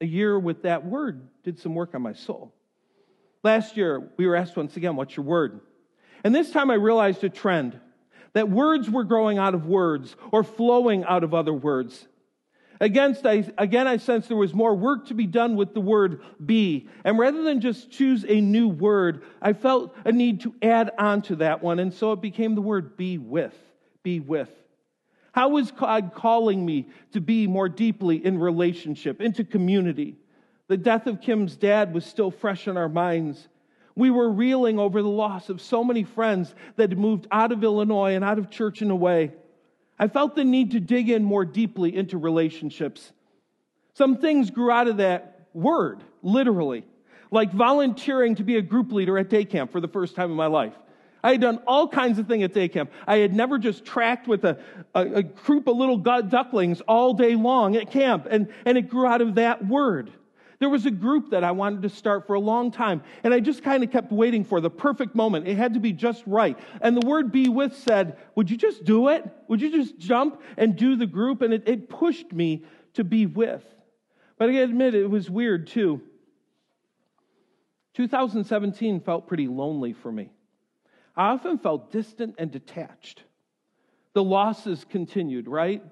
a 0.00 0.06
year 0.06 0.38
with 0.38 0.62
that 0.62 0.86
word 0.86 1.28
did 1.42 1.58
some 1.58 1.74
work 1.74 1.96
on 1.96 2.02
my 2.02 2.12
soul. 2.12 2.54
Last 3.42 3.76
year, 3.76 4.08
we 4.16 4.24
were 4.24 4.36
asked 4.36 4.56
once 4.56 4.76
again, 4.76 4.94
What's 4.94 5.16
your 5.16 5.26
word? 5.26 5.60
And 6.22 6.32
this 6.32 6.52
time 6.52 6.70
I 6.70 6.74
realized 6.74 7.24
a 7.24 7.28
trend 7.28 7.78
that 8.34 8.48
words 8.48 8.88
were 8.88 9.02
growing 9.02 9.36
out 9.36 9.54
of 9.54 9.66
words 9.66 10.14
or 10.30 10.44
flowing 10.44 11.04
out 11.04 11.24
of 11.24 11.34
other 11.34 11.52
words. 11.52 12.06
Against, 12.80 13.26
I, 13.26 13.50
again, 13.58 13.88
I 13.88 13.96
sensed 13.96 14.28
there 14.28 14.36
was 14.36 14.54
more 14.54 14.76
work 14.76 15.06
to 15.08 15.14
be 15.14 15.26
done 15.26 15.56
with 15.56 15.74
the 15.74 15.80
word 15.80 16.22
be. 16.44 16.88
And 17.04 17.18
rather 17.18 17.42
than 17.42 17.60
just 17.60 17.90
choose 17.90 18.24
a 18.28 18.40
new 18.40 18.68
word, 18.68 19.24
I 19.42 19.54
felt 19.54 19.96
a 20.04 20.12
need 20.12 20.42
to 20.42 20.54
add 20.62 20.92
on 20.98 21.22
to 21.22 21.36
that 21.36 21.64
one. 21.64 21.80
And 21.80 21.92
so 21.92 22.12
it 22.12 22.20
became 22.20 22.54
the 22.54 22.62
word 22.62 22.96
be 22.96 23.18
with. 23.18 23.54
Be 24.04 24.20
with. 24.20 24.50
How 25.34 25.48
was 25.48 25.72
God 25.72 26.12
calling 26.14 26.64
me 26.64 26.86
to 27.10 27.20
be 27.20 27.48
more 27.48 27.68
deeply 27.68 28.24
in 28.24 28.38
relationship, 28.38 29.20
into 29.20 29.42
community? 29.42 30.14
The 30.68 30.76
death 30.76 31.08
of 31.08 31.20
Kim's 31.20 31.56
dad 31.56 31.92
was 31.92 32.06
still 32.06 32.30
fresh 32.30 32.68
in 32.68 32.76
our 32.76 32.88
minds. 32.88 33.48
We 33.96 34.10
were 34.10 34.30
reeling 34.30 34.78
over 34.78 35.02
the 35.02 35.08
loss 35.08 35.48
of 35.48 35.60
so 35.60 35.82
many 35.82 36.04
friends 36.04 36.54
that 36.76 36.90
had 36.90 36.98
moved 37.00 37.26
out 37.32 37.50
of 37.50 37.64
Illinois 37.64 38.14
and 38.14 38.24
out 38.24 38.38
of 38.38 38.48
church 38.48 38.80
and 38.80 38.92
away. 38.92 39.32
I 39.98 40.06
felt 40.06 40.36
the 40.36 40.44
need 40.44 40.70
to 40.70 40.78
dig 40.78 41.10
in 41.10 41.24
more 41.24 41.44
deeply 41.44 41.96
into 41.96 42.16
relationships. 42.16 43.12
Some 43.94 44.18
things 44.18 44.52
grew 44.52 44.70
out 44.70 44.86
of 44.86 44.98
that 44.98 45.48
word, 45.52 46.04
literally, 46.22 46.84
like 47.32 47.52
volunteering 47.52 48.36
to 48.36 48.44
be 48.44 48.56
a 48.56 48.62
group 48.62 48.92
leader 48.92 49.18
at 49.18 49.30
day 49.30 49.44
camp 49.44 49.72
for 49.72 49.80
the 49.80 49.88
first 49.88 50.14
time 50.14 50.30
in 50.30 50.36
my 50.36 50.46
life. 50.46 50.74
I 51.24 51.32
had 51.32 51.40
done 51.40 51.60
all 51.66 51.88
kinds 51.88 52.18
of 52.18 52.28
things 52.28 52.44
at 52.44 52.52
day 52.52 52.68
camp. 52.68 52.92
I 53.06 53.16
had 53.16 53.32
never 53.32 53.58
just 53.58 53.86
tracked 53.86 54.28
with 54.28 54.44
a, 54.44 54.58
a, 54.94 55.00
a 55.00 55.22
group 55.22 55.66
of 55.66 55.76
little 55.76 55.96
ducklings 55.96 56.82
all 56.82 57.14
day 57.14 57.34
long 57.34 57.76
at 57.76 57.90
camp, 57.90 58.28
and, 58.30 58.52
and 58.66 58.76
it 58.76 58.90
grew 58.90 59.06
out 59.06 59.22
of 59.22 59.36
that 59.36 59.66
word. 59.66 60.12
There 60.58 60.68
was 60.68 60.84
a 60.84 60.90
group 60.90 61.30
that 61.30 61.42
I 61.42 61.50
wanted 61.52 61.82
to 61.82 61.88
start 61.88 62.26
for 62.26 62.34
a 62.34 62.40
long 62.40 62.70
time, 62.70 63.02
and 63.22 63.32
I 63.32 63.40
just 63.40 63.62
kind 63.62 63.82
of 63.82 63.90
kept 63.90 64.12
waiting 64.12 64.44
for 64.44 64.60
the 64.60 64.68
perfect 64.68 65.14
moment. 65.14 65.48
It 65.48 65.56
had 65.56 65.74
to 65.74 65.80
be 65.80 65.92
just 65.92 66.22
right. 66.26 66.58
And 66.82 66.94
the 66.94 67.06
word 67.06 67.32
be 67.32 67.48
with 67.48 67.74
said, 67.74 68.18
Would 68.34 68.50
you 68.50 68.58
just 68.58 68.84
do 68.84 69.08
it? 69.08 69.24
Would 69.48 69.62
you 69.62 69.70
just 69.70 69.98
jump 69.98 70.42
and 70.58 70.76
do 70.76 70.94
the 70.94 71.06
group? 71.06 71.40
And 71.40 71.54
it, 71.54 71.66
it 71.66 71.88
pushed 71.88 72.32
me 72.34 72.64
to 72.94 73.02
be 73.02 73.24
with. 73.24 73.64
But 74.36 74.50
I 74.50 74.54
admit 74.54 74.94
it 74.94 75.08
was 75.08 75.30
weird 75.30 75.68
too. 75.68 76.02
2017 77.94 79.00
felt 79.00 79.26
pretty 79.26 79.48
lonely 79.48 79.94
for 79.94 80.12
me. 80.12 80.30
I 81.16 81.30
often 81.30 81.58
felt 81.58 81.92
distant 81.92 82.36
and 82.38 82.50
detached. 82.50 83.22
The 84.14 84.22
losses 84.22 84.84
continued, 84.88 85.48
right? 85.48 85.82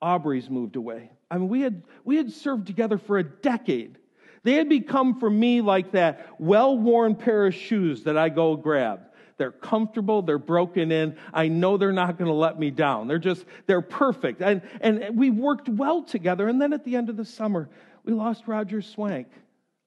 Aubrey's 0.00 0.48
moved 0.50 0.76
away. 0.76 1.10
I 1.30 1.38
mean, 1.38 1.48
we 1.48 1.60
had, 1.60 1.82
we 2.04 2.16
had 2.16 2.32
served 2.32 2.66
together 2.66 2.98
for 2.98 3.18
a 3.18 3.24
decade. 3.24 3.98
They 4.42 4.54
had 4.54 4.68
become 4.68 5.18
for 5.18 5.28
me 5.28 5.60
like 5.60 5.92
that 5.92 6.26
well 6.38 6.78
worn 6.78 7.16
pair 7.16 7.46
of 7.46 7.54
shoes 7.54 8.04
that 8.04 8.16
I 8.16 8.28
go 8.28 8.56
grab. 8.56 9.00
They're 9.38 9.52
comfortable, 9.52 10.22
they're 10.22 10.38
broken 10.38 10.90
in. 10.90 11.16
I 11.32 11.48
know 11.48 11.76
they're 11.76 11.92
not 11.92 12.16
going 12.16 12.28
to 12.28 12.34
let 12.34 12.58
me 12.58 12.70
down. 12.70 13.06
They're 13.06 13.18
just, 13.18 13.44
they're 13.66 13.82
perfect. 13.82 14.40
And, 14.40 14.62
and 14.80 15.16
we 15.16 15.30
worked 15.30 15.68
well 15.68 16.02
together. 16.02 16.48
And 16.48 16.60
then 16.60 16.72
at 16.72 16.84
the 16.84 16.96
end 16.96 17.10
of 17.10 17.16
the 17.16 17.24
summer, 17.24 17.68
we 18.04 18.12
lost 18.12 18.44
Roger 18.46 18.80
Swank. 18.80 19.28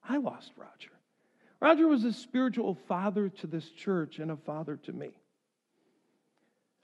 I 0.07 0.17
lost 0.17 0.51
Roger. 0.55 0.91
Roger 1.61 1.87
was 1.87 2.05
a 2.05 2.13
spiritual 2.13 2.75
father 2.87 3.29
to 3.29 3.47
this 3.47 3.69
church 3.71 4.19
and 4.19 4.31
a 4.31 4.37
father 4.37 4.77
to 4.77 4.93
me. 4.93 5.11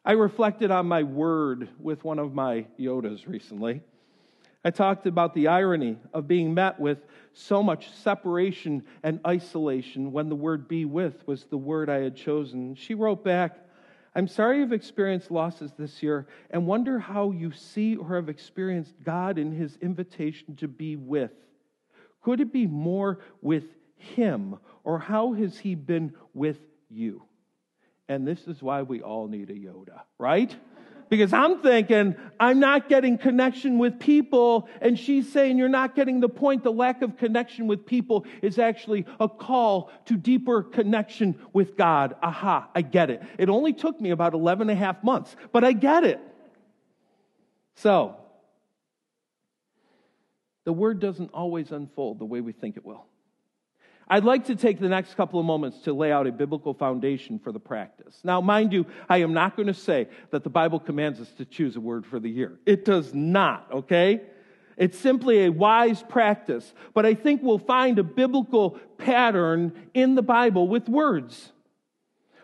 I 0.03 0.11
reflected 0.13 0.69
on 0.69 0.87
my 0.87 1.03
word 1.03 1.69
with 1.79 2.03
one 2.03 2.19
of 2.19 2.33
my 2.33 2.65
Yodas 2.79 3.27
recently. 3.27 3.81
I 4.63 4.71
talked 4.71 5.07
about 5.07 5.33
the 5.33 5.47
irony 5.47 5.97
of 6.13 6.27
being 6.27 6.53
met 6.53 6.79
with 6.79 6.97
so 7.33 7.63
much 7.63 7.91
separation 7.91 8.83
and 9.03 9.19
isolation 9.25 10.11
when 10.11 10.27
the 10.27 10.35
word 10.35 10.67
be 10.67 10.85
with 10.85 11.25
was 11.27 11.45
the 11.45 11.57
word 11.57 11.89
I 11.89 12.01
had 12.01 12.15
chosen. 12.15 12.75
She 12.75 12.95
wrote 12.95 13.23
back, 13.23 13.57
I'm 14.15 14.27
sorry 14.27 14.59
you've 14.59 14.73
experienced 14.73 15.29
losses 15.29 15.71
this 15.77 16.01
year 16.01 16.27
and 16.49 16.65
wonder 16.67 16.99
how 16.99 17.31
you 17.31 17.51
see 17.51 17.95
or 17.95 18.15
have 18.15 18.29
experienced 18.29 18.95
God 19.03 19.37
in 19.37 19.51
his 19.51 19.77
invitation 19.81 20.55
to 20.57 20.67
be 20.67 20.95
with. 20.95 21.31
Could 22.21 22.41
it 22.41 22.51
be 22.51 22.65
more 22.65 23.19
with 23.41 23.65
him 23.95 24.57
or 24.83 24.99
how 24.99 25.33
has 25.33 25.57
he 25.57 25.75
been 25.75 26.13
with 26.33 26.59
you? 26.89 27.23
And 28.07 28.27
this 28.27 28.47
is 28.47 28.61
why 28.61 28.83
we 28.83 29.01
all 29.01 29.27
need 29.27 29.49
a 29.49 29.53
Yoda, 29.53 30.01
right? 30.19 30.55
Because 31.09 31.33
I'm 31.33 31.61
thinking, 31.61 32.15
I'm 32.39 32.59
not 32.59 32.89
getting 32.89 33.17
connection 33.17 33.77
with 33.77 33.99
people. 33.99 34.67
And 34.81 34.97
she's 34.97 35.31
saying, 35.31 35.57
You're 35.57 35.69
not 35.69 35.95
getting 35.95 36.19
the 36.19 36.29
point. 36.29 36.63
The 36.63 36.71
lack 36.71 37.01
of 37.01 37.17
connection 37.17 37.67
with 37.67 37.85
people 37.85 38.25
is 38.41 38.57
actually 38.57 39.05
a 39.19 39.29
call 39.29 39.91
to 40.05 40.17
deeper 40.17 40.63
connection 40.63 41.39
with 41.53 41.77
God. 41.77 42.15
Aha, 42.21 42.69
I 42.73 42.81
get 42.81 43.09
it. 43.09 43.21
It 43.37 43.49
only 43.49 43.73
took 43.73 43.99
me 44.01 44.11
about 44.11 44.33
11 44.33 44.69
and 44.69 44.77
a 44.77 44.79
half 44.79 45.03
months, 45.03 45.35
but 45.51 45.63
I 45.63 45.73
get 45.73 46.03
it. 46.03 46.19
So, 47.75 48.15
the 50.63 50.73
word 50.73 50.99
doesn't 50.99 51.31
always 51.33 51.71
unfold 51.71 52.19
the 52.19 52.25
way 52.25 52.41
we 52.41 52.51
think 52.51 52.77
it 52.77 52.85
will. 52.85 53.05
I'd 54.07 54.23
like 54.23 54.45
to 54.45 54.55
take 54.55 54.79
the 54.79 54.89
next 54.89 55.15
couple 55.15 55.39
of 55.39 55.45
moments 55.45 55.79
to 55.79 55.93
lay 55.93 56.11
out 56.11 56.27
a 56.27 56.31
biblical 56.31 56.73
foundation 56.73 57.39
for 57.39 57.51
the 57.51 57.59
practice. 57.59 58.19
Now, 58.23 58.39
mind 58.39 58.71
you, 58.71 58.85
I 59.09 59.17
am 59.17 59.33
not 59.33 59.55
going 59.55 59.67
to 59.67 59.73
say 59.73 60.07
that 60.29 60.43
the 60.43 60.49
Bible 60.49 60.79
commands 60.79 61.19
us 61.19 61.31
to 61.37 61.45
choose 61.45 61.75
a 61.75 61.79
word 61.79 62.05
for 62.05 62.19
the 62.19 62.29
year. 62.29 62.59
It 62.65 62.85
does 62.85 63.13
not, 63.13 63.67
okay? 63.71 64.21
It's 64.77 64.99
simply 64.99 65.45
a 65.45 65.51
wise 65.51 66.03
practice. 66.03 66.73
But 66.93 67.05
I 67.05 67.15
think 67.15 67.41
we'll 67.41 67.57
find 67.57 67.97
a 67.97 68.03
biblical 68.03 68.71
pattern 68.97 69.73
in 69.93 70.15
the 70.15 70.21
Bible 70.21 70.67
with 70.67 70.87
words. 70.87 71.51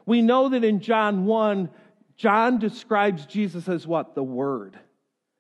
We 0.06 0.22
know 0.22 0.50
that 0.50 0.64
in 0.64 0.80
John 0.80 1.26
1, 1.26 1.70
John 2.18 2.58
describes 2.60 3.26
Jesus 3.26 3.68
as 3.68 3.86
what? 3.86 4.16
The 4.16 4.24
Word. 4.24 4.80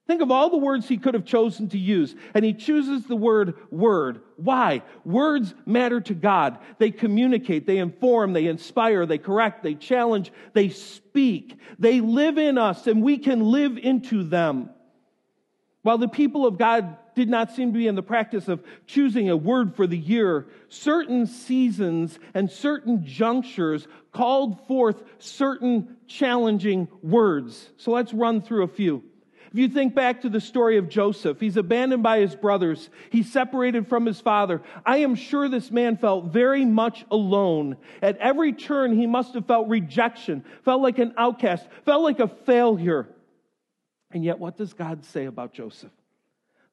Think 0.07 0.21
of 0.21 0.31
all 0.31 0.49
the 0.49 0.57
words 0.57 0.87
he 0.87 0.97
could 0.97 1.13
have 1.13 1.25
chosen 1.25 1.69
to 1.69 1.77
use, 1.77 2.15
and 2.33 2.43
he 2.43 2.53
chooses 2.53 3.05
the 3.05 3.15
word 3.15 3.55
word. 3.69 4.21
Why? 4.35 4.81
Words 5.05 5.53
matter 5.65 6.01
to 6.01 6.13
God. 6.13 6.57
They 6.79 6.91
communicate, 6.91 7.67
they 7.67 7.77
inform, 7.77 8.33
they 8.33 8.47
inspire, 8.47 9.05
they 9.05 9.19
correct, 9.19 9.63
they 9.63 9.75
challenge, 9.75 10.31
they 10.53 10.69
speak. 10.69 11.57
They 11.79 12.01
live 12.01 12.37
in 12.37 12.57
us, 12.57 12.87
and 12.87 13.03
we 13.03 13.19
can 13.19 13.41
live 13.41 13.77
into 13.77 14.23
them. 14.23 14.71
While 15.83 15.97
the 15.97 16.07
people 16.07 16.45
of 16.45 16.57
God 16.57 16.97
did 17.15 17.29
not 17.29 17.51
seem 17.51 17.73
to 17.73 17.77
be 17.77 17.87
in 17.87 17.95
the 17.95 18.03
practice 18.03 18.47
of 18.47 18.63
choosing 18.87 19.29
a 19.29 19.37
word 19.37 19.75
for 19.75 19.85
the 19.85 19.97
year, 19.97 20.47
certain 20.69 21.27
seasons 21.27 22.17
and 22.33 22.49
certain 22.49 23.05
junctures 23.05 23.87
called 24.11 24.65
forth 24.67 25.01
certain 25.19 25.97
challenging 26.07 26.87
words. 27.01 27.69
So 27.77 27.91
let's 27.91 28.13
run 28.13 28.41
through 28.41 28.63
a 28.63 28.67
few. 28.67 29.03
If 29.51 29.57
you 29.57 29.67
think 29.67 29.93
back 29.93 30.21
to 30.21 30.29
the 30.29 30.39
story 30.39 30.77
of 30.77 30.87
Joseph, 30.87 31.41
he's 31.41 31.57
abandoned 31.57 32.01
by 32.01 32.19
his 32.19 32.35
brothers. 32.35 32.89
He's 33.09 33.29
separated 33.29 33.89
from 33.89 34.05
his 34.05 34.21
father. 34.21 34.61
I 34.85 34.99
am 34.99 35.15
sure 35.15 35.49
this 35.49 35.69
man 35.69 35.97
felt 35.97 36.27
very 36.27 36.63
much 36.63 37.03
alone. 37.11 37.75
At 38.01 38.17
every 38.19 38.53
turn, 38.53 38.97
he 38.97 39.07
must 39.07 39.33
have 39.33 39.47
felt 39.47 39.67
rejection, 39.67 40.45
felt 40.63 40.81
like 40.81 40.99
an 40.99 41.13
outcast, 41.17 41.67
felt 41.83 42.01
like 42.01 42.21
a 42.21 42.29
failure. 42.29 43.09
And 44.11 44.23
yet, 44.23 44.39
what 44.39 44.55
does 44.55 44.71
God 44.71 45.03
say 45.03 45.25
about 45.25 45.51
Joseph? 45.51 45.91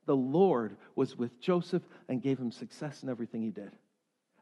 The 0.07 0.17
Lord 0.17 0.77
was 0.95 1.19
with 1.19 1.41
Joseph 1.41 1.83
and 2.09 2.23
gave 2.23 2.39
him 2.39 2.53
success 2.53 3.03
in 3.03 3.09
everything 3.09 3.43
he 3.43 3.51
did. 3.51 3.73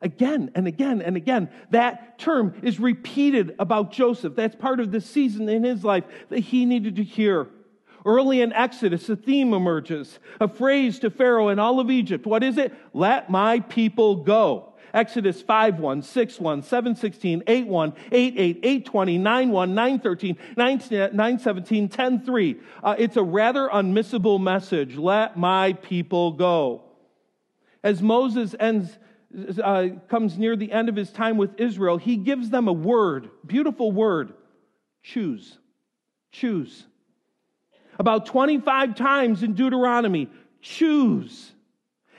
Again 0.03 0.51
and 0.55 0.67
again 0.67 1.01
and 1.01 1.17
again, 1.17 1.49
that 1.71 2.19
term 2.19 2.55
is 2.63 2.79
repeated 2.79 3.57
about 3.59 3.93
Joseph. 3.93 4.37
That's 4.37 4.55
part 4.55 4.79
of 4.79 4.93
the 4.93 5.01
season 5.01 5.49
in 5.49 5.65
his 5.65 5.83
life 5.83 6.05
that 6.29 6.41
he 6.41 6.67
needed 6.67 6.97
to 6.97 7.03
hear. 7.03 7.49
Early 8.07 8.41
in 8.41 8.53
Exodus, 8.53 9.09
a 9.09 9.17
theme 9.17 9.53
emerges, 9.53 10.21
a 10.41 10.47
phrase 10.47 11.01
to 11.01 11.11
Pharaoh 11.11 11.49
and 11.49 11.59
all 11.59 11.81
of 11.81 11.91
Egypt. 11.91 12.25
What 12.25 12.45
is 12.45 12.57
it? 12.57 12.73
Let 12.93 13.29
my 13.29 13.59
people 13.59 14.17
go. 14.23 14.75
Exodus 14.95 15.43
5 15.43 15.81
1, 15.81 16.03
6 16.03 16.41
1, 16.41 16.63
7 16.63 16.95
16, 16.95 17.43
8 17.49 17.67
1, 17.67 17.93
8 18.13 18.35
8, 18.39 18.61
8 18.63 18.87
20, 18.87 19.19
9 19.19 19.51
1, 19.51 19.75
9 19.75 19.99
13, 19.99 20.39
9, 20.57 20.81
9 21.13 21.39
17, 21.41 21.89
10 21.89 22.25
3. 22.25 22.57
Uh, 22.83 22.95
it's 22.97 23.17
a 23.17 23.23
rather 23.23 23.69
unmissable 23.69 24.41
message. 24.41 24.97
Let 24.97 25.37
my 25.37 25.73
people 25.73 26.31
go. 26.31 26.85
As 27.83 28.01
Moses 28.01 28.55
ends, 28.61 28.97
uh, 29.63 29.89
comes 30.09 30.39
near 30.39 30.55
the 30.55 30.71
end 30.71 30.89
of 30.89 30.95
his 30.95 31.11
time 31.11 31.37
with 31.37 31.61
Israel, 31.61 31.99
he 31.99 32.17
gives 32.17 32.51
them 32.51 32.69
a 32.69 32.73
word, 32.73 33.31
beautiful 33.45 33.91
word 33.91 34.33
choose. 35.03 35.59
Choose. 36.31 36.87
About 37.99 38.27
25 38.27 38.95
times 38.95 39.43
in 39.43 39.55
Deuteronomy, 39.55 40.29
choose. 40.61 41.53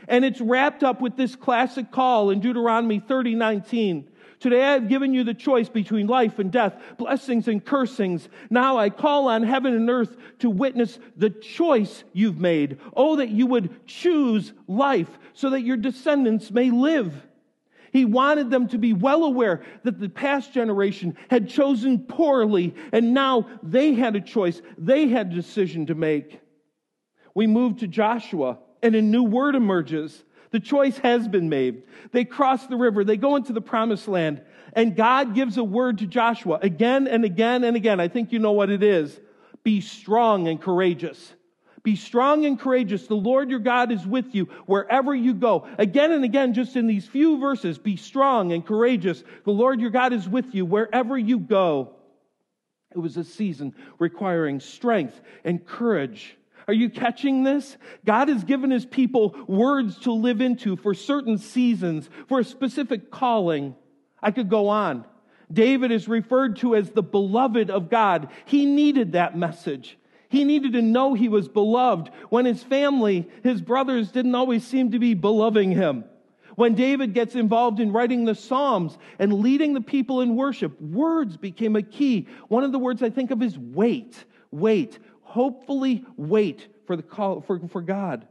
And 0.08 0.24
it's 0.24 0.42
wrapped 0.42 0.84
up 0.84 1.02
with 1.02 1.18
this 1.18 1.36
classic 1.36 1.92
call 1.92 2.30
in 2.30 2.40
Deuteronomy 2.40 3.00
30 3.00 3.36
19. 3.36 4.10
Today 4.40 4.64
I 4.64 4.74
have 4.74 4.88
given 4.88 5.16
you 5.16 5.24
the 5.24 5.34
choice 5.34 5.68
between 5.68 6.06
life 6.06 6.38
and 6.38 6.52
death, 6.52 6.76
blessings 6.98 7.48
and 7.48 7.64
cursings. 7.64 8.30
Now 8.52 8.78
I 8.78 8.92
call 8.92 9.28
on 9.28 9.42
heaven 9.42 9.74
and 9.74 9.90
earth 9.90 10.16
to 10.40 10.50
witness 10.50 11.00
the 11.16 11.32
choice 11.32 12.04
you've 12.14 12.40
made. 12.40 12.78
Oh, 12.96 13.16
that 13.16 13.30
you 13.30 13.48
would 13.48 13.88
choose 13.88 14.54
life 14.68 15.10
so 15.34 15.50
that 15.50 15.62
your 15.62 15.78
descendants 15.78 16.52
may 16.52 16.70
live. 16.70 17.27
He 17.92 18.06
wanted 18.06 18.50
them 18.50 18.68
to 18.70 18.78
be 18.78 18.94
well 18.94 19.24
aware 19.24 19.64
that 19.84 20.00
the 20.00 20.10
past 20.10 20.54
generation 20.54 21.18
had 21.30 21.50
chosen 21.50 22.00
poorly, 22.00 22.76
and 22.92 23.14
now 23.14 23.48
they 23.64 23.94
had 23.94 24.16
a 24.16 24.22
choice. 24.22 24.62
They 24.78 25.08
had 25.08 25.28
a 25.28 25.36
decision 25.36 25.86
to 25.88 25.96
make. 25.96 26.40
We 27.34 27.48
move 27.48 27.78
to 27.78 27.88
Joshua, 27.88 28.60
and 28.82 28.96
a 28.96 29.02
new 29.02 29.24
word 29.24 29.56
emerges. 29.56 30.24
The 30.52 30.60
choice 30.60 30.98
has 31.00 31.28
been 31.28 31.50
made. 31.50 31.84
They 32.12 32.26
cross 32.26 32.68
the 32.68 32.78
river, 32.78 33.04
they 33.04 33.18
go 33.18 33.36
into 33.36 33.54
the 33.54 33.62
promised 33.62 34.08
land, 34.08 34.42
and 34.74 34.96
God 34.96 35.34
gives 35.36 35.58
a 35.58 35.64
word 35.64 36.00
to 36.00 36.08
Joshua 36.08 36.60
again 36.62 37.08
and 37.08 37.26
again 37.26 37.64
and 37.64 37.76
again. 37.76 38.00
I 38.00 38.08
think 38.08 38.32
you 38.32 38.40
know 38.40 38.52
what 38.52 38.70
it 38.70 38.84
is. 38.84 39.20
Be 39.64 39.82
strong 39.82 40.48
and 40.48 40.62
courageous. 40.62 41.34
Be 41.88 41.96
strong 41.96 42.46
and 42.46 42.60
courageous. 42.60 43.08
The 43.08 43.16
Lord 43.16 43.50
your 43.50 43.60
God 43.60 43.94
is 43.94 44.06
with 44.06 44.36
you 44.36 44.50
wherever 44.66 45.16
you 45.16 45.34
go. 45.34 45.70
Again 45.78 46.12
and 46.12 46.26
again, 46.26 46.54
just 46.54 46.76
in 46.76 46.86
these 46.86 47.08
few 47.08 47.40
verses, 47.40 47.78
be 47.78 47.96
strong 47.96 48.52
and 48.52 48.66
courageous. 48.66 49.24
The 49.46 49.54
Lord 49.54 49.80
your 49.80 49.90
God 49.90 50.12
is 50.12 50.28
with 50.28 50.54
you 50.54 50.66
wherever 50.66 51.18
you 51.18 51.40
go. 51.40 51.94
It 52.94 52.98
was 52.98 53.16
a 53.16 53.24
season 53.24 53.74
requiring 54.00 54.60
strength 54.60 55.18
and 55.46 55.66
courage. 55.66 56.36
Are 56.68 56.74
you 56.74 56.90
catching 56.90 57.46
this? 57.46 57.78
God 58.04 58.28
has 58.28 58.44
given 58.44 58.70
his 58.70 58.86
people 58.86 59.34
words 59.48 59.98
to 60.00 60.12
live 60.12 60.42
into 60.42 60.76
for 60.76 60.94
certain 60.94 61.38
seasons, 61.38 62.10
for 62.28 62.42
a 62.42 62.44
specific 62.44 63.12
calling. 63.12 63.76
I 64.22 64.32
could 64.32 64.50
go 64.50 64.68
on. 64.68 65.06
David 65.50 65.94
is 65.94 66.10
referred 66.10 66.58
to 66.58 66.76
as 66.76 66.92
the 66.92 67.02
beloved 67.02 67.72
of 67.72 67.90
God. 67.90 68.28
He 68.44 68.66
needed 68.66 69.14
that 69.14 69.38
message. 69.38 69.98
He 70.30 70.44
needed 70.44 70.74
to 70.74 70.82
know 70.82 71.14
he 71.14 71.30
was 71.30 71.48
beloved 71.48 72.10
when 72.30 72.46
his 72.46 72.64
family, 72.64 73.30
his 73.44 73.62
brothers, 73.62 74.12
didn't 74.12 74.36
always 74.36 74.66
seem 74.66 74.92
to 74.92 75.00
be 75.00 75.14
beloving 75.14 75.72
him. 75.72 76.04
When 76.56 76.74
David 76.74 77.14
gets 77.14 77.36
involved 77.36 77.80
in 77.80 77.92
writing 77.92 78.26
the 78.26 78.34
Psalms 78.34 78.98
and 79.20 79.42
leading 79.42 79.74
the 79.74 79.82
people 79.82 80.22
in 80.22 80.36
worship, 80.36 80.82
words 80.82 81.38
became 81.38 81.76
a 81.76 81.84
key. 81.84 82.28
One 82.48 82.64
of 82.64 82.72
the 82.72 82.80
words 82.80 83.04
I 83.04 83.12
think 83.12 83.30
of 83.30 83.44
is 83.44 83.58
wait, 83.58 84.26
wait, 84.50 84.98
hopefully 85.22 86.04
wait 86.18 86.68
for 86.88 86.96
the 86.96 87.04
call 87.04 87.42
for, 87.42 87.60
for 87.68 87.82
God. 87.82 88.28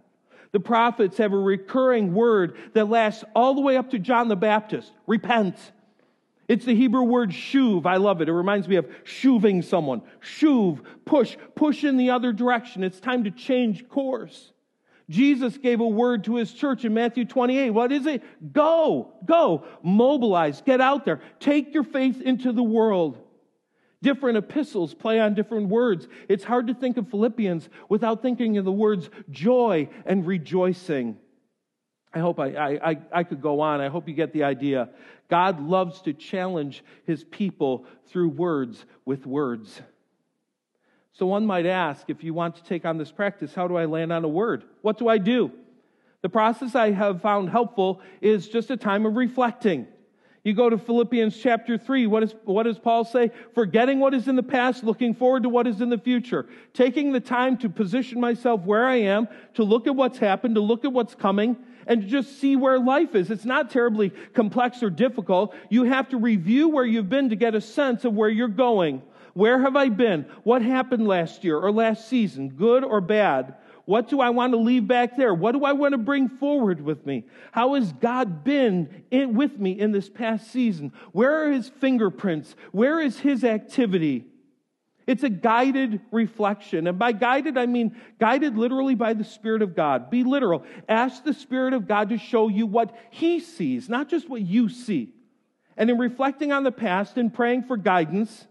The 0.51 0.61
prophets 0.61 1.19
have 1.19 1.33
a 1.33 1.39
recurring 1.39 2.15
word 2.15 2.57
that 2.73 2.89
lasts 2.89 3.25
all 3.35 3.55
the 3.55 3.61
way 3.61 3.77
up 3.77 3.91
to 3.91 3.99
John 3.99 4.29
the 4.29 4.37
Baptist 4.37 4.91
repent. 5.07 5.57
It's 6.49 6.65
the 6.65 6.75
Hebrew 6.75 7.03
word 7.03 7.31
shuv. 7.31 7.87
I 7.87 7.97
love 7.97 8.21
it. 8.21 8.29
It 8.29 8.33
reminds 8.33 8.69
me 8.69 8.77
of 8.77 8.87
shuving 9.05 9.65
someone. 9.65 10.03
Shuv, 10.21 10.81
push, 11.05 11.37
push 11.55 11.83
in 11.85 11.97
the 11.97 12.11
other 12.11 12.33
direction. 12.33 12.85
It's 12.85 13.01
time 13.01 13.25
to 13.25 13.31
change 13.31 13.89
course. 13.89 14.53
Jesus 15.09 15.57
gave 15.57 15.81
a 15.81 15.87
word 15.87 16.25
to 16.25 16.37
his 16.37 16.53
church 16.53 16.85
in 16.85 16.93
Matthew 16.95 17.25
28. 17.25 17.71
What 17.71 17.93
is 17.93 18.07
it? 18.07 18.23
Go, 18.53 19.13
go, 19.25 19.65
mobilize, 19.83 20.63
get 20.63 20.81
out 20.81 21.05
there, 21.05 21.21
take 21.39 21.73
your 21.75 21.85
faith 21.85 22.21
into 22.21 22.53
the 22.53 22.63
world. 22.63 23.19
Different 24.03 24.37
epistles 24.37 24.95
play 24.95 25.21
on 25.21 25.35
different 25.35 25.69
words. 25.69 26.07
It's 26.29 26.45
hard 26.45 26.67
to 26.67 26.75
think 26.75 26.97
of 26.97 27.09
Philippians 27.09 27.69
without 27.89 28.21
thinking 28.21 28.59
of 28.59 28.65
the 28.65 28.73
words 28.73 29.09
joy 29.31 29.89
and 30.05 30.27
rejoicing. 30.27 31.17
I 32.13 32.19
hope 32.19 32.41
I, 32.41 32.79
I, 32.83 32.99
I, 33.13 33.25
could 33.25 33.43
go 33.43 33.61
on. 33.61 33.81
I 33.81 33.89
hope 33.89 34.09
you 34.09 34.15
get 34.15 34.33
the 34.33 34.45
idea. 34.45 34.89
God 35.29 35.61
loves 35.61 36.03
to 36.03 36.12
challenge 36.12 36.85
his 37.05 37.24
people 37.24 37.85
through 38.09 38.29
words 38.31 38.85
with 39.05 39.27
words. 39.27 39.81
So 41.12 41.27
one 41.27 41.47
might 41.47 41.66
ask 41.66 42.09
if 42.09 42.22
you 42.22 42.35
want 42.35 42.57
to 42.57 42.64
take 42.64 42.85
on 42.85 42.99
this 42.99 43.11
practice, 43.11 43.55
how 43.55 43.68
do 43.68 43.77
I 43.77 43.87
land 43.87 44.12
on 44.12 44.24
a 44.24 44.29
word? 44.29 44.64
What 44.83 44.99
do 44.99 45.09
I 45.09 45.18
do? 45.18 45.51
The 46.22 46.29
process 46.29 46.74
I 46.74 46.91
have 46.91 47.22
found 47.22 47.51
helpful 47.51 48.01
is 48.20 48.49
just 48.49 48.70
a 48.70 48.77
time 48.77 49.07
of 49.07 49.16
reflecting. 49.16 49.87
You 50.47 50.55
go 50.55 50.70
to 50.70 50.79
Philippians 50.79 51.37
chapter 51.37 51.77
3. 51.77 52.07
What, 52.07 52.22
is, 52.22 52.35
what 52.45 52.64
does 52.64 52.79
Paul 52.79 53.05
say? 53.05 53.33
Forgetting 53.55 53.99
what 53.99 54.14
is 54.14 54.29
in 54.29 54.37
the 54.37 54.45
past, 54.45 54.85
looking 54.85 55.12
forward 55.12 55.43
to 55.43 55.49
what 55.49 55.66
is 55.66 55.81
in 55.81 55.89
the 55.89 55.99
future. 55.99 56.47
Taking 56.72 57.12
the 57.12 57.18
time 57.18 57.57
to 57.59 57.68
position 57.68 58.20
myself 58.20 58.61
where 58.62 58.87
I 58.87 58.97
am, 58.97 59.27
to 59.55 59.64
look 59.64 59.89
at 59.89 59.97
what's 59.97 60.18
happened, 60.18 60.55
to 60.55 60.61
look 60.61 60.85
at 60.85 60.93
what's 60.93 61.16
coming, 61.16 61.57
and 61.87 62.09
just 62.09 62.41
see 62.41 62.57
where 62.57 62.78
life 62.78 63.14
is. 63.14 63.30
It's 63.30 63.45
not 63.45 63.70
terribly 63.70 64.11
complex 64.34 64.82
or 64.82 64.91
difficult. 64.91 65.55
You 65.70 65.84
have 65.84 66.09
to 66.11 66.16
review 66.16 66.68
where 66.68 66.84
you've 66.84 67.09
been 67.09 67.30
to 67.30 67.37
get 67.37 67.55
a 67.55 67.61
sense 67.61 68.05
of 68.05 68.14
where 68.14 68.28
you're 68.28 68.49
going. 68.49 69.03
Where 69.34 69.61
have 69.61 69.76
I 69.76 69.91
been? 69.91 70.26
What 70.45 70.62
happened 70.62 71.07
last 71.07 71.45
year 71.45 71.59
or 71.59 71.70
last 71.70 72.09
season, 72.09 72.51
good 72.51 72.82
or 72.82 73.01
bad? 73.01 73.57
What 73.84 74.09
do 74.09 74.20
I 74.20 74.30
want 74.30 74.53
to 74.53 74.57
leave 74.57 74.89
back 74.89 75.16
there? 75.16 75.32
What 75.32 75.53
do 75.53 75.64
I 75.64 75.72
want 75.72 75.93
to 75.93 75.99
bring 75.99 76.28
forward 76.28 76.80
with 76.80 77.07
me? 77.07 77.24
How 77.53 77.74
has 77.74 77.93
God 77.93 78.43
been 78.43 79.05
in, 79.11 79.34
with 79.34 79.59
me 79.59 79.78
in 79.78 79.93
this 79.93 80.09
past 80.09 80.51
season? 80.51 80.93
Where 81.12 81.47
are 81.47 81.53
his 81.53 81.68
fingerprints? 81.68 82.57
Where 82.72 83.01
is 83.01 83.20
his 83.20 83.45
activity? 83.45 84.24
It's 85.07 85.23
a 85.23 85.31
guided 85.31 86.01
reflection. 86.11 86.87
And 86.87 86.99
by 86.99 87.13
guided, 87.13 87.57
I 87.57 87.67
mean 87.67 87.97
guided 88.19 88.57
literally 88.57 88.97
by 88.97 89.13
the 89.13 89.25
Spirit 89.25 89.63
of 89.63 89.77
God. 89.77 90.11
Be 90.11 90.25
literal. 90.25 90.65
Ask 90.89 91.23
the 91.23 91.35
Spirit 91.35 91.75
of 91.75 91.87
God 91.87 92.09
to 92.09 92.19
show 92.19 92.49
you 92.49 92.67
what 92.67 92.97
He 93.11 93.39
sees, 93.39 93.89
not 93.89 94.09
just 94.09 94.29
what 94.29 94.41
you 94.43 94.69
see. 94.69 95.13
And 95.77 95.91
in 95.91 95.99
reflecting 95.99 96.53
on 96.53 96.65
the 96.65 96.73
past 96.73 97.19
and 97.19 97.33
praying 97.33 97.65
for 97.65 97.77
guidance, 97.77 98.47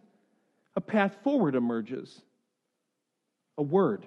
a 0.75 0.81
path 0.81 1.17
forward 1.23 1.55
emerges 1.55 2.21
a 3.57 3.63
word. 3.63 4.05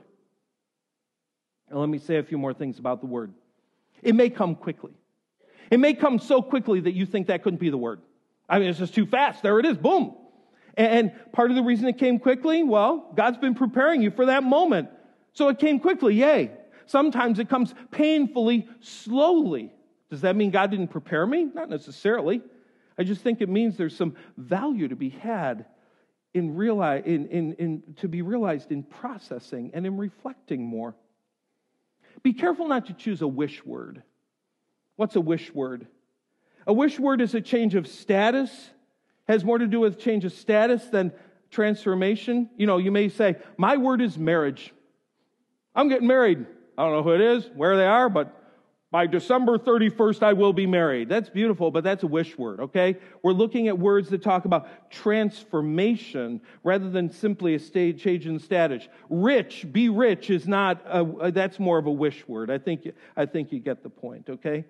And 1.69 1.79
let 1.79 1.89
me 1.89 1.99
say 1.99 2.17
a 2.17 2.23
few 2.23 2.39
more 2.39 2.55
things 2.55 2.79
about 2.79 3.01
the 3.01 3.07
word. 3.07 3.33
It 4.03 4.15
may 4.15 4.31
come 4.31 4.55
quickly. 4.55 4.93
It 5.71 5.81
may 5.81 5.93
come 5.93 6.19
so 6.19 6.41
quickly 6.41 6.81
that 6.81 6.93
you 6.93 7.05
think 7.05 7.27
that 7.27 7.43
couldn't 7.43 7.61
be 7.61 7.69
the 7.69 7.77
word. 7.77 8.01
I 8.49 8.59
mean, 8.59 8.69
it's 8.71 8.79
just 8.79 8.95
too 8.95 9.05
fast. 9.05 9.43
There 9.43 9.59
it 9.59 9.67
is. 9.67 9.77
Boom. 9.77 10.15
And 10.79 11.13
part 11.33 11.51
of 11.51 11.57
the 11.57 11.63
reason 11.63 11.89
it 11.89 11.99
came 11.99 12.21
quickly, 12.21 12.63
well, 12.63 13.11
God's 13.17 13.37
been 13.37 13.57
preparing 13.57 14.01
you 14.01 14.13
for 14.13 14.27
that 14.27 14.45
moment. 14.45 14.89
So 15.33 15.49
it 15.49 15.59
came 15.59 15.81
quickly, 15.81 16.15
yay. 16.15 16.53
Sometimes 16.87 17.41
it 17.41 17.49
comes 17.49 17.75
painfully, 17.91 18.69
slowly. 18.81 19.73
Does 20.09 20.21
that 20.21 20.37
mean 20.37 20.53
God 20.53 20.71
didn't 20.71 20.89
prepare 20.89 21.27
me? 21.27 21.49
Not 21.53 21.69
necessarily. 21.69 22.43
I 22.97 23.03
just 23.03 23.23
think 23.23 23.41
it 23.41 23.49
means 23.49 23.77
there's 23.77 23.97
some 23.97 24.15
value 24.37 24.87
to 24.87 24.97
be 24.97 25.11
had 25.11 25.67
in, 26.33 26.55
realize, 26.55 27.03
in, 27.05 27.27
in, 27.27 27.53
in, 27.55 27.83
to 27.97 28.09
be 28.09 28.23
realized 28.23 28.71
in 28.71 28.85
processing 28.85 29.73
and 29.75 29.85
in 29.85 29.97
reflecting 29.97 30.65
more. 30.65 30.95
Be 32.23 32.33
careful 32.33 32.69
not 32.69 32.87
to 32.87 32.93
choose 32.93 33.21
a 33.21 33.29
wish 33.29 33.65
word. 33.67 34.05
What's 34.95 35.17
a 35.17 35.21
wish 35.21 35.53
word? 35.53 35.89
A 36.69 36.73
wish 36.73 37.01
word 37.01 37.21
is 37.21 37.35
a 37.35 37.41
change 37.41 37.75
of 37.75 37.89
status 37.89 38.71
has 39.29 39.45
more 39.45 39.59
to 39.59 39.67
do 39.67 39.81
with 39.81 39.99
change 39.99 40.25
of 40.25 40.33
status 40.33 40.85
than 40.87 41.13
transformation. 41.51 42.51
You 42.57 42.67
know, 42.67 42.79
you 42.79 42.91
may 42.91 43.09
say, 43.09 43.37
My 43.57 43.77
word 43.77 44.01
is 44.01 44.19
marriage. 44.19 44.73
I'm 45.75 45.89
getting 45.89 46.09
married. 46.09 46.47
I 46.77 46.83
don't 46.83 46.93
know 46.93 47.03
who 47.03 47.15
it 47.15 47.21
is, 47.21 47.49
where 47.55 47.77
they 47.77 47.87
are, 47.87 48.09
but 48.09 48.35
by 48.91 49.07
December 49.07 49.59
31st, 49.59 50.23
I 50.23 50.33
will 50.33 50.55
be 50.55 50.67
married. 50.67 51.11
That's 51.11 51.29
beautiful, 51.29 51.71
but 51.71 51.85
that's 51.85 52.05
a 52.05 52.07
wish 52.07 52.39
word, 52.39 52.61
okay? 52.61 52.97
We're 53.23 53.33
looking 53.33 53.69
at 53.69 53.79
words 53.79 54.09
that 54.11 54.23
talk 54.23 54.47
about 54.47 54.91
transformation 54.91 56.41
rather 56.65 56.89
than 56.89 57.11
simply 57.11 57.55
a 57.55 57.59
stage 57.59 58.03
change 58.03 58.27
in 58.27 58.39
status. 58.39 58.89
Rich, 59.11 59.67
be 59.73 59.91
rich 59.91 60.31
is 60.31 60.49
not, 60.49 60.81
a, 60.87 61.31
that's 61.31 61.59
more 61.59 61.77
of 61.77 61.87
a 61.87 61.93
wish 61.93 62.27
word. 62.27 62.51
I 62.51 62.57
think, 62.57 62.89
I 63.15 63.27
think 63.27 63.53
you 63.53 63.59
get 63.59 63.83
the 63.83 63.91
point, 63.91 64.31
okay? 64.31 64.65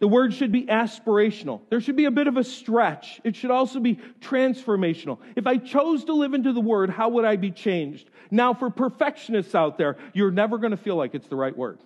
The 0.00 0.08
word 0.08 0.34
should 0.34 0.50
be 0.50 0.66
aspirational. 0.66 1.60
There 1.70 1.80
should 1.80 1.96
be 1.96 2.06
a 2.06 2.10
bit 2.10 2.26
of 2.26 2.36
a 2.36 2.44
stretch. 2.44 3.20
It 3.22 3.36
should 3.36 3.52
also 3.52 3.78
be 3.78 4.00
transformational. 4.20 5.18
If 5.36 5.46
I 5.46 5.56
chose 5.56 6.04
to 6.06 6.14
live 6.14 6.34
into 6.34 6.52
the 6.52 6.60
word, 6.60 6.90
how 6.90 7.10
would 7.10 7.24
I 7.24 7.36
be 7.36 7.50
changed? 7.52 8.10
Now, 8.30 8.54
for 8.54 8.70
perfectionists 8.70 9.54
out 9.54 9.78
there, 9.78 9.96
you're 10.12 10.32
never 10.32 10.58
going 10.58 10.72
to 10.72 10.76
feel 10.76 10.96
like 10.96 11.14
it's 11.14 11.28
the 11.28 11.36
right 11.36 11.56
word. 11.56 11.78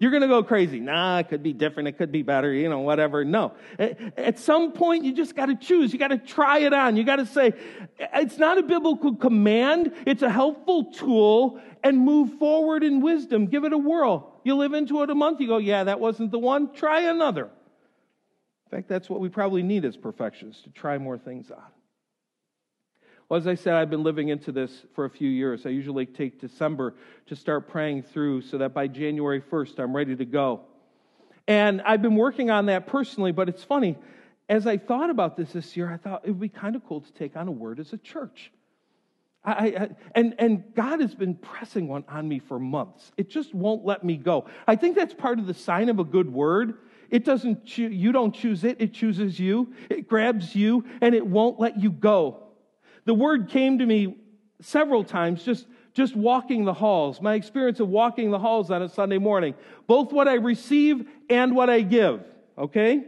You're 0.00 0.12
going 0.12 0.22
to 0.22 0.28
go 0.28 0.44
crazy. 0.44 0.78
Nah, 0.78 1.18
it 1.18 1.28
could 1.28 1.42
be 1.42 1.52
different. 1.52 1.88
It 1.88 1.98
could 1.98 2.12
be 2.12 2.22
better, 2.22 2.52
you 2.52 2.68
know, 2.68 2.80
whatever. 2.80 3.24
No. 3.24 3.54
At 3.78 4.38
some 4.38 4.70
point, 4.70 5.04
you 5.04 5.12
just 5.12 5.34
got 5.34 5.46
to 5.46 5.56
choose. 5.56 5.92
You 5.92 5.98
got 5.98 6.08
to 6.08 6.18
try 6.18 6.58
it 6.60 6.72
on. 6.72 6.96
You 6.96 7.02
got 7.02 7.16
to 7.16 7.26
say, 7.26 7.54
it's 7.98 8.38
not 8.38 8.58
a 8.58 8.62
biblical 8.62 9.16
command. 9.16 9.92
It's 10.06 10.22
a 10.22 10.30
helpful 10.30 10.92
tool 10.92 11.60
and 11.82 11.98
move 11.98 12.38
forward 12.38 12.84
in 12.84 13.00
wisdom. 13.00 13.46
Give 13.46 13.64
it 13.64 13.72
a 13.72 13.78
whirl. 13.78 14.37
You 14.48 14.56
live 14.56 14.72
into 14.72 15.02
it 15.02 15.10
a 15.10 15.14
month, 15.14 15.42
you 15.42 15.46
go, 15.46 15.58
yeah, 15.58 15.84
that 15.84 16.00
wasn't 16.00 16.30
the 16.30 16.38
one. 16.38 16.72
Try 16.72 17.02
another. 17.02 17.44
In 17.44 18.70
fact, 18.70 18.88
that's 18.88 19.10
what 19.10 19.20
we 19.20 19.28
probably 19.28 19.62
need 19.62 19.84
as 19.84 19.94
perfectionists 19.94 20.62
to 20.62 20.70
try 20.70 20.96
more 20.96 21.18
things 21.18 21.50
on. 21.50 21.70
Well, 23.28 23.38
as 23.38 23.46
I 23.46 23.56
said, 23.56 23.74
I've 23.74 23.90
been 23.90 24.04
living 24.04 24.28
into 24.28 24.50
this 24.50 24.86
for 24.94 25.04
a 25.04 25.10
few 25.10 25.28
years. 25.28 25.66
I 25.66 25.68
usually 25.68 26.06
take 26.06 26.40
December 26.40 26.94
to 27.26 27.36
start 27.36 27.68
praying 27.68 28.04
through 28.04 28.40
so 28.40 28.56
that 28.56 28.72
by 28.72 28.86
January 28.86 29.42
1st, 29.42 29.80
I'm 29.80 29.94
ready 29.94 30.16
to 30.16 30.24
go. 30.24 30.62
And 31.46 31.82
I've 31.82 32.00
been 32.00 32.16
working 32.16 32.48
on 32.50 32.64
that 32.66 32.86
personally, 32.86 33.32
but 33.32 33.50
it's 33.50 33.64
funny. 33.64 33.98
As 34.48 34.66
I 34.66 34.78
thought 34.78 35.10
about 35.10 35.36
this 35.36 35.52
this 35.52 35.76
year, 35.76 35.92
I 35.92 35.98
thought 35.98 36.22
it 36.24 36.30
would 36.30 36.40
be 36.40 36.48
kind 36.48 36.74
of 36.74 36.86
cool 36.86 37.02
to 37.02 37.12
take 37.12 37.36
on 37.36 37.48
a 37.48 37.52
word 37.52 37.80
as 37.80 37.92
a 37.92 37.98
church. 37.98 38.50
I, 39.44 39.50
I, 39.52 39.88
and, 40.14 40.34
and 40.38 40.64
God 40.74 41.00
has 41.00 41.14
been 41.14 41.34
pressing 41.34 41.88
one 41.88 42.04
on 42.08 42.28
me 42.28 42.38
for 42.38 42.58
months. 42.58 43.12
It 43.16 43.30
just 43.30 43.54
won't 43.54 43.84
let 43.84 44.04
me 44.04 44.16
go. 44.16 44.46
I 44.66 44.76
think 44.76 44.96
that's 44.96 45.14
part 45.14 45.38
of 45.38 45.46
the 45.46 45.54
sign 45.54 45.88
of 45.88 45.98
a 45.98 46.04
good 46.04 46.30
word. 46.32 46.74
It 47.10 47.24
doesn't, 47.24 47.64
choo- 47.64 47.88
you 47.88 48.12
don't 48.12 48.34
choose 48.34 48.64
it, 48.64 48.76
it 48.80 48.92
chooses 48.92 49.38
you. 49.38 49.72
It 49.88 50.08
grabs 50.08 50.54
you 50.54 50.84
and 51.00 51.14
it 51.14 51.26
won't 51.26 51.58
let 51.58 51.80
you 51.80 51.90
go. 51.90 52.48
The 53.04 53.14
word 53.14 53.48
came 53.48 53.78
to 53.78 53.86
me 53.86 54.18
several 54.60 55.04
times 55.04 55.42
just 55.44 55.66
just 55.94 56.14
walking 56.14 56.64
the 56.64 56.72
halls, 56.72 57.20
my 57.20 57.34
experience 57.34 57.80
of 57.80 57.88
walking 57.88 58.30
the 58.30 58.38
halls 58.38 58.70
on 58.70 58.82
a 58.82 58.88
Sunday 58.88 59.18
morning, 59.18 59.54
both 59.88 60.12
what 60.12 60.28
I 60.28 60.34
receive 60.34 61.08
and 61.28 61.56
what 61.56 61.68
I 61.68 61.80
give, 61.80 62.22
okay? 62.56 63.02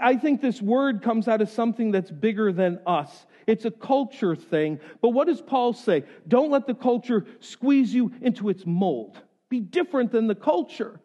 I 0.00 0.16
think 0.16 0.40
this 0.40 0.62
word 0.62 1.02
comes 1.02 1.26
out 1.26 1.40
of 1.40 1.48
something 1.48 1.90
that's 1.90 2.10
bigger 2.10 2.52
than 2.52 2.78
us. 2.86 3.26
It's 3.46 3.64
a 3.64 3.70
culture 3.70 4.36
thing. 4.36 4.80
But 5.00 5.10
what 5.10 5.26
does 5.26 5.40
Paul 5.40 5.72
say? 5.72 6.04
Don't 6.28 6.50
let 6.50 6.66
the 6.66 6.74
culture 6.74 7.26
squeeze 7.40 7.92
you 7.92 8.12
into 8.20 8.48
its 8.48 8.64
mold. 8.66 9.20
Be 9.48 9.60
different 9.60 10.12
than 10.12 10.26
the 10.26 10.34
culture. 10.34 11.00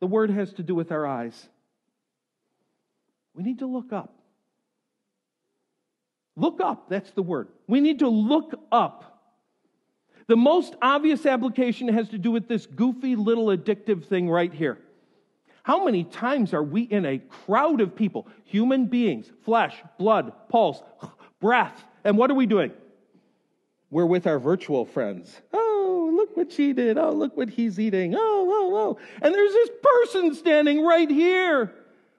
The 0.00 0.06
word 0.06 0.30
has 0.30 0.52
to 0.54 0.62
do 0.62 0.74
with 0.74 0.92
our 0.92 1.06
eyes. 1.06 1.48
We 3.34 3.42
need 3.42 3.60
to 3.60 3.66
look 3.66 3.92
up. 3.92 4.14
Look 6.36 6.60
up, 6.60 6.88
that's 6.88 7.10
the 7.12 7.22
word. 7.22 7.48
We 7.66 7.80
need 7.80 8.00
to 8.00 8.08
look 8.08 8.54
up. 8.72 9.14
The 10.26 10.36
most 10.36 10.74
obvious 10.80 11.26
application 11.26 11.88
has 11.88 12.08
to 12.08 12.18
do 12.18 12.30
with 12.30 12.48
this 12.48 12.66
goofy 12.66 13.14
little 13.14 13.46
addictive 13.46 14.06
thing 14.06 14.28
right 14.28 14.52
here. 14.52 14.78
How 15.64 15.82
many 15.82 16.04
times 16.04 16.52
are 16.52 16.62
we 16.62 16.82
in 16.82 17.06
a 17.06 17.18
crowd 17.18 17.80
of 17.80 17.96
people, 17.96 18.28
human 18.44 18.84
beings, 18.84 19.32
flesh, 19.44 19.74
blood, 19.98 20.32
pulse, 20.50 20.82
breath, 21.40 21.82
and 22.04 22.18
what 22.18 22.30
are 22.30 22.34
we 22.34 22.44
doing? 22.44 22.70
We're 23.90 24.04
with 24.04 24.26
our 24.26 24.38
virtual 24.38 24.84
friends. 24.84 25.40
Oh, 25.54 26.12
look 26.14 26.36
what 26.36 26.52
she 26.52 26.74
did. 26.74 26.98
Oh, 26.98 27.12
look 27.12 27.34
what 27.34 27.48
he's 27.48 27.80
eating. 27.80 28.14
Oh, 28.14 28.18
oh, 28.20 28.76
oh. 28.76 28.98
And 29.22 29.34
there's 29.34 29.52
this 29.52 29.70
person 29.82 30.34
standing 30.34 30.84
right 30.84 31.10
here. 31.10 31.72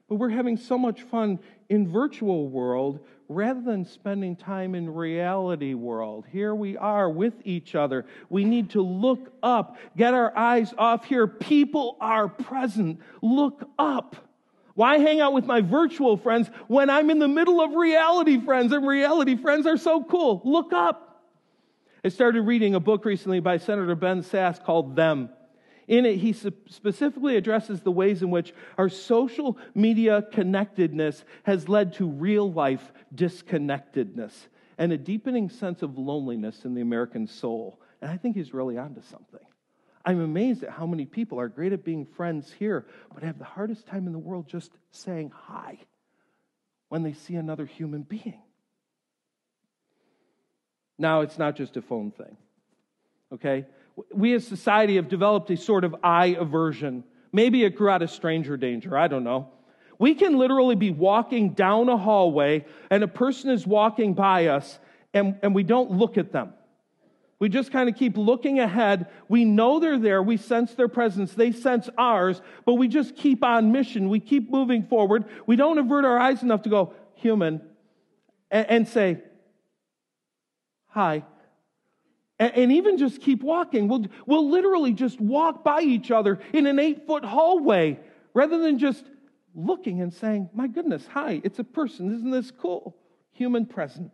But 0.10 0.16
we're 0.16 0.30
having 0.30 0.58
so 0.58 0.78
much 0.78 1.04
fun 1.04 1.40
in 1.70 1.88
virtual 1.88 2.50
world 2.50 3.06
rather 3.28 3.62
than 3.62 3.86
spending 3.86 4.36
time 4.36 4.76
in 4.76 4.94
reality 4.94 5.74
world. 5.74 6.26
Here 6.32 6.54
we 6.54 6.78
are 6.78 7.10
with 7.10 7.34
each 7.44 7.76
other. 7.76 8.06
We 8.30 8.46
need 8.46 8.72
to 8.72 8.82
look 8.82 9.34
up, 9.42 9.78
get 9.98 10.14
our 10.14 10.36
eyes 10.38 10.74
off 10.78 11.06
here. 11.06 11.28
People 11.28 11.98
are 12.00 12.28
present. 12.28 13.00
Look 13.22 13.68
up. 13.80 14.16
Why 14.76 14.98
hang 14.98 15.22
out 15.22 15.34
with 15.34 15.46
my 15.46 15.62
virtual 15.62 16.18
friends 16.18 16.50
when 16.68 16.90
I'm 16.90 17.10
in 17.10 17.20
the 17.20 17.28
middle 17.28 17.62
of 17.62 17.74
reality 17.74 18.40
friends 18.40 18.74
and 18.74 18.86
reality 18.86 19.38
friends 19.38 19.66
are 19.66 19.78
so 19.78 20.04
cool? 20.04 20.42
Look 20.44 20.74
up. 20.74 21.24
I 22.04 22.10
started 22.10 22.42
reading 22.42 22.76
a 22.76 22.80
book 22.80 23.06
recently 23.06 23.40
by 23.40 23.58
Senator 23.58 23.96
Ben 23.96 24.22
Sasse 24.22 24.64
called 24.64 24.96
Them. 24.96 25.30
In 25.88 26.06
it, 26.06 26.18
he 26.18 26.34
specifically 26.34 27.38
addresses 27.38 27.82
the 27.82 27.92
ways 27.92 28.22
in 28.22 28.32
which 28.32 28.54
our 28.78 28.90
social 28.90 29.58
media 29.76 30.24
connectedness 30.32 31.24
has 31.44 31.70
led 31.70 31.94
to 31.96 32.10
real 32.10 32.52
life 32.52 32.92
disconnectedness 33.14 34.34
and 34.78 34.92
a 34.92 34.98
deepening 34.98 35.50
sense 35.50 35.84
of 35.84 35.98
loneliness 35.98 36.66
in 36.66 36.74
the 36.74 36.82
American 36.82 37.28
soul. 37.28 37.80
And 38.02 38.12
I 38.12 38.18
think 38.18 38.36
he's 38.36 38.54
really 38.54 38.78
onto 38.78 39.02
something. 39.04 39.40
I'm 40.04 40.22
amazed 40.22 40.64
at 40.64 40.70
how 40.70 40.86
many 40.86 41.06
people 41.06 41.40
are 41.40 41.48
great 41.48 41.74
at 41.74 41.84
being 41.84 42.06
friends 42.06 42.52
here, 42.52 42.86
but 43.14 43.24
have 43.24 43.40
the 43.40 43.46
hardest 43.46 43.88
time 43.88 44.06
in 44.08 44.14
the 44.14 44.20
world 44.20 44.48
just 44.48 44.72
saying 44.92 45.32
hi 45.34 45.80
when 46.90 47.04
they 47.04 47.14
see 47.14 47.36
another 47.36 47.66
human 47.66 48.04
being. 48.04 48.42
Now, 50.98 51.22
it's 51.22 51.38
not 51.38 51.56
just 51.56 51.76
a 51.78 51.82
phone 51.82 52.12
thing, 52.12 52.38
okay? 53.34 53.66
We 54.14 54.34
as 54.34 54.46
society 54.46 54.96
have 54.98 55.08
developed 55.08 55.50
a 55.52 55.58
sort 55.58 55.84
of 55.84 55.96
eye 56.04 56.36
aversion. 56.40 57.04
Maybe 57.32 57.64
it 57.64 57.76
grew 57.76 57.90
out 57.90 58.02
of 58.02 58.12
stranger 58.12 58.58
danger. 58.58 58.98
I 58.98 59.08
don't 59.08 59.24
know. 59.24 59.50
We 59.98 60.16
can 60.16 60.38
literally 60.38 60.76
be 60.76 60.92
walking 60.92 61.54
down 61.54 61.88
a 61.88 61.98
hallway 61.98 62.66
and 62.90 63.04
a 63.04 63.08
person 63.08 63.50
is 63.50 63.66
walking 63.66 64.14
by 64.14 64.48
us 64.48 64.80
and, 65.14 65.38
and 65.42 65.56
we 65.56 65.64
don't 65.64 65.92
look 65.92 66.18
at 66.18 66.34
them. 66.34 66.54
We 67.40 67.50
just 67.50 67.72
kind 67.72 67.90
of 67.90 67.96
keep 67.96 68.18
looking 68.18 68.60
ahead. 68.60 69.08
We 69.28 69.46
know 69.46 69.80
they're 69.80 70.00
there. 70.00 70.24
We 70.24 70.38
sense 70.38 70.74
their 70.74 70.88
presence. 70.88 71.34
They 71.34 71.52
sense 71.52 71.90
ours, 71.98 72.42
but 72.66 72.76
we 72.76 72.88
just 72.88 73.16
keep 73.16 73.44
on 73.44 73.72
mission. 73.72 74.10
We 74.10 74.20
keep 74.20 74.50
moving 74.50 74.84
forward. 74.84 75.26
We 75.46 75.56
don't 75.56 75.78
avert 75.78 76.06
our 76.06 76.18
eyes 76.18 76.44
enough 76.44 76.64
to 76.64 76.70
go, 76.70 76.94
human, 77.16 77.62
and, 78.52 78.70
and 78.70 78.88
say, 78.88 79.22
hi 80.88 81.24
and, 82.38 82.72
even 82.72 82.98
just 82.98 83.22
keep 83.22 83.42
walking. 83.42 83.88
We'll, 83.88 84.06
we'll 84.26 84.50
literally 84.50 84.94
just 84.94 85.22
walk 85.22 85.64
by 85.64 85.82
each 85.82 86.12
other 86.12 86.40
in 86.54 86.68
an 86.68 86.80
eight 86.80 87.08
foot 87.08 87.24
hallway 87.24 88.00
rather 88.34 88.58
than 88.58 88.78
just 88.78 89.06
looking 89.54 90.02
and 90.02 90.14
saying, 90.14 90.50
My 90.54 90.68
goodness, 90.68 91.08
hi, 91.08 91.42
it's 91.44 91.60
a 91.60 91.64
person. 91.64 92.14
Isn't 92.14 92.32
this 92.32 92.52
cool? 92.52 92.98
Human 93.32 93.66
present. 93.66 94.12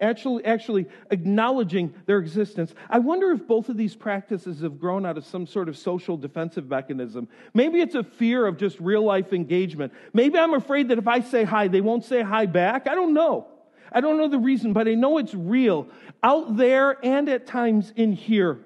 Actually, 0.00 0.44
actually 0.44 0.86
acknowledging 1.10 1.92
their 2.06 2.18
existence. 2.18 2.72
I 2.88 3.00
wonder 3.00 3.32
if 3.32 3.48
both 3.48 3.68
of 3.68 3.76
these 3.76 3.96
practices 3.96 4.60
have 4.60 4.78
grown 4.78 5.04
out 5.04 5.18
of 5.18 5.24
some 5.24 5.44
sort 5.44 5.68
of 5.68 5.76
social 5.76 6.16
defensive 6.16 6.68
mechanism. 6.68 7.28
Maybe 7.52 7.80
it's 7.80 7.96
a 7.96 8.04
fear 8.04 8.46
of 8.46 8.58
just 8.58 8.78
real 8.78 9.02
life 9.02 9.32
engagement. 9.32 9.92
Maybe 10.12 10.38
I'm 10.38 10.54
afraid 10.54 10.88
that 10.88 10.98
if 10.98 11.08
I 11.08 11.20
say 11.20 11.42
hi, 11.42 11.66
they 11.66 11.80
won't 11.80 12.04
say 12.04 12.22
hi 12.22 12.46
back. 12.46 12.86
I 12.86 12.94
don't 12.94 13.12
know. 13.12 13.48
I 13.92 14.00
don't 14.00 14.18
know 14.18 14.28
the 14.28 14.38
reason, 14.38 14.72
but 14.72 14.88
I 14.88 14.94
know 14.94 15.18
it's 15.18 15.34
real 15.34 15.88
out 16.22 16.56
there 16.56 16.98
and 17.04 17.28
at 17.28 17.46
times 17.46 17.92
in 17.96 18.12
here. 18.12 18.58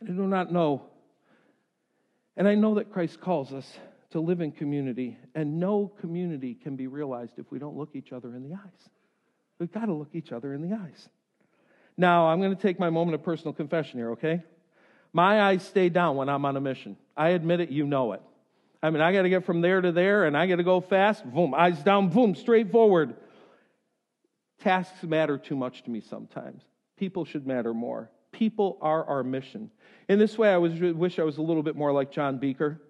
And 0.00 0.10
I 0.10 0.12
do 0.12 0.26
not 0.26 0.52
know. 0.52 0.82
And 2.36 2.48
I 2.48 2.54
know 2.54 2.74
that 2.74 2.92
Christ 2.92 3.20
calls 3.20 3.52
us 3.52 3.70
to 4.10 4.20
live 4.20 4.40
in 4.40 4.52
community, 4.52 5.16
and 5.34 5.58
no 5.58 5.90
community 6.00 6.54
can 6.54 6.76
be 6.76 6.86
realized 6.86 7.38
if 7.38 7.50
we 7.50 7.58
don't 7.58 7.76
look 7.76 7.90
each 7.94 8.12
other 8.12 8.34
in 8.34 8.42
the 8.42 8.54
eyes. 8.54 8.90
We've 9.58 9.72
got 9.72 9.86
to 9.86 9.92
look 9.92 10.10
each 10.12 10.32
other 10.32 10.52
in 10.52 10.68
the 10.68 10.76
eyes. 10.76 11.08
Now, 11.96 12.28
I'm 12.28 12.40
going 12.40 12.54
to 12.54 12.60
take 12.60 12.78
my 12.78 12.90
moment 12.90 13.14
of 13.14 13.22
personal 13.22 13.52
confession 13.52 13.98
here, 13.98 14.12
okay? 14.12 14.42
My 15.12 15.42
eyes 15.42 15.62
stay 15.62 15.88
down 15.88 16.16
when 16.16 16.28
I'm 16.28 16.44
on 16.44 16.56
a 16.56 16.60
mission. 16.60 16.96
I 17.16 17.30
admit 17.30 17.60
it, 17.60 17.70
you 17.70 17.86
know 17.86 18.12
it. 18.12 18.22
I 18.82 18.90
mean, 18.90 19.00
I 19.00 19.12
got 19.12 19.22
to 19.22 19.28
get 19.28 19.44
from 19.44 19.60
there 19.60 19.80
to 19.80 19.92
there, 19.92 20.24
and 20.24 20.36
I 20.36 20.46
got 20.46 20.56
to 20.56 20.64
go 20.64 20.80
fast. 20.80 21.24
Boom, 21.24 21.54
eyes 21.54 21.82
down, 21.82 22.08
boom, 22.08 22.34
straight 22.34 22.72
forward. 22.72 23.14
Tasks 24.62 25.02
matter 25.02 25.38
too 25.38 25.56
much 25.56 25.82
to 25.82 25.90
me 25.90 26.00
sometimes. 26.00 26.62
People 26.96 27.24
should 27.24 27.46
matter 27.46 27.74
more. 27.74 28.10
People 28.30 28.78
are 28.80 29.04
our 29.04 29.24
mission. 29.24 29.70
In 30.08 30.20
this 30.20 30.38
way, 30.38 30.52
I 30.52 30.56
was, 30.56 30.72
wish 30.80 31.18
I 31.18 31.24
was 31.24 31.38
a 31.38 31.42
little 31.42 31.64
bit 31.64 31.74
more 31.74 31.92
like 31.92 32.12
John 32.12 32.38
Beaker. 32.38 32.80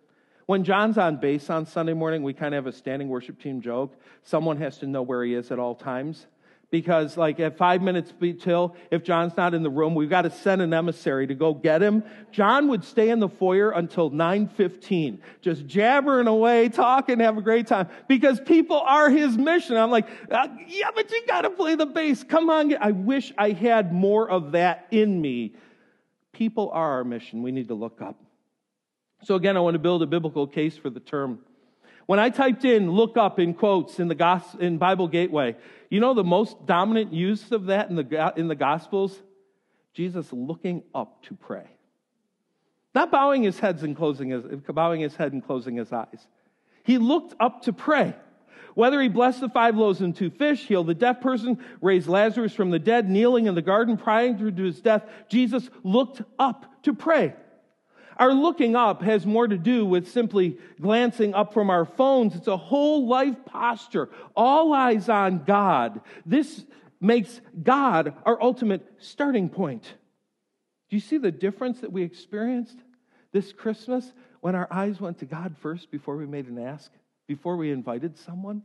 When 0.44 0.64
John's 0.64 0.98
on 0.98 1.16
bass 1.16 1.48
on 1.48 1.64
Sunday 1.64 1.94
morning, 1.94 2.22
we 2.22 2.34
kind 2.34 2.54
of 2.54 2.64
have 2.64 2.74
a 2.74 2.76
standing 2.76 3.08
worship 3.08 3.40
team 3.40 3.62
joke. 3.62 3.98
Someone 4.22 4.58
has 4.58 4.76
to 4.78 4.86
know 4.86 5.00
where 5.00 5.24
he 5.24 5.34
is 5.34 5.50
at 5.50 5.58
all 5.58 5.74
times 5.74 6.26
because 6.72 7.18
like 7.18 7.38
at 7.38 7.58
five 7.58 7.82
minutes 7.82 8.12
till 8.40 8.74
if 8.90 9.04
john's 9.04 9.36
not 9.36 9.52
in 9.52 9.62
the 9.62 9.70
room 9.70 9.94
we've 9.94 10.08
got 10.08 10.22
to 10.22 10.30
send 10.30 10.62
an 10.62 10.72
emissary 10.72 11.26
to 11.26 11.34
go 11.34 11.54
get 11.54 11.82
him. 11.82 12.02
John 12.32 12.68
would 12.68 12.82
stay 12.82 13.10
in 13.10 13.20
the 13.20 13.28
foyer 13.28 13.70
until 13.70 14.10
9.15 14.10 15.20
just 15.42 15.66
jabbering 15.66 16.26
away 16.26 16.70
talking 16.70 17.20
have 17.20 17.36
a 17.36 17.42
great 17.42 17.66
time 17.68 17.88
because 18.08 18.40
people 18.40 18.80
are 18.80 19.10
his 19.10 19.36
mission. 19.36 19.76
I'm 19.76 19.90
like 19.90 20.08
uh, 20.30 20.48
yeah 20.66 20.90
but 20.94 21.10
you 21.12 21.24
got 21.26 21.42
to 21.42 21.50
play 21.50 21.76
the 21.76 21.86
bass. 21.86 22.24
Come 22.24 22.50
on. 22.50 22.74
I 22.80 22.90
wish 22.90 23.32
i 23.36 23.50
had 23.50 23.92
more 23.92 24.28
of 24.28 24.52
that 24.52 24.86
in 24.90 25.20
me. 25.20 25.54
People 26.32 26.70
are 26.72 26.92
our 26.92 27.04
mission. 27.04 27.42
We 27.42 27.52
need 27.52 27.68
to 27.68 27.74
look 27.74 28.00
up. 28.00 28.18
So 29.24 29.34
again 29.34 29.58
i 29.58 29.60
want 29.60 29.74
to 29.74 29.78
build 29.78 30.02
a 30.02 30.06
biblical 30.06 30.46
case 30.46 30.76
for 30.76 30.88
the 30.88 31.00
term. 31.00 31.40
When 32.06 32.18
I 32.18 32.30
typed 32.30 32.64
in 32.64 32.90
look 32.90 33.16
up 33.16 33.38
in 33.38 33.54
quotes 33.54 34.00
in 34.00 34.08
the 34.08 34.14
gospel 34.14 34.60
in 34.60 34.78
Bible 34.78 35.08
Gateway, 35.08 35.56
you 35.92 36.00
know 36.00 36.14
the 36.14 36.24
most 36.24 36.64
dominant 36.64 37.12
use 37.12 37.52
of 37.52 37.66
that 37.66 37.90
in 37.90 37.96
the, 37.96 38.32
in 38.36 38.48
the 38.48 38.54
Gospels? 38.54 39.20
Jesus 39.92 40.26
looking 40.32 40.82
up 40.94 41.22
to 41.24 41.34
pray. 41.34 41.66
Not 42.94 43.10
bowing 43.10 43.42
his 43.42 43.58
head 43.58 43.82
and 43.82 43.94
closing 43.94 44.30
his, 44.30 44.42
bowing 44.68 45.02
his 45.02 45.14
head 45.14 45.34
and 45.34 45.44
closing 45.44 45.76
his 45.76 45.92
eyes. 45.92 46.26
He 46.84 46.96
looked 46.96 47.34
up 47.38 47.62
to 47.64 47.74
pray. 47.74 48.14
Whether 48.74 49.02
he 49.02 49.08
blessed 49.08 49.40
the 49.40 49.50
five 49.50 49.76
loaves 49.76 50.00
and 50.00 50.16
two 50.16 50.30
fish, 50.30 50.66
healed 50.66 50.86
the 50.86 50.94
deaf 50.94 51.20
person, 51.20 51.58
raised 51.82 52.08
Lazarus 52.08 52.54
from 52.54 52.70
the 52.70 52.78
dead, 52.78 53.10
kneeling 53.10 53.44
in 53.44 53.54
the 53.54 53.60
garden 53.60 53.98
prior 53.98 54.32
to 54.32 54.62
his 54.62 54.80
death, 54.80 55.02
Jesus 55.28 55.68
looked 55.82 56.22
up 56.38 56.82
to 56.84 56.94
pray. 56.94 57.34
Our 58.22 58.32
looking 58.32 58.76
up 58.76 59.02
has 59.02 59.26
more 59.26 59.48
to 59.48 59.58
do 59.58 59.84
with 59.84 60.08
simply 60.08 60.56
glancing 60.80 61.34
up 61.34 61.52
from 61.52 61.70
our 61.70 61.84
phones. 61.84 62.36
It's 62.36 62.46
a 62.46 62.56
whole 62.56 63.08
life 63.08 63.34
posture, 63.46 64.10
all 64.36 64.72
eyes 64.72 65.08
on 65.08 65.42
God. 65.42 66.02
This 66.24 66.64
makes 67.00 67.40
God 67.60 68.14
our 68.24 68.40
ultimate 68.40 68.86
starting 68.98 69.48
point. 69.48 69.82
Do 69.82 70.94
you 70.94 71.00
see 71.00 71.18
the 71.18 71.32
difference 71.32 71.80
that 71.80 71.90
we 71.90 72.04
experienced 72.04 72.78
this 73.32 73.52
Christmas 73.52 74.12
when 74.40 74.54
our 74.54 74.68
eyes 74.70 75.00
went 75.00 75.18
to 75.18 75.24
God 75.24 75.56
first 75.58 75.90
before 75.90 76.16
we 76.16 76.24
made 76.24 76.46
an 76.46 76.60
ask, 76.60 76.92
before 77.26 77.56
we 77.56 77.72
invited 77.72 78.16
someone? 78.16 78.62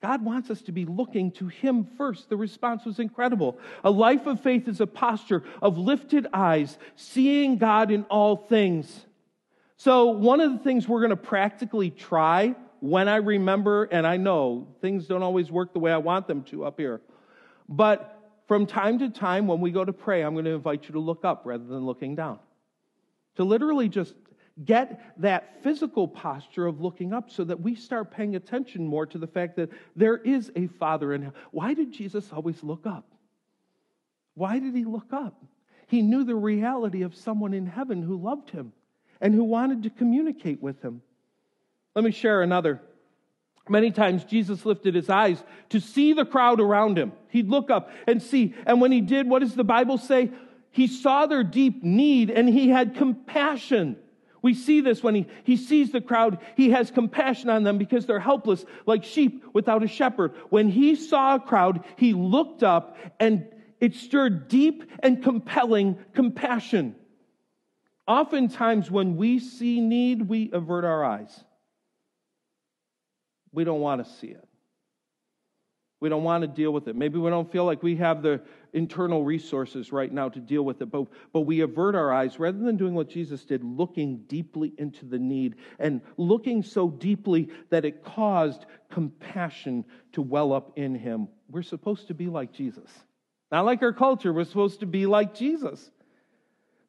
God 0.00 0.24
wants 0.24 0.48
us 0.50 0.62
to 0.62 0.72
be 0.72 0.84
looking 0.84 1.32
to 1.32 1.48
Him 1.48 1.84
first. 1.96 2.28
The 2.28 2.36
response 2.36 2.84
was 2.84 3.00
incredible. 3.00 3.58
A 3.82 3.90
life 3.90 4.26
of 4.26 4.40
faith 4.40 4.68
is 4.68 4.80
a 4.80 4.86
posture 4.86 5.42
of 5.60 5.76
lifted 5.76 6.28
eyes, 6.32 6.78
seeing 6.94 7.58
God 7.58 7.90
in 7.90 8.04
all 8.04 8.36
things. 8.36 9.06
So, 9.76 10.06
one 10.06 10.40
of 10.40 10.52
the 10.52 10.58
things 10.58 10.88
we're 10.88 11.00
going 11.00 11.10
to 11.10 11.16
practically 11.16 11.90
try 11.90 12.54
when 12.80 13.08
I 13.08 13.16
remember, 13.16 13.84
and 13.84 14.06
I 14.06 14.16
know 14.16 14.68
things 14.80 15.06
don't 15.06 15.22
always 15.22 15.50
work 15.50 15.72
the 15.72 15.80
way 15.80 15.92
I 15.92 15.98
want 15.98 16.28
them 16.28 16.44
to 16.44 16.64
up 16.64 16.78
here, 16.78 17.00
but 17.68 18.14
from 18.46 18.66
time 18.66 19.00
to 19.00 19.10
time 19.10 19.46
when 19.46 19.60
we 19.60 19.70
go 19.72 19.84
to 19.84 19.92
pray, 19.92 20.22
I'm 20.22 20.34
going 20.34 20.44
to 20.44 20.52
invite 20.52 20.84
you 20.84 20.92
to 20.92 21.00
look 21.00 21.24
up 21.24 21.42
rather 21.44 21.64
than 21.64 21.84
looking 21.84 22.14
down. 22.14 22.38
To 23.36 23.44
literally 23.44 23.88
just 23.88 24.14
get 24.64 25.00
that 25.18 25.62
physical 25.62 26.08
posture 26.08 26.66
of 26.66 26.80
looking 26.80 27.12
up 27.12 27.30
so 27.30 27.44
that 27.44 27.60
we 27.60 27.74
start 27.74 28.10
paying 28.10 28.36
attention 28.36 28.86
more 28.86 29.06
to 29.06 29.18
the 29.18 29.26
fact 29.26 29.56
that 29.56 29.70
there 29.94 30.16
is 30.16 30.50
a 30.56 30.66
Father 30.66 31.12
in 31.14 31.22
heaven. 31.22 31.38
Why 31.50 31.74
did 31.74 31.92
Jesus 31.92 32.30
always 32.32 32.62
look 32.62 32.86
up? 32.86 33.06
Why 34.34 34.58
did 34.58 34.74
he 34.74 34.84
look 34.84 35.12
up? 35.12 35.44
He 35.86 36.02
knew 36.02 36.24
the 36.24 36.34
reality 36.34 37.02
of 37.02 37.14
someone 37.14 37.54
in 37.54 37.66
heaven 37.66 38.02
who 38.02 38.16
loved 38.16 38.50
him 38.50 38.72
and 39.20 39.34
who 39.34 39.44
wanted 39.44 39.84
to 39.84 39.90
communicate 39.90 40.62
with 40.62 40.82
him. 40.82 41.02
Let 41.94 42.04
me 42.04 42.10
share 42.10 42.42
another. 42.42 42.80
Many 43.68 43.90
times 43.90 44.24
Jesus 44.24 44.64
lifted 44.64 44.94
his 44.94 45.10
eyes 45.10 45.42
to 45.70 45.80
see 45.80 46.12
the 46.12 46.24
crowd 46.24 46.60
around 46.60 46.98
him. 46.98 47.12
He'd 47.28 47.48
look 47.48 47.70
up 47.70 47.90
and 48.06 48.22
see. 48.22 48.54
And 48.66 48.80
when 48.80 48.92
he 48.92 49.00
did, 49.00 49.28
what 49.28 49.40
does 49.40 49.54
the 49.54 49.64
Bible 49.64 49.98
say? 49.98 50.30
He 50.70 50.86
saw 50.86 51.26
their 51.26 51.44
deep 51.44 51.82
need 51.82 52.30
and 52.30 52.48
he 52.48 52.68
had 52.68 52.94
compassion. 52.94 53.96
We 54.42 54.54
see 54.54 54.80
this 54.80 55.02
when 55.02 55.14
he, 55.14 55.26
he 55.44 55.56
sees 55.56 55.90
the 55.92 56.00
crowd. 56.00 56.38
He 56.56 56.70
has 56.70 56.90
compassion 56.90 57.50
on 57.50 57.64
them 57.64 57.78
because 57.78 58.06
they're 58.06 58.20
helpless, 58.20 58.64
like 58.86 59.04
sheep 59.04 59.44
without 59.52 59.82
a 59.82 59.88
shepherd. 59.88 60.34
When 60.50 60.68
he 60.68 60.94
saw 60.94 61.34
a 61.34 61.40
crowd, 61.40 61.84
he 61.96 62.14
looked 62.14 62.62
up 62.62 62.96
and 63.18 63.46
it 63.80 63.94
stirred 63.94 64.48
deep 64.48 64.84
and 65.00 65.22
compelling 65.22 65.98
compassion. 66.14 66.96
Oftentimes, 68.06 68.90
when 68.90 69.16
we 69.16 69.38
see 69.38 69.80
need, 69.80 70.28
we 70.28 70.50
avert 70.52 70.84
our 70.84 71.04
eyes. 71.04 71.44
We 73.52 73.64
don't 73.64 73.80
want 73.80 74.04
to 74.04 74.10
see 74.14 74.28
it. 74.28 74.47
We 76.00 76.08
don't 76.08 76.22
want 76.22 76.42
to 76.42 76.48
deal 76.48 76.72
with 76.72 76.86
it. 76.86 76.94
Maybe 76.94 77.18
we 77.18 77.28
don't 77.28 77.50
feel 77.50 77.64
like 77.64 77.82
we 77.82 77.96
have 77.96 78.22
the 78.22 78.40
internal 78.72 79.24
resources 79.24 79.90
right 79.90 80.12
now 80.12 80.28
to 80.28 80.38
deal 80.38 80.62
with 80.62 80.80
it, 80.80 80.90
but, 80.90 81.06
but 81.32 81.40
we 81.40 81.60
avert 81.60 81.96
our 81.96 82.12
eyes 82.12 82.38
rather 82.38 82.58
than 82.58 82.76
doing 82.76 82.94
what 82.94 83.08
Jesus 83.08 83.44
did, 83.44 83.64
looking 83.64 84.18
deeply 84.28 84.72
into 84.78 85.04
the 85.06 85.18
need 85.18 85.56
and 85.80 86.00
looking 86.16 86.62
so 86.62 86.88
deeply 86.88 87.48
that 87.70 87.84
it 87.84 88.04
caused 88.04 88.66
compassion 88.90 89.84
to 90.12 90.22
well 90.22 90.52
up 90.52 90.72
in 90.76 90.94
him. 90.94 91.26
We're 91.50 91.62
supposed 91.62 92.06
to 92.08 92.14
be 92.14 92.28
like 92.28 92.52
Jesus. 92.52 92.90
Not 93.50 93.64
like 93.64 93.82
our 93.82 93.92
culture, 93.92 94.32
we're 94.32 94.44
supposed 94.44 94.80
to 94.80 94.86
be 94.86 95.06
like 95.06 95.34
Jesus. 95.34 95.90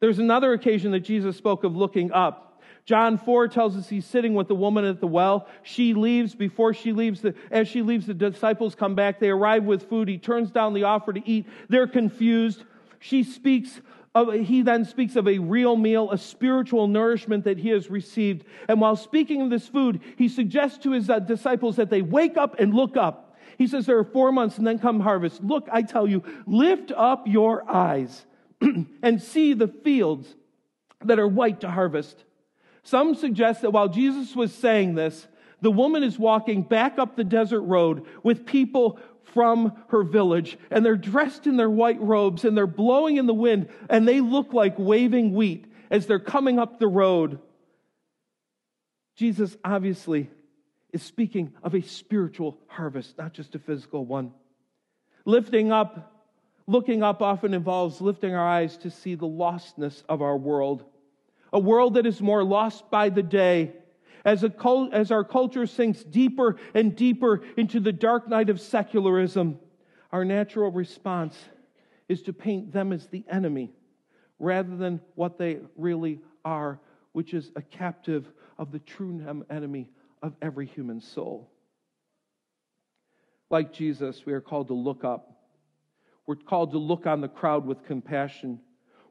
There's 0.01 0.20
another 0.20 0.53
occasion 0.53 0.91
that 0.91 1.01
Jesus 1.01 1.36
spoke 1.36 1.64
of 1.64 1.76
looking 1.76 2.12
up. 2.12 2.49
John 2.86 3.18
4 3.18 3.48
tells 3.50 3.78
us 3.78 3.88
he's 3.88 4.06
sitting 4.06 4.34
with 4.34 4.48
the 4.48 4.56
woman 4.56 4.86
at 4.86 5.00
the 5.00 5.08
well. 5.08 5.48
She 5.64 5.94
leaves. 5.94 6.34
Before 6.34 6.74
she 6.74 6.92
leaves, 6.92 7.22
the, 7.22 7.36
as 7.52 7.68
she 7.68 7.82
leaves, 7.82 8.08
the 8.08 8.14
disciples 8.14 8.76
come 8.76 8.96
back. 8.96 9.20
They 9.20 9.30
arrive 9.30 9.64
with 9.64 9.88
food. 9.90 10.08
He 10.08 10.18
turns 10.18 10.52
down 10.52 10.74
the 10.74 10.84
offer 10.84 11.14
to 11.14 11.30
eat. 11.30 11.46
They're 11.70 11.88
confused. 11.88 12.64
She 13.00 13.24
speaks 13.24 13.80
of, 14.16 14.34
he 14.34 14.64
then 14.64 14.86
speaks 14.86 15.16
of 15.16 15.28
a 15.28 15.38
real 15.38 15.76
meal, 15.76 16.12
a 16.12 16.18
spiritual 16.18 16.88
nourishment 16.88 17.44
that 17.44 17.60
he 17.60 17.70
has 17.70 17.90
received. 17.90 18.44
And 18.68 18.82
while 18.82 18.96
speaking 18.96 19.42
of 19.42 19.50
this 19.50 19.68
food, 19.68 20.02
he 20.18 20.28
suggests 20.28 20.80
to 20.80 20.92
his 20.92 21.10
uh, 21.10 21.20
disciples 21.20 21.76
that 21.76 21.90
they 21.90 22.02
wake 22.02 22.38
up 22.38 22.60
and 22.60 22.74
look 22.74 22.98
up. 22.98 23.38
He 23.58 23.68
says 23.68 23.86
there 23.86 24.00
are 24.00 24.04
four 24.04 24.32
months 24.32 24.58
and 24.58 24.66
then 24.66 24.80
come 24.80 25.00
harvest. 25.00 25.44
Look, 25.44 25.68
I 25.72 25.82
tell 25.82 26.08
you, 26.08 26.24
lift 26.48 26.92
up 26.96 27.28
your 27.28 27.70
eyes 27.70 28.26
and 29.04 29.22
see 29.22 29.54
the 29.54 29.68
fields 29.68 30.34
that 31.04 31.20
are 31.20 31.28
white 31.28 31.62
to 31.62 31.70
harvest. 31.70 32.24
Some 32.84 33.16
suggest 33.16 33.62
that 33.62 33.72
while 33.72 33.90
Jesus 33.90 34.36
was 34.36 34.54
saying 34.54 34.96
this, 34.96 35.28
the 35.62 35.72
woman 35.72 36.04
is 36.04 36.18
walking 36.18 36.64
back 36.64 36.98
up 36.98 37.16
the 37.16 37.24
desert 37.24 37.62
road 37.62 38.06
with 38.24 38.46
people 38.46 39.00
from 39.34 39.74
her 39.90 40.04
village, 40.04 40.58
and 40.72 40.86
they're 40.86 40.96
dressed 40.96 41.46
in 41.46 41.58
their 41.58 41.70
white 41.70 42.02
robes 42.02 42.46
and 42.46 42.58
they're 42.58 42.66
blowing 42.68 43.18
in 43.18 43.28
the 43.28 43.34
wind, 43.34 43.70
and 43.90 44.08
they 44.08 44.22
look 44.22 44.54
like 44.54 44.76
waving 44.78 45.34
wheat 45.34 45.66
as 45.92 46.06
they're 46.06 46.20
coming 46.20 46.60
up 46.60 46.80
the 46.80 46.88
road. 46.88 47.40
Jesus 49.16 49.56
obviously 49.64 50.30
is 50.92 51.04
speaking 51.04 51.54
of 51.62 51.76
a 51.76 51.82
spiritual 51.82 52.58
harvest, 52.68 53.18
not 53.18 53.34
just 53.34 53.54
a 53.54 53.60
physical 53.60 54.06
one. 54.06 54.32
Lifting 55.26 55.72
up, 55.72 56.26
looking 56.66 57.04
up 57.04 57.22
often 57.22 57.54
involves 57.54 58.02
lifting 58.02 58.34
our 58.34 58.48
eyes 58.48 58.78
to 58.78 58.90
see 58.90 59.16
the 59.16 59.28
lostness 59.28 60.04
of 60.10 60.22
our 60.22 60.38
world 60.38 60.86
a 61.52 61.60
world 61.60 61.95
that 61.95 62.06
is 62.06 62.22
more 62.22 62.43
lost 62.43 62.89
by 62.89 63.10
the 63.10 63.24
day. 63.24 63.74
As, 64.26 64.43
a, 64.43 64.54
as 64.91 65.12
our 65.12 65.24
culture 65.24 65.66
sinks 65.66 66.04
deeper 66.04 66.58
and 66.74 66.95
deeper 66.95 67.41
into 67.58 67.80
the 67.80 67.93
dark 67.93 68.28
night 68.28 68.50
of 68.50 68.60
secularism, 68.60 69.60
our 70.12 70.26
natural 70.26 70.72
response 70.72 71.38
is 72.08 72.22
to 72.24 72.34
paint 72.34 72.74
them 72.74 72.91
as 72.91 73.08
the 73.08 73.24
enemy 73.30 73.72
rather 74.39 74.76
than 74.76 75.00
what 75.16 75.38
they 75.38 75.60
really 75.76 76.20
are, 76.43 76.80
which 77.12 77.34
is 77.34 77.52
a 77.56 77.62
captive 77.62 78.26
of 78.58 78.72
the 78.72 78.80
true 78.80 79.43
enemy 79.50 79.89
of 80.22 80.34
every 80.41 80.66
human 80.66 81.02
soul. 81.02 81.50
Like 83.50 83.74
Jesus, 83.74 84.26
we 84.26 84.34
are 84.34 84.41
called 84.41 84.68
to 84.68 84.74
look 84.74 85.04
up. 85.04 85.36
We're 86.26 86.36
called 86.36 86.72
to 86.72 86.78
look 86.78 87.08
on 87.08 87.22
the 87.22 87.28
crowd 87.28 87.66
with 87.66 87.86
compassion. 87.86 88.60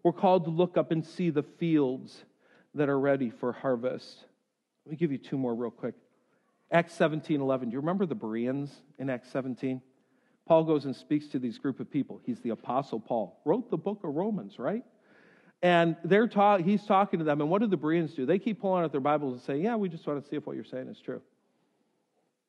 We're 0.09 0.13
called 0.13 0.45
to 0.45 0.51
look 0.51 0.79
up 0.79 0.91
and 0.91 1.05
see 1.05 1.29
the 1.29 1.43
fields 1.43 2.25
that 2.75 2.89
are 2.89 2.99
ready 2.99 3.29
for 3.29 3.53
harvest. 3.53 4.25
Let 4.87 4.93
me 4.93 4.97
give 4.97 5.13
you 5.13 5.19
two 5.19 5.37
more 5.37 5.55
real 5.55 5.71
quick. 5.71 5.97
Acts 6.73 6.95
17 6.95 7.43
11. 7.43 7.69
Do 7.69 7.75
you 7.75 7.81
remember 7.81 8.07
the 8.07 8.15
Bereans 8.15 8.71
in 8.99 9.11
Acts 9.11 9.31
17? 9.33 9.83
Paul 10.47 10.65
goes 10.65 10.87
and 10.87 10.97
speaks 10.97 11.27
to 11.27 11.39
these 11.39 11.59
group 11.59 11.79
of 11.79 11.91
people. 11.91 12.23
He's 12.25 12.41
the 12.41 12.49
Apostle 12.49 13.01
Paul, 13.01 13.39
wrote 13.45 13.71
the 13.71 13.77
book 13.77 14.03
of 14.03 14.15
Romans, 14.15 14.59
right? 14.59 14.83
And 15.61 15.95
they're 16.03 16.27
ta- 16.27 16.57
he's 16.57 16.87
talking 16.87 17.19
to 17.19 17.25
them. 17.27 17.43
And 17.43 17.51
what 17.51 17.61
do 17.61 17.67
the 17.67 17.77
Bereans 17.77 18.15
do? 18.15 18.25
They 18.25 18.39
keep 18.39 18.63
pulling 18.63 18.85
out 18.85 18.93
their 18.93 19.03
Bibles 19.03 19.35
and 19.35 19.43
say, 19.43 19.59
Yeah, 19.63 19.77
we 19.77 19.91
just 19.91 20.07
want 20.07 20.25
to 20.25 20.31
see 20.31 20.37
if 20.37 20.47
what 20.47 20.57
you're 20.57 20.65
saying 20.65 20.89
is 20.89 20.99
true. 20.99 21.21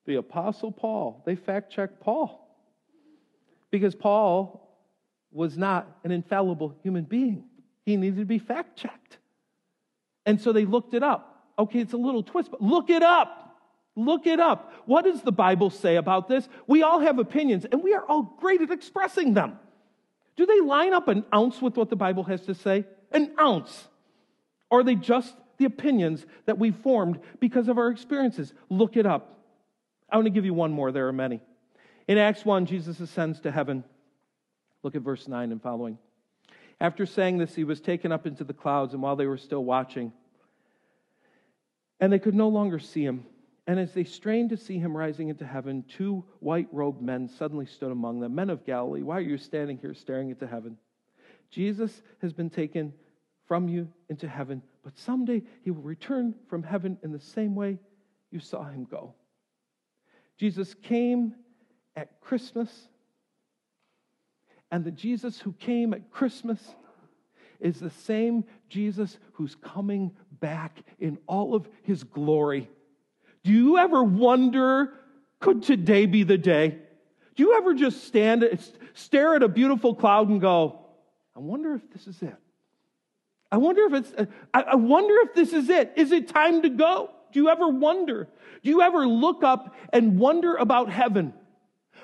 The 0.05 0.15
Apostle 0.15 0.71
Paul, 0.71 1.23
they 1.25 1.35
fact 1.35 1.73
check 1.73 1.99
Paul. 1.99 2.57
Because 3.69 3.95
Paul 3.95 4.65
was 5.31 5.57
not 5.57 5.99
an 6.03 6.11
infallible 6.11 6.75
human 6.81 7.03
being, 7.03 7.48
he 7.89 7.97
needed 7.97 8.19
to 8.19 8.25
be 8.25 8.39
fact 8.39 8.77
checked. 8.77 9.17
And 10.25 10.39
so 10.39 10.53
they 10.53 10.65
looked 10.65 10.93
it 10.93 11.03
up. 11.03 11.43
Okay, 11.57 11.79
it's 11.79 11.93
a 11.93 11.97
little 11.97 12.23
twist, 12.23 12.51
but 12.51 12.61
look 12.61 12.89
it 12.89 13.03
up. 13.03 13.57
Look 13.95 14.27
it 14.27 14.39
up. 14.39 14.71
What 14.85 15.03
does 15.03 15.21
the 15.21 15.31
Bible 15.31 15.69
say 15.69 15.95
about 15.95 16.27
this? 16.27 16.47
We 16.67 16.83
all 16.83 16.99
have 16.99 17.19
opinions, 17.19 17.65
and 17.65 17.83
we 17.83 17.93
are 17.93 18.05
all 18.05 18.35
great 18.39 18.61
at 18.61 18.71
expressing 18.71 19.33
them. 19.33 19.59
Do 20.37 20.45
they 20.45 20.61
line 20.61 20.93
up 20.93 21.07
an 21.09 21.25
ounce 21.33 21.61
with 21.61 21.75
what 21.75 21.89
the 21.89 21.95
Bible 21.95 22.23
has 22.23 22.41
to 22.43 22.53
say? 22.53 22.85
An 23.11 23.31
ounce. 23.39 23.87
Or 24.69 24.79
are 24.79 24.83
they 24.83 24.95
just 24.95 25.35
the 25.57 25.65
opinions 25.65 26.25
that 26.45 26.57
we 26.57 26.71
formed 26.71 27.19
because 27.39 27.67
of 27.67 27.77
our 27.77 27.89
experiences? 27.89 28.53
Look 28.69 28.95
it 28.95 29.05
up. 29.05 29.39
I 30.09 30.15
want 30.15 30.27
to 30.27 30.31
give 30.31 30.45
you 30.45 30.53
one 30.53 30.71
more. 30.71 30.91
There 30.91 31.07
are 31.07 31.13
many. 31.13 31.41
In 32.07 32.17
Acts 32.17 32.45
1, 32.45 32.67
Jesus 32.67 32.99
ascends 32.99 33.41
to 33.41 33.51
heaven. 33.51 33.83
Look 34.81 34.95
at 34.95 35.01
verse 35.01 35.27
9 35.27 35.51
and 35.51 35.61
following. 35.61 35.97
After 36.81 37.05
saying 37.05 37.37
this, 37.37 37.55
he 37.55 37.63
was 37.63 37.81
taken 37.81 38.11
up 38.11 38.25
into 38.25 38.43
the 38.43 38.53
clouds, 38.53 38.93
and 38.93 39.01
while 39.01 39.15
they 39.15 39.27
were 39.27 39.37
still 39.37 39.63
watching, 39.63 40.13
and 41.99 42.11
they 42.11 42.19
could 42.19 42.35
no 42.35 42.47
longer 42.47 42.79
see 42.79 43.03
him. 43.03 43.25
And 43.67 43.79
as 43.79 43.93
they 43.93 44.05
strained 44.05 44.49
to 44.49 44.57
see 44.57 44.79
him 44.79 44.95
rising 44.95 45.29
into 45.29 45.45
heaven, 45.45 45.83
two 45.87 46.23
white 46.39 46.67
robed 46.71 47.01
men 47.01 47.27
suddenly 47.27 47.65
stood 47.65 47.91
among 47.91 48.19
them. 48.19 48.33
Men 48.33 48.49
of 48.49 48.65
Galilee, 48.65 49.03
why 49.03 49.17
are 49.17 49.21
you 49.21 49.37
standing 49.37 49.77
here 49.77 49.93
staring 49.93 50.29
into 50.29 50.47
heaven? 50.47 50.77
Jesus 51.51 52.01
has 52.21 52.33
been 52.33 52.49
taken 52.49 52.93
from 53.45 53.67
you 53.67 53.91
into 54.09 54.27
heaven, 54.27 54.61
but 54.83 54.97
someday 54.97 55.43
he 55.63 55.71
will 55.71 55.81
return 55.81 56.33
from 56.47 56.63
heaven 56.63 56.97
in 57.03 57.11
the 57.11 57.19
same 57.19 57.55
way 57.55 57.77
you 58.31 58.39
saw 58.39 58.63
him 58.63 58.85
go. 58.89 59.13
Jesus 60.37 60.73
came 60.73 61.35
at 61.95 62.21
Christmas 62.21 62.87
and 64.71 64.83
the 64.83 64.91
Jesus 64.91 65.39
who 65.39 65.53
came 65.53 65.93
at 65.93 66.11
Christmas 66.11 66.59
is 67.59 67.79
the 67.79 67.89
same 67.89 68.45
Jesus 68.69 69.17
who's 69.33 69.55
coming 69.55 70.11
back 70.39 70.77
in 70.99 71.17
all 71.27 71.55
of 71.55 71.67
his 71.83 72.03
glory. 72.03 72.69
Do 73.43 73.51
you 73.51 73.77
ever 73.77 74.03
wonder, 74.03 74.93
could 75.39 75.63
today 75.63 76.05
be 76.05 76.23
the 76.23 76.37
day? 76.37 76.77
Do 77.35 77.43
you 77.43 77.55
ever 77.55 77.73
just 77.73 78.03
stand, 78.05 78.45
stare 78.93 79.35
at 79.35 79.43
a 79.43 79.47
beautiful 79.47 79.95
cloud 79.95 80.29
and 80.29 80.39
go, 80.39 80.79
I 81.35 81.39
wonder 81.39 81.73
if 81.73 81.89
this 81.91 82.07
is 82.07 82.21
it? 82.21 82.35
I 83.51 83.57
wonder 83.57 83.85
if 83.85 83.93
it's, 83.93 84.29
I 84.53 84.75
wonder 84.75 85.15
if 85.23 85.33
this 85.33 85.53
is 85.53 85.69
it. 85.69 85.93
Is 85.95 86.11
it 86.11 86.27
time 86.27 86.61
to 86.61 86.69
go? 86.69 87.09
Do 87.31 87.39
you 87.39 87.49
ever 87.49 87.67
wonder? 87.67 88.27
Do 88.63 88.69
you 88.69 88.81
ever 88.81 89.07
look 89.07 89.43
up 89.43 89.75
and 89.91 90.19
wonder 90.19 90.55
about 90.55 90.89
heaven? 90.89 91.33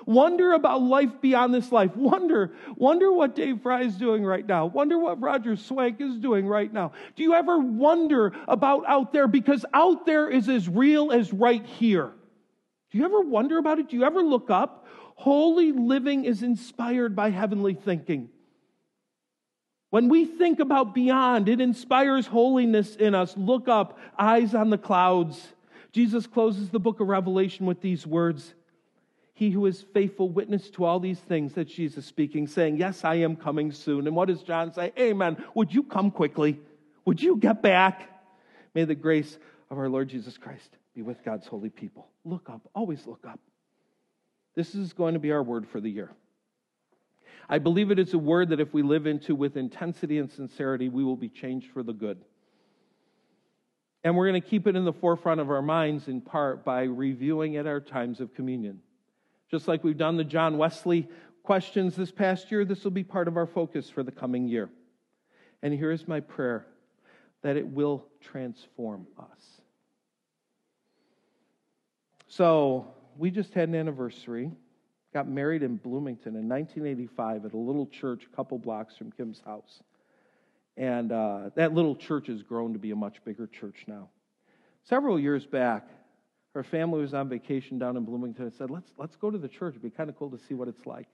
Wonder 0.06 0.54
about 0.54 0.84
life 0.84 1.20
beyond 1.20 1.54
this 1.54 1.72
life. 1.72 1.96
Wonder, 1.96 2.54
wonder 2.76 3.12
what 3.12 3.36
Dave 3.36 3.62
Fry 3.62 3.82
is 3.82 3.96
doing 3.96 4.24
right 4.24 4.46
now. 4.46 4.68
Wonder 4.68 5.00
what 5.00 5.20
Roger 5.20 5.56
Swank 5.56 6.00
is 6.00 6.18
doing 6.18 6.46
right 6.48 6.72
now. 6.72 6.92
Do 7.16 7.24
you 7.24 7.34
ever 7.34 7.58
wonder 7.58 8.34
about 8.48 8.84
out 8.88 9.14
there? 9.14 9.28
Because 9.28 9.66
out 9.74 10.06
there 10.06 10.30
is 10.30 10.48
as 10.48 10.70
real 10.70 11.12
as 11.12 11.34
right 11.34 11.66
here. 11.66 12.12
Do 12.92 13.00
you 13.00 13.06
ever 13.06 13.22
wonder 13.22 13.58
about 13.58 13.80
it? 13.80 13.90
Do 13.90 13.98
you 13.98 14.04
ever 14.04 14.22
look 14.22 14.52
up? 14.52 14.86
Holy 15.16 15.72
living 15.72 16.26
is 16.26 16.44
inspired 16.44 17.16
by 17.16 17.32
heavenly 17.32 17.74
thinking. 17.74 18.30
When 19.90 20.10
we 20.10 20.26
think 20.26 20.60
about 20.60 20.94
beyond, 20.94 21.50
it 21.50 21.62
inspires 21.62 22.28
holiness 22.28 22.96
in 22.96 23.16
us. 23.16 23.36
Look 23.38 23.68
up, 23.68 23.98
eyes 24.20 24.54
on 24.54 24.70
the 24.70 24.78
clouds. 24.78 25.54
Jesus 25.94 26.28
closes 26.28 26.70
the 26.70 26.80
book 26.80 27.00
of 27.00 27.08
Revelation 27.08 27.66
with 27.66 27.82
these 27.82 28.06
words 28.06 28.54
He 29.36 29.52
who 29.52 29.66
is 29.66 29.86
faithful 29.94 30.30
witness 30.30 30.70
to 30.72 30.86
all 30.86 31.02
these 31.02 31.20
things 31.20 31.54
that 31.54 31.66
Jesus 31.66 32.06
speaking, 32.06 32.48
saying, 32.48 32.78
Yes, 32.78 33.04
I 33.04 33.16
am 33.16 33.36
coming 33.36 33.74
soon. 33.74 34.08
And 34.08 34.16
what 34.16 34.30
does 34.30 34.42
John 34.42 34.74
say? 34.74 34.94
Amen. 34.98 35.38
Would 35.54 35.74
you 35.74 35.84
come 35.84 36.10
quickly? 36.10 36.60
Would 37.04 37.22
you 37.22 37.36
get 37.36 37.62
back? 37.62 38.10
May 38.74 38.86
the 38.86 38.96
grace 38.96 39.38
of 39.70 39.78
our 39.78 39.90
Lord 39.90 40.08
Jesus 40.08 40.38
Christ 40.38 40.78
be 40.96 41.02
with 41.02 41.24
God's 41.24 41.46
holy 41.48 41.70
people. 41.70 42.08
Look 42.24 42.50
up, 42.50 42.62
always 42.74 43.06
look 43.06 43.26
up. 43.28 43.40
This 44.56 44.74
is 44.74 44.94
going 44.94 45.16
to 45.16 45.20
be 45.20 45.34
our 45.34 45.44
word 45.44 45.68
for 45.68 45.82
the 45.82 45.90
year. 45.90 46.12
I 47.50 47.60
believe 47.60 47.92
it 47.92 48.00
is 48.00 48.14
a 48.14 48.18
word 48.18 48.50
that 48.50 48.62
if 48.62 48.74
we 48.74 48.84
live 48.84 49.06
into 49.06 49.36
with 49.36 49.58
intensity 49.58 50.18
and 50.18 50.32
sincerity, 50.32 50.88
we 50.88 51.04
will 51.04 51.18
be 51.18 51.30
changed 51.30 51.72
for 51.72 51.84
the 51.84 51.94
good. 51.94 52.24
And 54.06 54.16
we're 54.16 54.30
going 54.30 54.42
to 54.42 54.48
keep 54.48 54.66
it 54.66 54.78
in 54.78 54.86
the 54.86 54.94
forefront 54.94 55.42
of 55.42 55.50
our 55.50 55.62
minds 55.62 56.08
in 56.08 56.22
part 56.22 56.64
by 56.64 56.84
reviewing 56.84 57.58
at 57.58 57.68
our 57.68 57.82
times 57.82 58.22
of 58.22 58.34
communion. 58.34 58.80
Just 59.50 59.68
like 59.68 59.84
we've 59.84 59.98
done 59.98 60.18
the 60.18 60.24
John 60.24 60.58
Wesley 60.58 61.08
questions 61.44 61.96
this 61.96 62.12
past 62.12 62.52
year, 62.52 62.66
this 62.66 62.84
will 62.84 62.92
be 62.92 63.04
part 63.04 63.28
of 63.28 63.38
our 63.38 63.46
focus 63.46 63.90
for 63.90 64.04
the 64.04 64.12
coming 64.12 64.48
year. 64.48 64.70
And 65.62 65.74
here 65.74 65.92
is 65.92 66.08
my 66.08 66.20
prayer 66.20 66.66
that 67.44 67.58
it 67.58 67.68
will 67.68 68.06
transform 68.22 69.08
us. 69.20 69.62
So, 72.28 72.88
we 73.18 73.32
just 73.32 73.54
had 73.54 73.70
an 73.70 73.76
anniversary 73.76 74.52
got 75.16 75.30
married 75.30 75.64
in 75.64 75.78
Bloomington 75.78 76.36
in 76.36 76.50
1985 76.50 77.46
at 77.46 77.54
a 77.54 77.58
little 77.58 77.88
church 77.88 78.28
a 78.30 78.36
couple 78.36 78.60
blocks 78.60 78.98
from 78.98 79.14
Kim's 79.14 79.42
house. 79.46 79.82
And 80.76 81.14
uh, 81.14 81.52
that 81.56 81.74
little 81.74 81.96
church 81.96 82.28
has 82.28 82.44
grown 82.44 82.74
to 82.74 82.80
be 82.80 82.92
a 82.92 82.98
much 82.98 83.24
bigger 83.24 83.48
church 83.48 83.86
now. 83.88 84.10
Several 84.84 85.18
years 85.18 85.46
back, 85.46 85.88
her 86.56 86.64
family 86.64 87.02
was 87.02 87.14
on 87.14 87.28
vacation 87.28 87.78
down 87.78 87.98
in 87.98 88.06
Bloomington 88.06 88.46
and 88.46 88.54
said, 88.54 88.72
let's, 88.72 88.90
let's 88.98 89.18
go 89.18 89.30
to 89.30 89.38
the 89.38 89.48
church. 89.48 89.74
It'd 89.74 89.84
be 89.84 89.90
kind 89.90 90.10
of 90.10 90.18
cool 90.18 90.32
to 90.32 90.40
see 90.48 90.54
what 90.54 90.70
it's 90.70 90.86
like. 90.86 91.06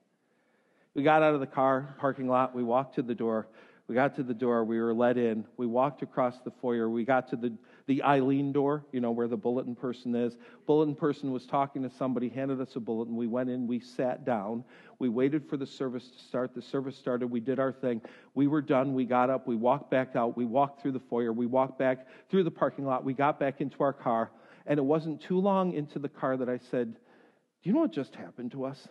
We 0.94 1.02
got 1.02 1.24
out 1.24 1.34
of 1.34 1.40
the 1.40 1.48
car, 1.48 1.96
parking 2.00 2.28
lot, 2.28 2.56
we 2.56 2.64
walked 2.64 2.96
to 2.96 3.02
the 3.02 3.16
door. 3.16 3.48
We 3.88 3.96
got 3.96 4.16
to 4.18 4.24
the 4.24 4.36
door, 4.36 4.64
we 4.64 4.80
were 4.80 4.94
let 4.94 5.18
in. 5.18 5.44
We 5.58 5.66
walked 5.66 6.04
across 6.04 6.40
the 6.46 6.52
foyer. 6.62 6.90
We 6.90 7.04
got 7.04 7.28
to 7.32 7.36
the, 7.36 7.54
the 7.92 8.04
Eileen 8.04 8.54
door, 8.54 8.86
you 8.94 9.02
know, 9.02 9.12
where 9.12 9.28
the 9.28 9.36
bulletin 9.36 9.76
person 9.76 10.16
is. 10.16 10.38
Bulletin 10.66 10.96
person 10.96 11.34
was 11.34 11.46
talking 11.46 11.84
to 11.84 11.90
somebody, 11.90 12.30
handed 12.30 12.62
us 12.62 12.78
a 12.78 12.80
bulletin. 12.80 13.18
We 13.18 13.28
went 13.28 13.50
in, 13.50 13.68
we 13.68 13.82
sat 13.82 14.24
down. 14.24 14.64
We 15.00 15.10
waited 15.10 15.50
for 15.50 15.58
the 15.58 15.66
service 15.66 16.08
to 16.08 16.18
start. 16.24 16.56
The 16.56 16.62
service 16.62 16.96
started. 16.96 17.28
We 17.28 17.42
did 17.42 17.60
our 17.60 17.74
thing. 17.74 18.00
We 18.34 18.48
were 18.48 18.62
done. 18.62 18.94
We 18.94 19.04
got 19.04 19.30
up. 19.30 19.46
We 19.46 19.58
walked 19.58 19.92
back 19.92 20.16
out. 20.16 20.38
We 20.38 20.46
walked 20.46 20.82
through 20.82 20.94
the 20.94 21.02
foyer. 21.02 21.34
We 21.34 21.48
walked 21.48 21.78
back 21.78 22.08
through 22.30 22.46
the 22.46 22.52
parking 22.52 22.86
lot. 22.86 23.04
We 23.04 23.12
got 23.14 23.42
back 23.42 23.60
into 23.60 23.84
our 23.84 23.92
car. 23.92 24.32
And 24.66 24.80
it 24.80 24.84
wasn't 24.84 25.22
too 25.22 25.42
long 25.42 25.74
into 25.74 26.00
the 26.00 26.08
car 26.08 26.38
that 26.38 26.48
I 26.48 26.60
said, 26.70 26.94
Do 26.94 27.70
you 27.70 27.74
know 27.74 27.82
what 27.82 27.92
just 27.92 28.16
happened 28.16 28.54
to 28.54 28.64
us? 28.64 28.88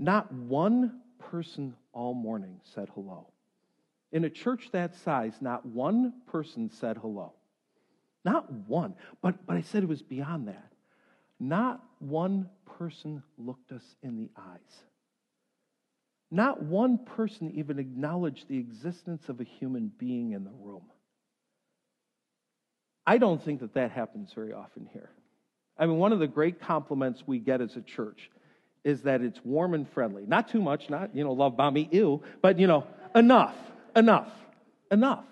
Not 0.00 0.32
one 0.32 0.98
person 1.30 1.76
all 1.92 2.12
morning 2.12 2.60
said 2.74 2.88
hello. 2.92 3.28
In 4.12 4.24
a 4.24 4.30
church 4.30 4.70
that 4.72 4.96
size, 4.96 5.34
not 5.40 5.64
one 5.66 6.14
person 6.26 6.70
said 6.70 6.96
hello. 6.96 7.32
Not 8.24 8.52
one. 8.52 8.94
But, 9.22 9.46
but 9.46 9.56
I 9.56 9.62
said 9.62 9.82
it 9.82 9.88
was 9.88 10.02
beyond 10.02 10.48
that. 10.48 10.72
Not 11.38 11.82
one 12.00 12.48
person 12.78 13.22
looked 13.38 13.72
us 13.72 13.84
in 14.02 14.16
the 14.16 14.30
eyes. 14.36 14.84
Not 16.30 16.62
one 16.62 16.98
person 16.98 17.52
even 17.54 17.78
acknowledged 17.78 18.48
the 18.48 18.58
existence 18.58 19.28
of 19.28 19.40
a 19.40 19.44
human 19.44 19.90
being 19.98 20.32
in 20.32 20.44
the 20.44 20.50
room. 20.50 20.84
I 23.06 23.18
don't 23.18 23.42
think 23.42 23.60
that 23.60 23.74
that 23.74 23.90
happens 23.90 24.32
very 24.32 24.52
often 24.52 24.88
here. 24.92 25.10
I 25.76 25.86
mean, 25.86 25.96
one 25.96 26.12
of 26.12 26.18
the 26.18 26.26
great 26.26 26.60
compliments 26.60 27.24
we 27.26 27.38
get 27.38 27.60
as 27.60 27.74
a 27.74 27.80
church 27.80 28.30
is 28.84 29.02
that 29.02 29.22
it's 29.22 29.40
warm 29.44 29.74
and 29.74 29.88
friendly. 29.88 30.24
Not 30.26 30.48
too 30.48 30.60
much, 30.60 30.90
not, 30.90 31.16
you 31.16 31.24
know, 31.24 31.32
love 31.32 31.56
bomby, 31.56 31.92
ew, 31.92 32.22
but, 32.42 32.58
you 32.58 32.66
know, 32.66 32.86
enough, 33.14 33.56
enough, 33.96 34.30
enough. 34.90 35.24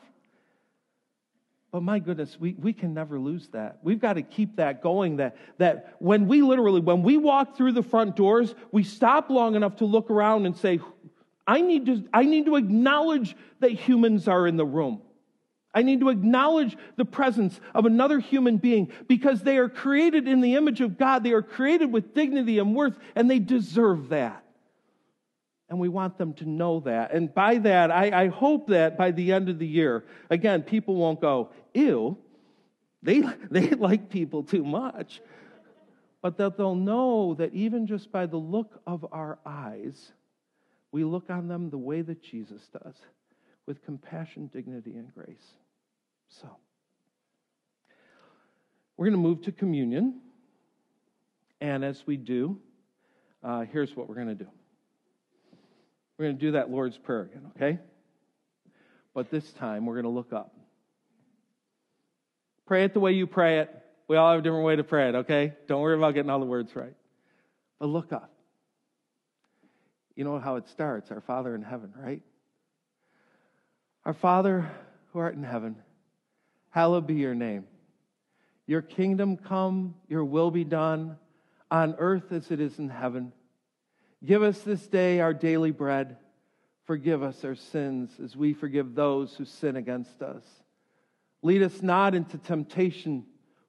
But 1.70 1.82
my 1.82 1.98
goodness, 1.98 2.38
we, 2.40 2.54
we 2.54 2.72
can 2.72 2.94
never 2.94 3.18
lose 3.18 3.48
that. 3.48 3.78
We've 3.82 4.00
got 4.00 4.14
to 4.14 4.22
keep 4.22 4.56
that 4.56 4.82
going. 4.82 5.18
That, 5.18 5.36
that 5.58 5.94
when 5.98 6.26
we 6.26 6.40
literally, 6.40 6.80
when 6.80 7.02
we 7.02 7.18
walk 7.18 7.56
through 7.56 7.72
the 7.72 7.82
front 7.82 8.16
doors, 8.16 8.54
we 8.72 8.84
stop 8.84 9.28
long 9.28 9.54
enough 9.54 9.76
to 9.76 9.84
look 9.84 10.10
around 10.10 10.46
and 10.46 10.56
say, 10.56 10.80
I 11.46 11.60
need 11.60 11.86
to, 11.86 12.04
I 12.12 12.24
need 12.24 12.46
to 12.46 12.56
acknowledge 12.56 13.36
that 13.60 13.72
humans 13.72 14.28
are 14.28 14.46
in 14.46 14.56
the 14.56 14.64
room. 14.64 15.02
I 15.74 15.82
need 15.82 16.00
to 16.00 16.08
acknowledge 16.08 16.76
the 16.96 17.04
presence 17.04 17.60
of 17.74 17.84
another 17.84 18.18
human 18.18 18.56
being 18.56 18.90
because 19.06 19.42
they 19.42 19.58
are 19.58 19.68
created 19.68 20.26
in 20.26 20.40
the 20.40 20.54
image 20.54 20.80
of 20.80 20.96
God. 20.96 21.22
They 21.22 21.32
are 21.32 21.42
created 21.42 21.92
with 21.92 22.14
dignity 22.14 22.58
and 22.58 22.74
worth, 22.74 22.98
and 23.14 23.30
they 23.30 23.38
deserve 23.38 24.08
that. 24.08 24.42
And 25.68 25.78
we 25.78 25.88
want 25.88 26.16
them 26.16 26.32
to 26.34 26.48
know 26.48 26.80
that. 26.80 27.12
And 27.12 27.32
by 27.32 27.58
that, 27.58 27.90
I, 27.90 28.24
I 28.24 28.28
hope 28.28 28.68
that 28.68 28.96
by 28.96 29.10
the 29.10 29.32
end 29.32 29.48
of 29.48 29.58
the 29.58 29.66
year, 29.66 30.04
again, 30.30 30.62
people 30.62 30.96
won't 30.96 31.20
go, 31.20 31.50
ew, 31.74 32.16
they, 33.02 33.20
they 33.50 33.70
like 33.70 34.08
people 34.08 34.42
too 34.42 34.64
much. 34.64 35.20
But 36.22 36.36
that 36.38 36.56
they'll 36.56 36.74
know 36.74 37.34
that 37.34 37.54
even 37.54 37.86
just 37.86 38.10
by 38.10 38.26
the 38.26 38.38
look 38.38 38.80
of 38.86 39.06
our 39.12 39.38
eyes, 39.46 40.12
we 40.90 41.04
look 41.04 41.30
on 41.30 41.48
them 41.48 41.70
the 41.70 41.78
way 41.78 42.02
that 42.02 42.22
Jesus 42.22 42.62
does 42.82 42.96
with 43.66 43.84
compassion, 43.84 44.50
dignity, 44.52 44.96
and 44.96 45.12
grace. 45.14 45.54
So, 46.28 46.48
we're 48.96 49.06
going 49.06 49.12
to 49.12 49.28
move 49.28 49.42
to 49.42 49.52
communion. 49.52 50.20
And 51.60 51.84
as 51.84 52.06
we 52.06 52.16
do, 52.16 52.58
uh, 53.44 53.60
here's 53.60 53.94
what 53.94 54.08
we're 54.08 54.16
going 54.16 54.28
to 54.28 54.34
do 54.34 54.48
we're 56.18 56.26
going 56.26 56.38
to 56.38 56.46
do 56.46 56.52
that 56.52 56.70
Lord's 56.70 56.98
Prayer 56.98 57.22
again, 57.22 57.52
okay? 57.56 57.78
But 59.14 59.30
this 59.30 59.50
time, 59.52 59.86
we're 59.86 59.94
going 59.94 60.04
to 60.04 60.10
look 60.10 60.32
up. 60.32 60.54
Pray 62.66 62.84
it 62.84 62.92
the 62.92 63.00
way 63.00 63.12
you 63.12 63.26
pray 63.26 63.60
it. 63.60 63.74
We 64.08 64.16
all 64.16 64.32
have 64.32 64.40
a 64.40 64.42
different 64.42 64.64
way 64.64 64.76
to 64.76 64.84
pray 64.84 65.10
it, 65.10 65.14
okay? 65.14 65.54
Don't 65.68 65.80
worry 65.80 65.96
about 65.96 66.14
getting 66.14 66.30
all 66.30 66.40
the 66.40 66.46
words 66.46 66.74
right. 66.74 66.94
But 67.78 67.86
look 67.86 68.12
up. 68.12 68.32
You 70.16 70.24
know 70.24 70.40
how 70.40 70.56
it 70.56 70.68
starts 70.68 71.10
Our 71.12 71.20
Father 71.20 71.54
in 71.54 71.62
heaven, 71.62 71.92
right? 71.96 72.22
Our 74.04 74.14
Father 74.14 74.68
who 75.12 75.20
art 75.20 75.36
in 75.36 75.44
heaven, 75.44 75.76
hallowed 76.70 77.06
be 77.06 77.14
your 77.14 77.34
name. 77.34 77.64
Your 78.66 78.82
kingdom 78.82 79.36
come, 79.36 79.94
your 80.08 80.24
will 80.24 80.50
be 80.50 80.64
done, 80.64 81.16
on 81.70 81.94
earth 81.98 82.32
as 82.32 82.50
it 82.50 82.60
is 82.60 82.78
in 82.78 82.88
heaven. 82.88 83.32
Give 84.24 84.42
us 84.42 84.60
this 84.60 84.86
day 84.86 85.20
our 85.20 85.34
daily 85.34 85.70
bread. 85.70 86.16
Forgive 86.84 87.22
us 87.22 87.44
our 87.44 87.54
sins 87.54 88.10
as 88.22 88.36
we 88.36 88.52
forgive 88.52 88.94
those 88.94 89.34
who 89.34 89.44
sin 89.44 89.76
against 89.76 90.22
us. 90.22 90.42
Lead 91.42 91.62
us 91.62 91.82
not 91.82 92.14
into 92.14 92.38
temptation, 92.38 93.24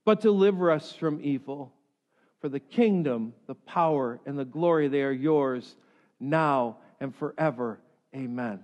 but 0.05 0.21
deliver 0.21 0.71
us 0.71 0.93
from 0.93 1.19
evil. 1.21 1.73
For 2.41 2.49
the 2.49 2.59
kingdom, 2.59 3.33
the 3.47 3.55
power, 3.55 4.19
and 4.25 4.39
the 4.39 4.45
glory, 4.45 4.87
they 4.87 5.03
are 5.03 5.11
yours 5.11 5.75
now 6.19 6.77
and 6.99 7.13
forever. 7.13 7.79
Amen. 8.15 8.63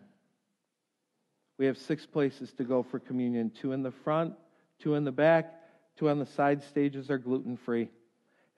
We 1.57 1.67
have 1.67 1.77
six 1.77 2.05
places 2.05 2.51
to 2.53 2.63
go 2.63 2.83
for 2.83 2.99
communion 2.99 3.51
two 3.51 3.73
in 3.73 3.83
the 3.83 3.91
front, 3.91 4.33
two 4.79 4.95
in 4.95 5.03
the 5.03 5.11
back, 5.11 5.53
two 5.97 6.09
on 6.09 6.19
the 6.19 6.25
side 6.25 6.63
stages 6.63 7.09
are 7.09 7.17
gluten 7.17 7.57
free. 7.57 7.89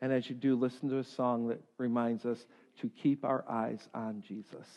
And 0.01 0.13
as 0.13 0.29
you 0.29 0.35
do, 0.35 0.55
listen 0.55 0.89
to 0.89 0.99
a 0.99 1.03
song 1.03 1.47
that 1.47 1.61
reminds 1.77 2.25
us 2.25 2.45
to 2.81 2.89
keep 3.01 3.23
our 3.23 3.43
eyes 3.49 3.87
on 3.93 4.23
Jesus. 4.27 4.67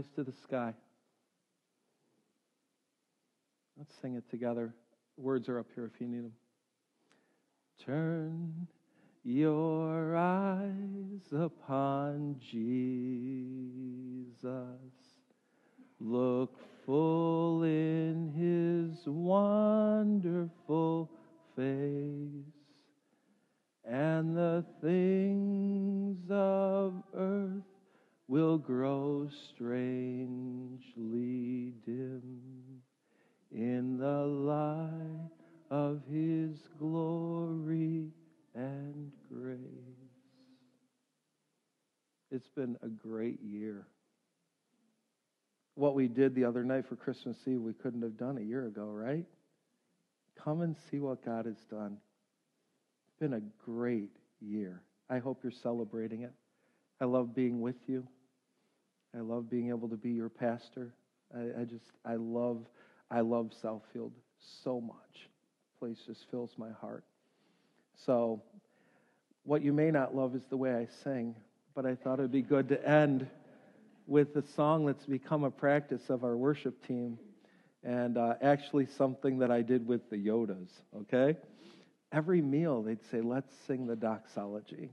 Eyes 0.00 0.08
to 0.16 0.24
the 0.24 0.32
sky. 0.32 0.72
Let's 3.76 3.94
sing 4.00 4.14
it 4.14 4.24
together. 4.30 4.72
Words 5.18 5.50
are 5.50 5.58
up 5.58 5.66
here 5.74 5.90
if 5.94 6.00
you 6.00 6.06
need 6.06 6.24
them. 6.24 6.32
Turn 7.84 8.66
your 9.24 10.16
eyes 10.16 11.32
upon 11.32 12.36
Jesus. 12.40 14.38
Look 15.98 16.56
full 16.86 17.64
in 17.64 18.32
his 18.32 19.06
wonderful 19.06 21.10
face, 21.54 22.54
and 23.84 24.34
the 24.34 24.64
things 24.80 26.24
of 26.30 27.02
earth 27.14 27.69
will 28.30 28.58
grow 28.58 29.28
strangely 29.52 30.78
dim 31.84 32.80
in 33.50 33.98
the 33.98 34.24
light 34.24 35.30
of 35.68 36.00
his 36.08 36.56
glory 36.78 38.06
and 38.54 39.10
grace. 39.28 39.58
It's 42.30 42.46
been 42.50 42.76
a 42.84 42.86
great 42.86 43.42
year. 43.42 43.88
What 45.74 45.96
we 45.96 46.06
did 46.06 46.36
the 46.36 46.44
other 46.44 46.62
night 46.62 46.86
for 46.86 46.94
Christmas 46.94 47.36
Eve, 47.48 47.60
we 47.60 47.72
couldn't 47.72 48.02
have 48.02 48.16
done 48.16 48.38
a 48.38 48.42
year 48.42 48.64
ago, 48.64 48.84
right? 48.84 49.26
Come 50.44 50.60
and 50.60 50.76
see 50.88 51.00
what 51.00 51.24
God 51.24 51.46
has 51.46 51.58
done. 51.68 51.96
It's 53.08 53.18
been 53.18 53.32
a 53.32 53.42
great 53.64 54.16
year. 54.40 54.82
I 55.08 55.18
hope 55.18 55.40
you're 55.42 55.50
celebrating 55.50 56.22
it. 56.22 56.32
I 57.00 57.06
love 57.06 57.34
being 57.34 57.60
with 57.60 57.88
you. 57.88 58.06
I 59.16 59.20
love 59.20 59.50
being 59.50 59.68
able 59.70 59.88
to 59.88 59.96
be 59.96 60.10
your 60.10 60.28
pastor. 60.28 60.94
I, 61.34 61.62
I 61.62 61.64
just, 61.64 61.84
I 62.04 62.14
love, 62.14 62.66
I 63.10 63.20
love 63.20 63.50
Southfield 63.62 64.12
so 64.62 64.80
much. 64.80 65.28
Place 65.78 65.98
just 66.06 66.30
fills 66.30 66.52
my 66.56 66.70
heart. 66.80 67.04
So, 68.04 68.42
what 69.44 69.62
you 69.62 69.72
may 69.72 69.90
not 69.90 70.14
love 70.14 70.34
is 70.34 70.44
the 70.48 70.56
way 70.56 70.74
I 70.74 70.86
sing, 71.02 71.34
but 71.74 71.86
I 71.86 71.94
thought 71.94 72.18
it'd 72.18 72.30
be 72.30 72.42
good 72.42 72.68
to 72.68 72.88
end 72.88 73.26
with 74.06 74.36
a 74.36 74.42
song 74.42 74.86
that's 74.86 75.06
become 75.06 75.44
a 75.44 75.50
practice 75.50 76.10
of 76.10 76.24
our 76.24 76.36
worship 76.36 76.86
team, 76.86 77.18
and 77.82 78.18
uh, 78.18 78.34
actually 78.42 78.86
something 78.86 79.38
that 79.38 79.50
I 79.50 79.62
did 79.62 79.86
with 79.86 80.10
the 80.10 80.16
Yodas, 80.16 80.68
okay? 81.02 81.38
Every 82.12 82.42
meal, 82.42 82.82
they'd 82.82 83.04
say, 83.10 83.20
Let's 83.20 83.52
sing 83.66 83.86
the 83.86 83.96
doxology. 83.96 84.90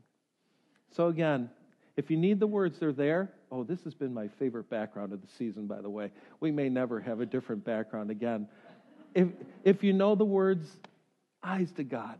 So, 0.96 1.08
again, 1.08 1.50
if 1.98 2.10
you 2.10 2.18
need 2.18 2.40
the 2.40 2.48
words, 2.48 2.80
they're 2.80 2.94
there. 2.94 3.32
Oh, 3.52 3.64
this 3.64 3.84
has 3.84 3.94
been 3.94 4.14
my 4.14 4.28
favorite 4.28 4.70
background 4.70 5.14
of 5.14 5.22
the 5.22 5.28
season, 5.38 5.68
by 5.68 5.82
the 5.82 5.90
way. 5.90 6.12
We 6.40 6.52
may 6.52 6.70
never 6.70 7.00
have 7.00 7.22
a 7.22 7.26
different 7.26 7.64
background 7.64 8.12
again. 8.12 8.48
If, 9.16 9.30
if 9.64 9.84
you 9.84 9.94
know 9.94 10.16
the 10.16 10.26
words, 10.26 10.68
eyes 11.44 11.72
to 11.74 11.84
God. 11.84 12.20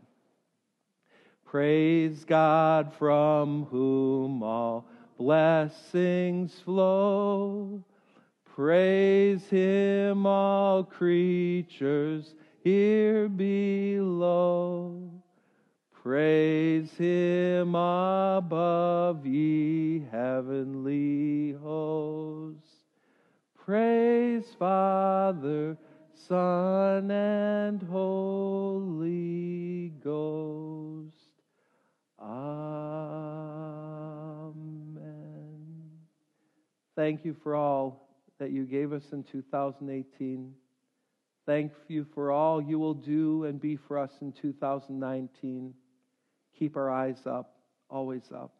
Praise 1.44 2.24
God 2.24 2.92
from 2.98 3.64
whom 3.66 4.42
all 4.42 4.86
blessings 5.18 6.58
flow. 6.60 7.84
Praise 8.44 9.46
him, 9.48 10.26
all 10.26 10.84
creatures 10.84 12.34
here 12.64 13.28
below. 13.28 15.17
Praise 16.02 16.90
him 16.92 17.74
above, 17.74 19.26
ye 19.26 20.06
heavenly 20.10 21.52
hosts. 21.60 22.70
Praise 23.56 24.44
Father, 24.58 25.76
Son, 26.14 27.10
and 27.10 27.82
Holy 27.82 29.08
Ghost. 30.02 31.14
Amen. 32.22 32.38
Thank 36.94 37.24
you 37.24 37.34
for 37.42 37.56
all 37.56 38.08
that 38.38 38.52
you 38.52 38.64
gave 38.64 38.92
us 38.92 39.02
in 39.12 39.24
2018. 39.24 40.54
Thank 41.44 41.72
you 41.88 42.06
for 42.14 42.30
all 42.30 42.62
you 42.62 42.78
will 42.78 42.94
do 42.94 43.44
and 43.44 43.60
be 43.60 43.74
for 43.76 43.98
us 43.98 44.12
in 44.20 44.32
2019. 44.32 45.74
Keep 46.58 46.76
our 46.76 46.90
eyes 46.90 47.18
up, 47.24 47.54
always 47.88 48.32
up. 48.34 48.52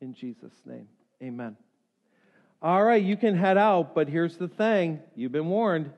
In 0.00 0.14
Jesus' 0.14 0.54
name, 0.64 0.86
amen. 1.22 1.56
All 2.62 2.84
right, 2.84 3.02
you 3.02 3.16
can 3.16 3.34
head 3.34 3.58
out, 3.58 3.92
but 3.92 4.08
here's 4.08 4.36
the 4.36 4.46
thing 4.46 5.00
you've 5.16 5.32
been 5.32 5.48
warned. 5.48 5.90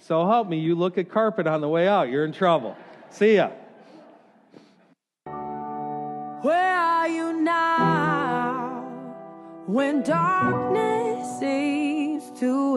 So 0.00 0.26
help 0.26 0.48
me, 0.48 0.58
you 0.58 0.74
look 0.74 0.98
at 0.98 1.10
carpet 1.10 1.46
on 1.46 1.62
the 1.62 1.68
way 1.68 1.88
out, 1.88 2.10
you're 2.10 2.26
in 2.26 2.32
trouble. 2.32 2.76
See 3.08 3.36
ya. 3.36 3.50
Where 6.42 6.76
are 6.76 7.08
you 7.08 7.32
now 7.40 8.82
when 9.66 10.02
darkness 10.02 11.38
seems 11.40 12.30
to 12.40 12.71